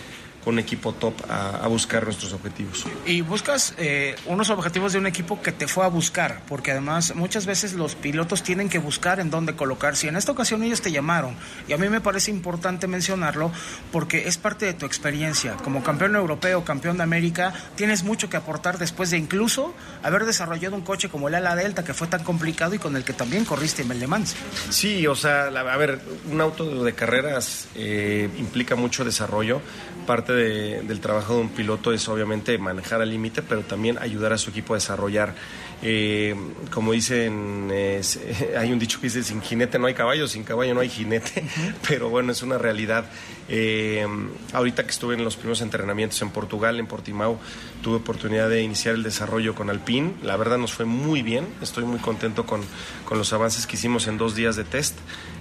con 0.47 0.55
un 0.55 0.61
equipo 0.61 0.92
top 0.92 1.12
a, 1.28 1.57
a 1.57 1.66
buscar 1.66 2.05
nuestros 2.05 2.32
objetivos. 2.32 2.84
Y 3.05 3.20
buscas 3.20 3.74
eh, 3.78 4.14
unos 4.26 4.49
objetivos 4.51 4.92
de 4.92 5.01
un 5.01 5.09
equipo 5.09 5.42
que 5.42 5.51
te 5.51 5.66
fue 5.66 5.84
a 5.84 5.88
buscar, 5.88 6.42
porque 6.47 6.70
además 6.70 7.16
muchas 7.16 7.47
veces 7.47 7.72
los 7.72 7.97
pilotos 7.97 8.44
tienen 8.44 8.68
que 8.68 8.78
buscar 8.78 9.18
en 9.18 9.28
dónde 9.28 9.57
colocarse. 9.57 10.07
Y 10.07 10.11
en 10.11 10.14
esta 10.16 10.30
ocasión 10.30 10.62
ellos 10.62 10.82
te 10.82 10.92
llamaron. 10.92 11.34
Y 11.66 11.72
a 11.72 11.78
mí 11.78 11.88
me 11.88 12.01
parece 12.01 12.30
importante 12.30 12.86
mencionarlo 12.86 13.51
porque 13.90 14.28
es 14.28 14.38
parte 14.38 14.66
de 14.66 14.74
tu 14.74 14.86
experiencia. 14.86 15.57
Como 15.64 15.82
campeón 15.82 16.14
europeo, 16.14 16.64
campeón 16.64 16.97
de 16.99 17.03
América, 17.03 17.53
tienes 17.74 18.05
mucho 18.05 18.30
que 18.30 18.36
aportar 18.36 18.78
después 18.78 19.11
de 19.11 19.18
incluso 19.18 19.74
haber 20.05 20.26
desarrollado 20.26 20.76
un 20.76 20.82
coche 20.82 21.09
como 21.09 21.26
el 21.26 21.34
Ala 21.34 21.57
Delta, 21.57 21.82
que 21.82 21.92
fue 21.92 22.07
tan 22.07 22.22
complicado 22.22 22.72
y 22.76 22.78
con 22.78 22.94
el 22.94 23.03
que 23.03 23.14
también 23.14 23.44
corriste 23.44 23.82
en 23.82 23.99
Le 23.99 24.07
Mans. 24.07 24.36
Sí, 24.70 25.09
o 25.09 25.16
sea, 25.16 25.51
la- 25.51 25.62
a 25.72 25.76
ver, 25.76 26.01
un 26.30 26.40
auto 26.40 26.84
de 26.84 26.92
carreras 26.92 27.66
eh, 27.74 28.30
implica 28.38 28.76
mucho 28.76 29.05
desarrollo. 29.05 29.61
Parte 30.07 30.32
de- 30.32 30.82
del 30.82 31.00
trabajo 31.00 31.34
de 31.34 31.40
un 31.40 31.48
piloto 31.48 31.92
es 31.92 32.09
obviamente 32.09 32.57
manejar 32.59 33.00
al 33.02 33.11
límite, 33.11 33.42
pero 33.42 33.62
también 33.62 33.98
ayudar 33.98 34.32
a 34.32 34.38
su 34.38 34.50
equipo 34.50 34.74
a 34.74 34.76
desarrollar. 34.76 35.34
Eh, 35.82 36.34
como 36.70 36.92
dicen, 36.92 37.68
hay 38.57 38.72
un 38.72 38.78
dicho 38.78 39.00
que 39.00 39.09
dice, 39.09 39.22
sin 39.24 39.42
jinete 39.42 39.78
no 39.78 39.86
hay 39.88 39.94
caballo, 39.94 40.28
sin 40.28 40.44
caballo 40.44 40.74
no 40.74 40.80
hay 40.80 40.88
jinete, 40.88 41.42
pero 41.88 42.09
bueno, 42.09 42.32
es 42.32 42.42
una 42.42 42.57
realidad. 42.57 43.07
Eh, 43.49 44.07
ahorita 44.53 44.84
que 44.84 44.90
estuve 44.90 45.14
en 45.14 45.24
los 45.24 45.36
primeros 45.36 45.61
entrenamientos 45.61 46.20
en 46.22 46.30
Portugal, 46.30 46.80
en 46.80 46.86
Portimao, 46.86 47.38
tuve 47.82 47.97
oportunidad 47.97 48.49
de 48.49 48.62
iniciar 48.62 48.94
el 48.94 49.03
desarrollo 49.03 49.55
con 49.55 49.70
Alpine. 49.70 50.14
La 50.22 50.36
verdad 50.36 50.59
nos 50.59 50.72
fue 50.72 50.84
muy 50.84 51.22
bien, 51.22 51.47
estoy 51.62 51.84
muy 51.84 51.99
contento 51.99 52.44
con, 52.47 52.62
con 53.05 53.18
los 53.18 53.32
avances 53.32 53.66
que 53.66 53.76
hicimos 53.76 54.07
en 54.09 54.18
dos 54.18 54.34
días 54.34 54.57
de 54.57 54.64
test. 54.64 54.99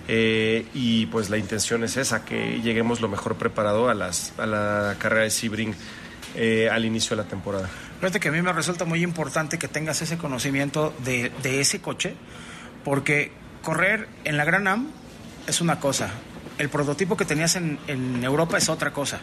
Eh, 0.08 0.68
y 0.76 1.08
pues 1.08 1.32
la 1.32 1.38
intención 1.38 1.84
es 1.84 1.98
esa, 1.98 2.26
que 2.26 2.62
lleguemos 2.62 3.02
lo 3.02 3.10
mejor 3.10 3.36
preparado 3.36 3.90
a, 3.90 3.96
las, 3.96 4.34
a 4.38 4.46
la 4.46 4.96
carrera 5.00 5.24
de 5.24 5.32
Sebring 5.32 5.74
eh, 6.36 6.70
al 6.72 6.86
inicio 6.86 7.16
de 7.16 7.24
la 7.24 7.28
temporada. 7.28 7.70
Fíjate 8.00 8.20
que 8.20 8.30
a 8.30 8.32
mí 8.32 8.42
me 8.42 8.54
resulta 8.54 8.86
muy 8.86 9.02
importante 9.02 9.58
que 9.58 9.68
tengas 9.68 10.02
ese 10.04 10.18
conocimiento 10.18 10.94
de, 11.04 11.32
de 11.42 11.60
ese 11.60 11.82
coche, 11.82 12.14
porque 12.84 13.32
correr 13.64 14.08
en 14.26 14.38
la 14.38 14.46
Gran 14.46 14.68
Am 14.68 14.92
es 15.48 15.60
una 15.60 15.80
cosa. 15.80 16.12
El 16.58 16.70
prototipo 16.70 17.18
que 17.18 17.26
tenías 17.26 17.56
en, 17.56 17.80
Europa 18.24 18.58
es 18.58 18.70
otra 18.70 18.94
cosa. 18.94 19.20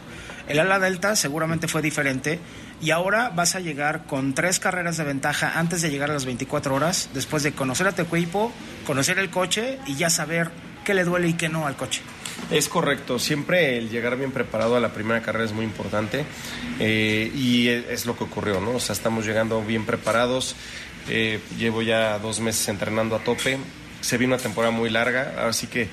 El 0.48 0.58
ala 0.58 0.78
delta 0.78 1.16
seguramente 1.16 1.68
fue 1.68 1.80
diferente 1.80 2.38
y 2.80 2.90
ahora 2.90 3.30
vas 3.30 3.54
a 3.54 3.60
llegar 3.60 4.06
con 4.06 4.34
tres 4.34 4.58
carreras 4.58 4.96
de 4.96 5.04
ventaja 5.04 5.58
antes 5.58 5.80
de 5.82 5.90
llegar 5.90 6.10
a 6.10 6.14
las 6.14 6.26
24 6.26 6.74
horas, 6.74 7.08
después 7.14 7.42
de 7.42 7.52
conocer 7.52 7.86
a 7.86 7.92
tu 7.92 8.02
equipo, 8.02 8.52
conocer 8.86 9.18
el 9.18 9.30
coche 9.30 9.78
y 9.86 9.94
ya 9.94 10.10
saber 10.10 10.50
qué 10.84 10.94
le 10.94 11.04
duele 11.04 11.28
y 11.28 11.34
qué 11.34 11.48
no 11.48 11.66
al 11.66 11.76
coche. 11.76 12.02
Es 12.50 12.68
correcto, 12.68 13.18
siempre 13.18 13.78
el 13.78 13.88
llegar 13.88 14.16
bien 14.16 14.32
preparado 14.32 14.76
a 14.76 14.80
la 14.80 14.92
primera 14.92 15.22
carrera 15.22 15.44
es 15.44 15.52
muy 15.52 15.64
importante 15.64 16.24
eh, 16.80 17.30
y 17.34 17.68
e- 17.68 17.92
es 17.92 18.04
lo 18.04 18.16
que 18.16 18.24
ocurrió, 18.24 18.60
¿no? 18.60 18.72
O 18.72 18.80
sea, 18.80 18.94
estamos 18.94 19.24
llegando 19.24 19.62
bien 19.62 19.86
preparados, 19.86 20.56
eh, 21.08 21.40
llevo 21.56 21.82
ya 21.82 22.18
dos 22.18 22.40
meses 22.40 22.68
entrenando 22.68 23.16
a 23.16 23.20
tope, 23.20 23.58
se 24.00 24.18
vino 24.18 24.34
una 24.34 24.42
temporada 24.42 24.72
muy 24.72 24.90
larga, 24.90 25.46
así 25.46 25.66
que 25.66 25.88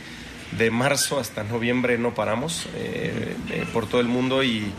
de 0.57 0.71
marzo 0.71 1.19
hasta 1.19 1.43
noviembre 1.43 1.97
no 1.97 2.13
paramos 2.15 2.65
eh, 2.75 3.35
eh, 3.51 3.65
por 3.73 3.87
todo 3.87 4.01
el 4.01 4.07
mundo 4.07 4.43
y, 4.43 4.71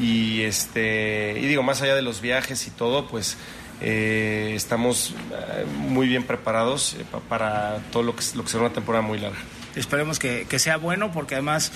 y, 0.00 0.42
este, 0.42 1.38
y 1.38 1.46
digo, 1.46 1.62
más 1.62 1.82
allá 1.82 1.94
de 1.94 2.02
los 2.02 2.20
viajes 2.20 2.66
y 2.66 2.70
todo, 2.70 3.06
pues 3.06 3.36
eh, 3.80 4.52
estamos 4.56 5.14
eh, 5.32 5.64
muy 5.78 6.08
bien 6.08 6.24
preparados 6.24 6.96
pa- 7.12 7.20
para 7.20 7.78
todo 7.92 8.02
lo 8.02 8.16
que, 8.16 8.24
lo 8.34 8.42
que 8.44 8.50
será 8.50 8.64
una 8.64 8.72
temporada 8.74 9.02
muy 9.02 9.18
larga. 9.18 9.38
Esperemos 9.76 10.18
que, 10.18 10.46
que 10.48 10.58
sea 10.58 10.76
bueno 10.76 11.10
porque 11.12 11.34
además 11.34 11.72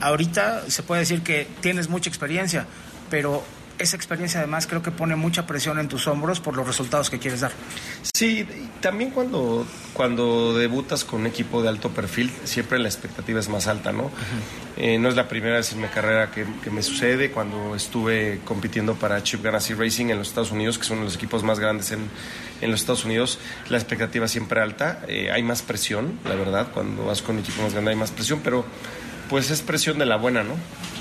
ahorita 0.00 0.70
se 0.70 0.82
puede 0.82 1.00
decir 1.00 1.22
que 1.22 1.46
tienes 1.60 1.88
mucha 1.90 2.08
experiencia, 2.08 2.66
pero 3.10 3.44
esa 3.82 3.96
experiencia 3.96 4.40
además 4.40 4.66
creo 4.66 4.82
que 4.82 4.90
pone 4.90 5.16
mucha 5.16 5.46
presión 5.46 5.78
en 5.78 5.88
tus 5.88 6.06
hombros 6.06 6.40
por 6.40 6.56
los 6.56 6.66
resultados 6.66 7.10
que 7.10 7.18
quieres 7.18 7.40
dar. 7.40 7.52
Sí, 8.14 8.46
también 8.80 9.10
cuando, 9.10 9.66
cuando 9.92 10.56
debutas 10.56 11.04
con 11.04 11.20
un 11.20 11.26
equipo 11.26 11.62
de 11.62 11.68
alto 11.68 11.90
perfil, 11.90 12.32
siempre 12.44 12.78
la 12.78 12.88
expectativa 12.88 13.40
es 13.40 13.48
más 13.48 13.66
alta, 13.66 13.92
¿no? 13.92 14.10
Eh, 14.76 14.98
no 14.98 15.08
es 15.08 15.16
la 15.16 15.28
primera 15.28 15.56
vez 15.56 15.72
en 15.72 15.80
mi 15.80 15.88
carrera 15.88 16.30
que, 16.30 16.46
que 16.62 16.70
me 16.70 16.82
sucede. 16.82 17.30
Cuando 17.30 17.74
estuve 17.74 18.40
compitiendo 18.44 18.94
para 18.94 19.22
Chip 19.22 19.42
Ganassi 19.42 19.74
Racing 19.74 20.06
en 20.06 20.18
los 20.18 20.28
Estados 20.28 20.52
Unidos, 20.52 20.78
que 20.78 20.84
son 20.84 21.04
los 21.04 21.16
equipos 21.16 21.42
más 21.42 21.58
grandes 21.58 21.90
en, 21.92 22.08
en 22.60 22.70
los 22.70 22.80
Estados 22.80 23.04
Unidos, 23.04 23.38
la 23.68 23.78
expectativa 23.78 24.28
siempre 24.28 24.60
alta. 24.60 25.04
Eh, 25.08 25.30
hay 25.30 25.42
más 25.42 25.62
presión, 25.62 26.18
la 26.24 26.34
verdad. 26.34 26.68
Cuando 26.72 27.06
vas 27.06 27.22
con 27.22 27.36
un 27.36 27.42
equipo 27.42 27.62
más 27.62 27.72
grande 27.72 27.90
hay 27.90 27.96
más 27.96 28.12
presión, 28.12 28.40
pero 28.42 28.64
pues 29.32 29.50
es 29.50 29.62
presión 29.62 29.98
de 29.98 30.04
la 30.04 30.16
buena, 30.16 30.42
¿no? 30.42 30.54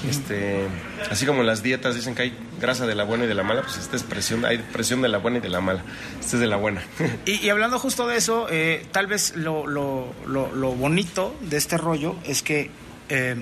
Este, 0.10 0.66
así 1.12 1.26
como 1.26 1.44
las 1.44 1.62
dietas 1.64 1.96
dicen 1.96 2.16
que 2.16 2.22
hay 2.22 2.38
grasa 2.62 2.88
de 2.88 2.96
la 2.96 3.04
buena 3.04 3.26
y 3.26 3.28
de 3.28 3.36
la 3.36 3.44
mala, 3.44 3.62
pues 3.62 3.76
esta 3.78 3.98
es 3.98 4.04
presión, 4.04 4.46
hay 4.46 4.58
presión 4.58 5.02
de 5.02 5.10
la 5.10 5.18
buena 5.18 5.40
y 5.40 5.42
de 5.42 5.50
la 5.50 5.60
mala. 5.60 5.84
Esta 6.20 6.38
es 6.38 6.40
de 6.40 6.48
la 6.48 6.56
buena. 6.56 6.82
Y, 7.26 7.50
hablando 7.50 7.78
justo 7.78 8.08
de 8.08 8.16
eso, 8.16 8.48
eh, 8.50 8.86
tal 8.94 9.08
vez 9.08 9.36
lo, 9.36 9.68
lo- 9.68 10.16
lo- 10.26 10.50
lo 10.56 10.72
bonito 10.72 11.36
de 11.42 11.58
este 11.58 11.78
rollo 11.78 12.16
es 12.24 12.42
que 12.42 12.72
eh, 13.10 13.36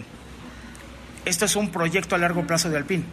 esto 1.25 1.45
es 1.45 1.55
un 1.55 1.69
proyecto 1.71 2.15
a 2.15 2.17
largo 2.17 2.45
plazo 2.47 2.69
de 2.71 2.77
Alpine. 2.77 3.03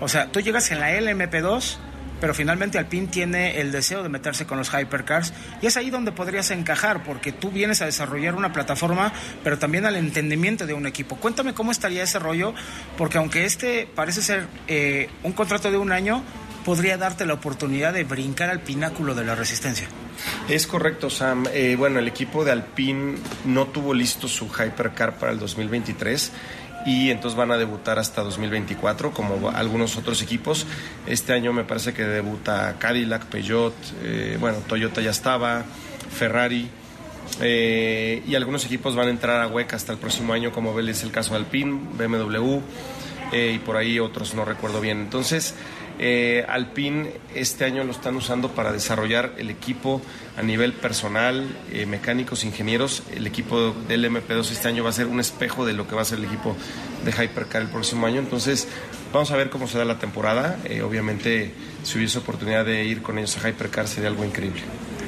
O 0.00 0.08
sea, 0.08 0.26
tú 0.32 0.40
llegas 0.40 0.70
en 0.72 0.80
la 0.80 0.90
LMP2, 0.92 1.76
pero 2.20 2.34
finalmente 2.34 2.78
Alpine 2.78 3.08
tiene 3.08 3.60
el 3.60 3.72
deseo 3.72 4.02
de 4.02 4.08
meterse 4.08 4.46
con 4.46 4.58
los 4.58 4.72
hypercars 4.72 5.32
y 5.62 5.66
es 5.66 5.76
ahí 5.76 5.90
donde 5.90 6.12
podrías 6.12 6.50
encajar, 6.50 7.02
porque 7.02 7.32
tú 7.32 7.50
vienes 7.50 7.82
a 7.82 7.86
desarrollar 7.86 8.34
una 8.34 8.52
plataforma, 8.52 9.12
pero 9.42 9.58
también 9.58 9.86
al 9.86 9.96
entendimiento 9.96 10.66
de 10.66 10.74
un 10.74 10.86
equipo. 10.86 11.16
Cuéntame 11.16 11.54
cómo 11.54 11.72
estaría 11.72 12.02
ese 12.02 12.18
rollo, 12.18 12.54
porque 12.96 13.18
aunque 13.18 13.44
este 13.44 13.88
parece 13.94 14.22
ser 14.22 14.46
eh, 14.68 15.08
un 15.22 15.32
contrato 15.32 15.70
de 15.70 15.78
un 15.78 15.92
año, 15.92 16.22
podría 16.64 16.96
darte 16.96 17.26
la 17.26 17.34
oportunidad 17.34 17.92
de 17.92 18.04
brincar 18.04 18.50
al 18.50 18.60
pináculo 18.60 19.14
de 19.14 19.24
la 19.24 19.34
resistencia. 19.34 19.88
Es 20.48 20.66
correcto, 20.66 21.08
Sam. 21.08 21.46
Eh, 21.52 21.76
bueno, 21.78 21.98
el 21.98 22.08
equipo 22.08 22.44
de 22.44 22.52
Alpine 22.52 23.16
no 23.46 23.66
tuvo 23.68 23.94
listo 23.94 24.28
su 24.28 24.46
Hypercar 24.46 25.18
para 25.18 25.32
el 25.32 25.38
2023 25.38 26.32
y 26.86 27.10
entonces 27.10 27.36
van 27.36 27.50
a 27.50 27.58
debutar 27.58 27.98
hasta 27.98 28.22
2024 28.22 29.12
como 29.12 29.50
algunos 29.50 29.96
otros 29.96 30.22
equipos. 30.22 30.66
Este 31.06 31.32
año 31.32 31.52
me 31.52 31.64
parece 31.64 31.92
que 31.92 32.04
debuta 32.04 32.76
Cadillac, 32.78 33.26
Peugeot, 33.26 33.74
eh, 34.02 34.36
bueno, 34.40 34.58
Toyota 34.66 35.00
ya 35.00 35.10
estaba, 35.10 35.64
Ferrari. 36.10 36.68
eh, 37.40 38.22
y 38.26 38.34
algunos 38.34 38.64
equipos 38.64 38.96
van 38.96 39.08
a 39.08 39.10
entrar 39.10 39.40
a 39.40 39.46
hueca 39.46 39.76
hasta 39.76 39.92
el 39.92 39.98
próximo 39.98 40.32
año, 40.32 40.52
como 40.52 40.78
es 40.78 41.02
el 41.02 41.10
caso 41.10 41.32
de 41.32 41.38
Alpine, 41.38 41.78
BMW 41.96 42.60
eh, 43.32 43.52
y 43.54 43.58
por 43.58 43.76
ahí 43.76 43.98
otros, 43.98 44.34
no 44.34 44.44
recuerdo 44.44 44.80
bien. 44.80 45.00
Entonces, 45.00 45.54
eh, 46.02 46.46
Alpine 46.48 47.12
este 47.34 47.66
año 47.66 47.84
lo 47.84 47.90
están 47.90 48.16
usando 48.16 48.52
para 48.52 48.72
desarrollar 48.72 49.34
el 49.36 49.50
equipo 49.50 50.00
a 50.38 50.42
nivel 50.42 50.72
personal, 50.72 51.46
eh, 51.70 51.84
mecánicos, 51.84 52.42
ingenieros. 52.44 53.02
El 53.14 53.26
equipo 53.26 53.74
del 53.86 54.06
MP2 54.06 54.50
este 54.50 54.68
año 54.68 54.82
va 54.82 54.88
a 54.88 54.94
ser 54.94 55.08
un 55.08 55.20
espejo 55.20 55.66
de 55.66 55.74
lo 55.74 55.86
que 55.86 55.94
va 55.94 56.00
a 56.00 56.06
ser 56.06 56.18
el 56.18 56.24
equipo 56.24 56.56
de 57.04 57.10
Hypercar 57.10 57.60
el 57.60 57.68
próximo 57.68 58.06
año. 58.06 58.18
Entonces, 58.18 58.66
vamos 59.12 59.30
a 59.30 59.36
ver 59.36 59.50
cómo 59.50 59.68
se 59.68 59.76
da 59.76 59.84
la 59.84 59.98
temporada. 59.98 60.58
Eh, 60.64 60.80
obviamente, 60.80 61.52
si 61.82 61.98
hubiese 61.98 62.18
oportunidad 62.18 62.64
de 62.64 62.82
ir 62.82 63.02
con 63.02 63.18
ellos 63.18 63.36
a 63.36 63.46
Hypercar 63.46 63.86
sería 63.86 64.08
algo 64.08 64.24
increíble. 64.24 64.62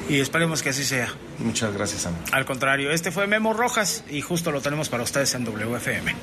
Y 0.07 0.19
esperemos 0.19 0.61
que 0.61 0.69
así 0.69 0.83
sea. 0.83 1.07
Muchas 1.39 1.73
gracias, 1.73 2.03
Sam. 2.03 2.13
Al 2.31 2.45
contrario, 2.45 2.91
este 2.91 3.09
fue 3.09 3.25
Memo 3.25 3.53
Rojas 3.53 4.03
y 4.11 4.21
justo 4.21 4.51
lo 4.51 4.61
tenemos 4.61 4.89
para 4.89 5.01
ustedes 5.01 5.33
en 5.33 5.43
WFM. 5.43 6.13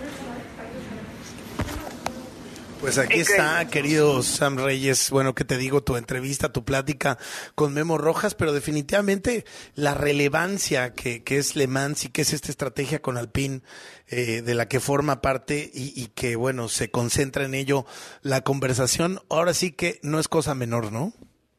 Pues 2.81 2.97
aquí 2.97 3.21
está, 3.21 3.69
querido 3.69 4.23
Sam 4.23 4.57
Reyes. 4.57 5.11
Bueno, 5.11 5.35
que 5.35 5.45
te 5.45 5.59
digo, 5.59 5.83
tu 5.83 5.97
entrevista, 5.97 6.51
tu 6.51 6.65
plática 6.65 7.19
con 7.55 7.75
Memo 7.75 7.99
Rojas, 7.99 8.35
pero 8.35 8.55
definitivamente 8.55 9.45
la 9.75 9.93
relevancia 9.93 10.95
que, 10.95 11.23
que 11.23 11.37
es 11.37 11.57
Le 11.57 11.67
Mans 11.67 12.07
y 12.07 12.11
que 12.11 12.23
es 12.23 12.33
esta 12.33 12.49
estrategia 12.49 13.03
con 13.03 13.19
Alpine, 13.19 13.61
eh, 14.09 14.41
de 14.41 14.55
la 14.55 14.67
que 14.67 14.81
forma 14.81 15.21
parte 15.21 15.71
y, 15.75 15.93
y 15.95 16.09
que, 16.09 16.37
bueno, 16.37 16.69
se 16.69 16.91
concentra 16.91 17.45
en 17.45 17.55
ello 17.55 17.85
la 18.23 18.41
conversación, 18.41 19.21
ahora 19.29 19.53
sí 19.53 19.73
que 19.73 20.01
no 20.03 20.19
es 20.19 20.29
cosa 20.29 20.55
menor, 20.55 20.91
¿no? 20.91 21.13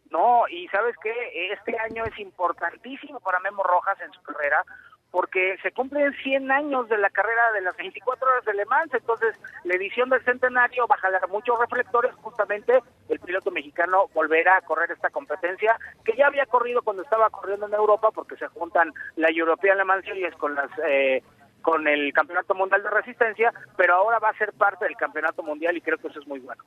No, 0.10 0.48
y 0.50 0.68
sabes 0.70 0.96
que 1.04 1.12
este 1.54 1.78
año 1.78 2.04
es 2.04 2.18
importantísimo 2.20 3.20
para 3.20 3.40
Memo 3.40 3.64
Rojas 3.64 3.98
en 4.02 4.12
su 4.12 4.22
carrera 4.24 4.66
porque 5.12 5.58
se 5.62 5.72
cumplen 5.72 6.14
100 6.24 6.50
años 6.52 6.88
de 6.90 6.98
la 6.98 7.10
carrera 7.10 7.52
de 7.54 7.62
las 7.62 7.76
24 7.76 8.28
horas 8.28 8.46
de 8.46 8.54
Le 8.54 8.66
Mans, 8.66 8.94
entonces 8.94 9.36
la 9.66 9.76
edición 9.76 10.10
del 10.10 10.24
centenario 10.24 10.88
va 10.88 10.96
a 10.96 11.00
jalar 11.00 11.28
muchos 11.30 11.60
reflectores, 11.60 12.14
justamente 12.16 12.80
el 13.10 13.20
piloto 13.20 13.52
mexicano 13.52 14.08
volverá 14.14 14.58
a 14.58 14.62
correr 14.62 14.92
esta 14.92 15.10
competencia, 15.10 15.78
que 16.06 16.16
ya 16.16 16.28
había 16.28 16.46
corrido 16.46 16.82
cuando 16.82 17.04
estaba 17.04 17.30
corriendo 17.30 17.68
en 17.68 17.74
Europa, 17.74 18.10
porque 18.12 18.38
se 18.38 18.48
juntan 18.48 18.94
la 19.18 19.30
European 19.30 19.78
Le 19.78 19.86
Mans 19.86 20.06
Series 20.06 20.34
con 20.36 20.56
las... 20.56 20.70
Eh, 20.86 21.22
con 21.62 21.88
el 21.88 22.12
Campeonato 22.12 22.56
Mundial 22.56 22.82
de 22.82 22.90
Resistencia, 22.90 23.54
pero 23.78 23.94
ahora 23.94 24.18
va 24.18 24.30
a 24.30 24.38
ser 24.38 24.52
parte 24.52 24.86
del 24.86 24.96
Campeonato 24.96 25.44
Mundial 25.44 25.78
y 25.78 25.82
creo 25.82 26.00
que 26.00 26.08
eso 26.08 26.20
es 26.20 26.28
muy 26.28 26.40
bueno. 26.40 26.64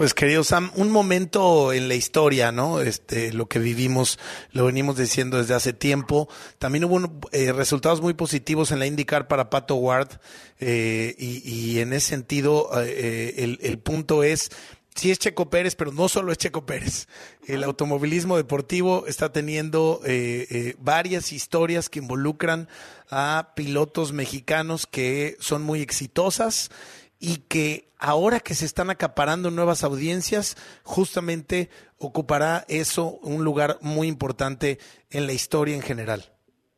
Pues 0.00 0.14
querido 0.14 0.44
Sam, 0.44 0.70
un 0.76 0.90
momento 0.90 1.74
en 1.74 1.86
la 1.86 1.94
historia, 1.94 2.52
¿no? 2.52 2.80
Este, 2.80 3.34
lo 3.34 3.48
que 3.48 3.58
vivimos, 3.58 4.18
lo 4.50 4.64
venimos 4.64 4.96
diciendo 4.96 5.36
desde 5.36 5.52
hace 5.52 5.74
tiempo. 5.74 6.26
También 6.58 6.84
hubo 6.84 7.20
eh, 7.32 7.52
resultados 7.52 8.00
muy 8.00 8.14
positivos 8.14 8.72
en 8.72 8.78
la 8.78 8.86
IndyCar 8.86 9.28
para 9.28 9.50
Pato 9.50 9.74
Ward 9.74 10.08
eh, 10.58 11.14
y, 11.18 11.42
y, 11.44 11.80
en 11.80 11.92
ese 11.92 12.08
sentido 12.08 12.70
eh, 12.82 13.34
el, 13.44 13.58
el 13.60 13.78
punto 13.78 14.22
es 14.22 14.50
sí 14.94 15.10
es 15.10 15.18
Checo 15.18 15.50
Pérez, 15.50 15.76
pero 15.76 15.92
no 15.92 16.08
solo 16.08 16.32
es 16.32 16.38
Checo 16.38 16.66
Pérez. 16.66 17.08
El 17.46 17.64
automovilismo 17.64 18.36
deportivo 18.36 19.06
está 19.06 19.32
teniendo 19.32 20.00
eh, 20.04 20.46
eh, 20.50 20.74
varias 20.78 21.32
historias 21.32 21.88
que 21.88 22.00
involucran 22.00 22.68
a 23.10 23.52
pilotos 23.56 24.12
mexicanos 24.12 24.86
que 24.86 25.36
son 25.40 25.62
muy 25.62 25.80
exitosas 25.80 26.70
y 27.20 27.42
que 27.48 27.84
ahora 27.98 28.40
que 28.40 28.54
se 28.54 28.64
están 28.64 28.90
acaparando 28.90 29.50
nuevas 29.50 29.84
audiencias, 29.84 30.56
justamente 30.82 31.68
ocupará 31.98 32.64
eso 32.68 33.18
un 33.22 33.44
lugar 33.44 33.76
muy 33.82 34.08
importante 34.08 34.78
en 35.10 35.26
la 35.26 35.32
historia 35.32 35.76
en 35.76 35.82
general. 35.82 36.24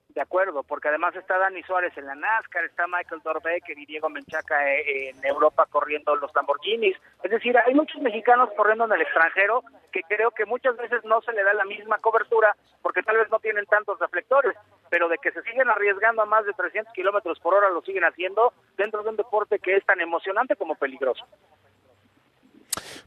De 0.09 0.21
acuerdo, 0.21 0.63
porque 0.63 0.89
además 0.89 1.17
está 1.17 1.39
Dani 1.39 1.63
Suárez 1.63 1.97
en 1.97 2.05
la 2.05 2.15
NASCAR, 2.15 2.65
está 2.65 2.87
Michael 2.87 3.23
Dorbecker 3.25 3.79
y 3.79 3.87
Diego 3.87 4.11
Menchaca 4.11 4.71
eh, 4.71 5.09
en 5.09 5.25
Europa 5.25 5.67
corriendo 5.71 6.15
los 6.17 6.31
Lamborghinis. 6.35 6.97
Es 7.23 7.31
decir, 7.31 7.57
hay 7.57 7.73
muchos 7.73 8.03
mexicanos 8.03 8.51
corriendo 8.55 8.85
en 8.85 8.93
el 8.93 9.01
extranjero 9.01 9.63
que 9.91 10.03
creo 10.03 10.31
que 10.33 10.45
muchas 10.45 10.77
veces 10.77 11.03
no 11.05 11.23
se 11.23 11.33
le 11.33 11.43
da 11.43 11.55
la 11.55 11.65
misma 11.65 11.97
cobertura 11.99 12.55
porque 12.83 13.03
tal 13.03 13.17
vez 13.17 13.31
no 13.31 13.39
tienen 13.39 13.65
tantos 13.65 13.99
reflectores, 14.01 14.55
pero 14.93 15.09
de 15.09 15.17
que 15.17 15.33
se 15.33 15.41
siguen 15.45 15.71
arriesgando 15.71 16.21
a 16.21 16.27
más 16.27 16.45
de 16.45 16.53
300 16.53 16.93
kilómetros 16.93 17.41
por 17.41 17.55
hora 17.55 17.71
lo 17.71 17.81
siguen 17.81 18.05
haciendo 18.05 18.53
dentro 18.77 19.03
de 19.03 19.09
un 19.09 19.17
deporte 19.17 19.59
que 19.59 19.75
es 19.75 19.87
tan 19.87 19.99
emocionante 20.03 20.55
como 20.55 20.75
peligroso. 20.75 21.25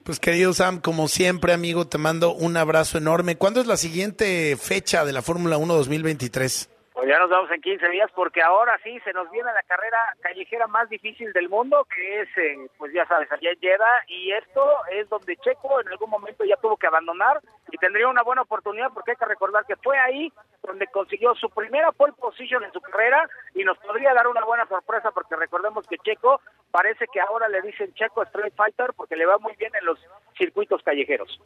Pues 0.03 0.19
querido 0.19 0.51
Sam, 0.53 0.81
como 0.81 1.07
siempre, 1.07 1.53
amigo, 1.53 1.85
te 1.85 1.99
mando 1.99 2.33
un 2.33 2.57
abrazo 2.57 2.97
enorme. 2.97 3.37
¿Cuándo 3.37 3.61
es 3.61 3.67
la 3.67 3.77
siguiente 3.77 4.57
fecha 4.57 5.05
de 5.05 5.13
la 5.13 5.21
Fórmula 5.21 5.57
1 5.57 5.75
2023? 5.75 6.74
Pues 6.95 7.09
ya 7.09 7.19
nos 7.19 7.29
vamos 7.29 7.51
en 7.51 7.59
15 7.59 7.89
días 7.89 8.09
porque 8.15 8.41
ahora 8.41 8.79
sí 8.81 8.97
se 9.03 9.11
nos 9.11 9.29
viene 9.29 9.51
la 9.51 9.63
carrera 9.63 9.97
callejera 10.21 10.65
más 10.67 10.87
difícil 10.89 11.33
del 11.33 11.49
mundo, 11.49 11.85
que 11.93 12.21
es, 12.21 12.29
eh, 12.37 12.69
pues 12.77 12.93
ya 12.93 13.05
sabes, 13.05 13.29
allá 13.33 13.49
en 13.51 13.59
y 14.07 14.31
esto 14.31 14.61
es 14.93 15.09
donde 15.09 15.35
Checo 15.35 15.81
en 15.81 15.89
algún 15.89 16.09
momento 16.09 16.45
ya 16.45 16.55
tuvo 16.55 16.77
que 16.77 16.87
abandonar 16.87 17.41
y 17.69 17.77
tendría 17.77 18.07
una 18.07 18.23
buena 18.23 18.43
oportunidad 18.43 18.91
porque 18.93 19.11
hay 19.11 19.17
que 19.17 19.25
recordar 19.25 19.65
que 19.65 19.75
fue 19.75 19.99
ahí 19.99 20.31
donde 20.63 20.87
consiguió 20.87 21.35
su 21.35 21.49
primera 21.49 21.91
pole 21.91 22.13
position 22.13 22.63
en 22.63 22.71
su 22.71 22.79
carrera 22.79 23.29
y 23.53 23.65
nos 23.65 23.77
podría 23.79 24.13
dar 24.13 24.27
una 24.27 24.45
buena 24.45 24.65
sorpresa 24.65 25.11
porque 25.11 25.35
recordemos 25.35 25.85
que 25.87 25.97
Checo 25.97 26.39
parece 26.71 27.07
que 27.11 27.19
ahora 27.19 27.49
le 27.49 27.61
dicen 27.61 27.93
Checo 27.93 28.23
Street 28.23 28.53
Fighter 28.55 28.93
porque 28.95 29.17
le 29.17 29.25
va 29.25 29.37
muy 29.39 29.53
bien 29.57 29.73
en 29.77 29.85
los 29.85 29.99
circuitos 30.37 30.81
callejeros. 30.81 31.41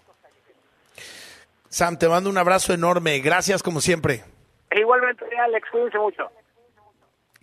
Sam, 1.69 1.97
te 1.97 2.07
mando 2.07 2.29
un 2.29 2.37
abrazo 2.37 2.71
enorme. 2.71 3.17
Gracias 3.19 3.63
como 3.63 3.81
siempre. 3.81 4.23
E 4.71 4.79
igualmente, 4.79 5.25
Alex, 5.37 5.67
cuídense 5.71 5.97
mucho. 5.97 6.29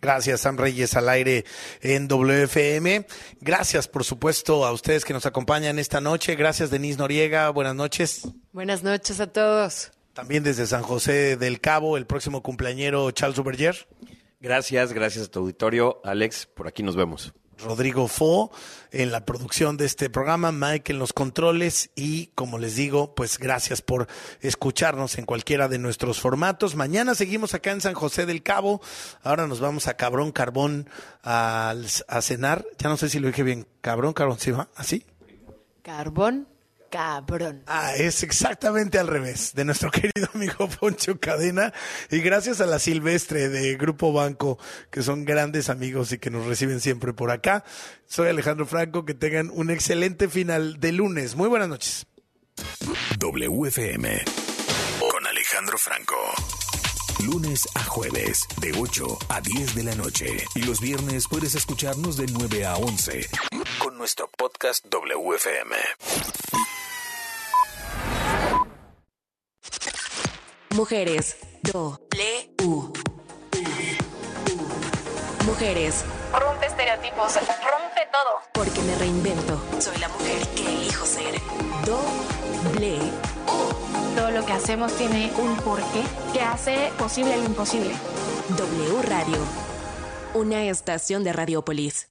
Gracias, 0.01 0.43
Sam 0.43 0.59
Reyes, 0.59 0.95
al 0.95 1.09
aire 1.09 1.45
en 1.81 2.07
WFM. 2.07 3.07
Gracias, 3.41 3.89
por 3.89 4.05
supuesto, 4.05 4.65
a 4.65 4.73
ustedes 4.73 5.05
que 5.05 5.13
nos 5.13 5.27
acompañan 5.27 5.79
esta 5.79 6.01
noche. 6.01 6.37
Gracias, 6.37 6.71
Denise 6.71 6.99
Noriega. 6.99 7.49
Buenas 7.51 7.75
noches. 7.75 8.29
Buenas 8.53 8.83
noches 8.83 9.21
a 9.21 9.33
todos. 9.33 9.93
También 10.13 10.45
desde 10.45 10.67
San 10.67 10.83
José 10.83 11.37
del 11.37 11.61
Cabo, 11.61 11.97
el 11.97 12.07
próximo 12.07 12.43
cumpleañero 12.43 13.11
Charles 13.11 13.39
Uberger. 13.39 13.89
Gracias, 14.41 14.93
gracias 14.93 15.27
a 15.27 15.31
tu 15.31 15.41
auditorio. 15.41 16.01
Alex, 16.05 16.47
por 16.47 16.69
aquí 16.69 16.83
nos 16.83 16.95
vemos. 16.95 17.35
Rodrigo 17.59 18.09
Fo 18.09 18.51
en 18.91 19.13
la 19.13 19.25
producción 19.25 19.77
de 19.77 19.87
este 19.87 20.11
programa, 20.11 20.53
Mike 20.53 20.93
en 20.93 20.99
los 20.99 21.13
controles 21.13 21.91
y 21.95 22.29
como 22.35 22.59
les 22.59 22.77
digo, 22.77 23.15
pues 23.15 23.39
gracias 23.39 23.83
por 23.83 24.07
escucharnos 24.41 25.19
en 25.19 25.27
cualquiera 25.27 25.69
de 25.69 25.79
nuestros 25.79 26.21
formatos. 26.21 26.75
Mañana 26.75 27.15
seguimos 27.15 27.55
acá 27.55 27.73
en 27.73 27.81
San 27.81 27.95
José 27.95 28.27
del 28.27 28.43
Cabo. 28.43 28.81
Ahora 29.23 29.47
nos 29.47 29.61
vamos 29.61 29.87
a 29.89 29.95
Cabrón 29.95 30.33
Carbón 30.33 30.89
a, 31.23 31.75
cenar. 32.21 32.65
Ya 32.79 32.89
no 32.89 32.97
sé 32.97 33.09
si 33.09 33.19
lo 33.19 33.29
dije 33.29 33.43
bien. 33.43 33.67
Cabrón 33.81 34.13
Carbón, 34.13 34.39
¿sí 34.39 34.51
va? 34.51 34.69
¿Así? 34.75 35.05
Carbón 35.83 36.49
cabrón. 36.91 37.63
Ah, 37.67 37.95
es 37.95 38.23
exactamente 38.23 38.99
al 38.99 39.09
revés 39.09 39.53
de 39.55 39.65
nuestro 39.65 39.91
querido 39.93 40.29
amigo 40.35 40.69
Poncho 40.69 41.19
Cadena. 41.21 41.73
Y 42.11 42.21
gracias 42.21 42.61
a 42.61 42.67
la 42.67 42.79
Silvestre 42.79 43.49
de 43.49 43.77
Grupo 43.77 44.13
Banco, 44.13 44.59
que 44.91 45.03
son 45.03 45.25
grandes 45.25 45.71
amigos 45.71 46.13
y 46.13 46.19
que 46.19 46.31
nos 46.31 46.47
reciben 46.47 46.81
siempre 46.81 47.13
por 47.13 47.31
acá. 47.31 47.65
Soy 48.07 48.29
Alejandro 48.29 48.67
Franco, 48.67 49.05
que 49.05 49.15
tengan 49.15 49.51
un 49.53 49.71
excelente 49.71 50.29
final 50.29 50.81
de 50.81 50.93
lunes. 50.93 51.37
Muy 51.37 51.49
buenas 51.49 51.69
noches. 51.69 52.07
WFM 53.19 54.25
con 55.01 55.27
Alejandro 55.27 55.79
Franco. 55.79 56.17
Lunes 57.25 57.67
a 57.75 57.83
jueves, 57.85 58.47
de 58.61 58.73
8 58.79 59.19
a 59.31 59.41
10 59.41 59.75
de 59.75 59.85
la 59.85 59.95
noche. 59.95 60.45
Y 60.55 60.63
los 60.63 60.81
viernes 60.81 61.27
puedes 61.29 61.55
escucharnos 61.55 62.17
de 62.17 62.27
9 62.27 62.67
a 62.67 62.77
11 62.77 63.29
con 63.79 63.97
nuestro 63.97 64.29
podcast 64.37 64.85
WFM. 64.87 65.77
Mujeres. 70.75 71.37
Do. 71.63 72.01
U. 72.65 72.93
Mujeres. 75.45 76.05
Rompe 76.33 76.67
estereotipos, 76.67 77.35
rompe 77.35 78.03
todo. 78.13 78.41
Porque 78.53 78.81
me 78.83 78.95
reinvento. 78.97 79.63
Soy 79.79 79.97
la 79.99 80.09
mujer 80.09 80.47
que 80.55 80.67
elijo 80.67 81.07
ser. 81.07 81.41
Doble. 81.85 82.99
Todo 84.17 84.31
lo 84.31 84.45
que 84.45 84.53
hacemos 84.53 84.93
tiene 84.97 85.33
un 85.39 85.57
porqué 85.57 86.03
que 86.33 86.41
hace 86.41 86.91
posible 86.99 87.37
lo 87.37 87.45
imposible. 87.45 87.95
W 88.57 89.03
Radio. 89.03 89.39
Una 90.35 90.65
estación 90.65 91.25
de 91.25 91.33
Radiopolis. 91.33 92.11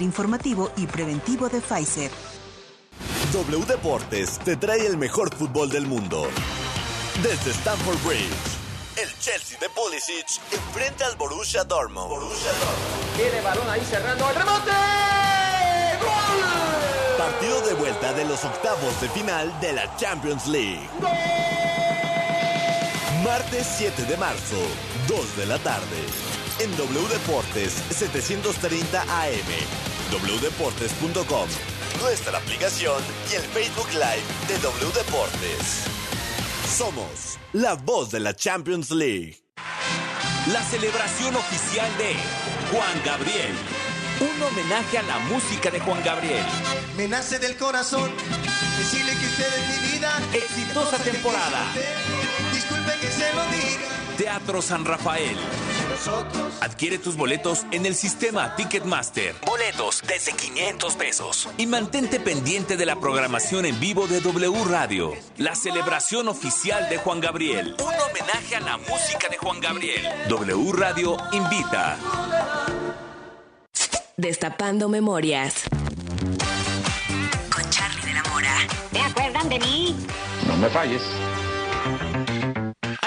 informativo 0.00 0.70
y 0.76 0.86
preventivo 0.86 1.50
de 1.50 1.60
Pfizer. 1.60 2.10
W 3.32 3.64
Deportes 3.66 4.38
te 4.38 4.56
trae 4.56 4.86
el 4.86 4.96
mejor 4.96 5.34
fútbol 5.34 5.68
del 5.68 5.86
mundo. 5.86 6.28
Desde 7.22 7.50
Stamford 7.50 7.98
Bridge, 8.06 8.52
el 8.96 9.08
Chelsea 9.18 9.58
de 9.58 9.68
Pulisic 9.70 10.40
enfrenta 10.52 11.06
al 11.06 11.16
Borussia 11.16 11.64
Dortmund. 11.64 12.08
Borussia 12.08 12.52
Dortmund. 12.52 13.16
Tiene 13.16 13.40
balón 13.42 13.68
ahí 13.68 13.82
cerrando 13.84 14.30
el 14.30 14.36
remote. 14.36 14.70
Partido 17.18 17.60
de 17.62 17.74
vuelta 17.74 18.12
de 18.12 18.24
los 18.24 18.44
octavos 18.44 19.00
de 19.00 19.08
final 19.10 19.60
de 19.60 19.72
la 19.72 19.96
Champions 19.96 20.46
League. 20.46 20.88
Martes 23.24 23.66
7 23.78 24.04
de 24.04 24.16
marzo, 24.16 24.56
2 25.08 25.36
de 25.36 25.46
la 25.46 25.58
tarde. 25.58 26.41
En 26.58 26.76
W 26.76 27.08
Deportes 27.08 27.72
730 27.90 29.02
AM, 29.02 29.50
wdeportes.com, 30.12 31.48
nuestra 32.00 32.38
aplicación 32.38 33.02
y 33.30 33.34
el 33.34 33.42
Facebook 33.42 33.88
Live 33.92 34.22
de 34.48 34.58
W 34.58 34.92
Deportes. 34.92 35.84
Somos 36.76 37.38
la 37.52 37.74
voz 37.74 38.10
de 38.10 38.20
la 38.20 38.34
Champions 38.34 38.90
League. 38.90 39.38
La 40.52 40.62
celebración 40.62 41.34
oficial 41.36 41.88
de 41.98 42.14
Juan 42.70 43.02
Gabriel. 43.04 43.54
Un 44.20 44.42
homenaje 44.42 44.98
a 44.98 45.02
la 45.02 45.18
música 45.20 45.70
de 45.70 45.80
Juan 45.80 46.02
Gabriel. 46.04 46.44
Me 46.96 47.08
nace 47.08 47.38
del 47.38 47.56
corazón 47.56 48.10
decirle 48.78 49.12
que 49.12 49.26
usted 49.26 49.46
es 49.46 49.82
mi 49.82 49.92
vida. 49.92 50.10
Exitosa 50.32 50.98
temporada. 50.98 51.72
Disculpe 52.52 52.92
que 53.00 53.08
se 53.08 53.32
lo 53.32 53.44
diga. 53.46 53.88
Teatro 54.16 54.60
San 54.62 54.84
Rafael. 54.84 55.36
Adquiere 56.60 56.98
tus 56.98 57.16
boletos 57.16 57.64
en 57.70 57.86
el 57.86 57.94
sistema 57.94 58.56
Ticketmaster. 58.56 59.34
Boletos 59.46 60.02
desde 60.06 60.32
500 60.32 60.96
pesos. 60.96 61.48
Y 61.58 61.66
mantente 61.66 62.18
pendiente 62.18 62.76
de 62.76 62.86
la 62.86 62.96
programación 62.96 63.66
en 63.66 63.78
vivo 63.78 64.06
de 64.06 64.20
W 64.20 64.64
Radio. 64.64 65.12
La 65.38 65.54
celebración 65.54 66.28
oficial 66.28 66.88
de 66.88 66.98
Juan 66.98 67.20
Gabriel. 67.20 67.76
Un 67.78 67.94
homenaje 68.10 68.56
a 68.56 68.60
la 68.60 68.78
música 68.78 69.28
de 69.30 69.36
Juan 69.36 69.60
Gabriel. 69.60 70.02
W 70.28 70.72
Radio 70.72 71.16
invita. 71.32 71.96
Destapando 74.16 74.88
memorias. 74.88 75.64
Con 77.54 77.70
Charlie 77.70 78.06
de 78.06 78.14
la 78.14 78.22
Mora. 78.24 78.56
¿Se 78.92 79.00
acuerdan 79.00 79.48
de 79.48 79.58
mí? 79.58 79.96
No 80.46 80.56
me 80.56 80.68
falles. 80.68 81.02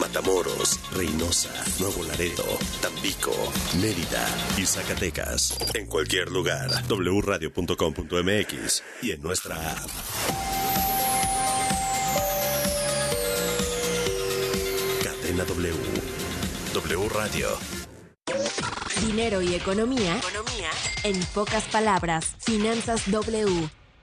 Matamoros, 0.00 0.80
Reynosa, 0.92 1.50
Nuevo 1.80 2.04
Laredo, 2.04 2.44
Tampico, 2.80 3.32
Mérida 3.80 4.26
y 4.56 4.66
Zacatecas. 4.66 5.56
En 5.74 5.86
cualquier 5.86 6.30
lugar, 6.30 6.70
wradio.com.mx 6.88 8.82
y 9.02 9.12
en 9.12 9.22
nuestra 9.22 9.56
app. 9.72 9.90
Cadena 15.02 15.44
W. 15.44 15.74
W 16.74 17.08
Radio. 17.08 17.48
Dinero 19.00 19.42
y 19.42 19.54
economía. 19.54 20.16
Economía. 20.18 20.70
En 21.04 21.20
pocas 21.26 21.64
palabras, 21.64 22.34
Finanzas 22.40 23.10
W. 23.10 23.68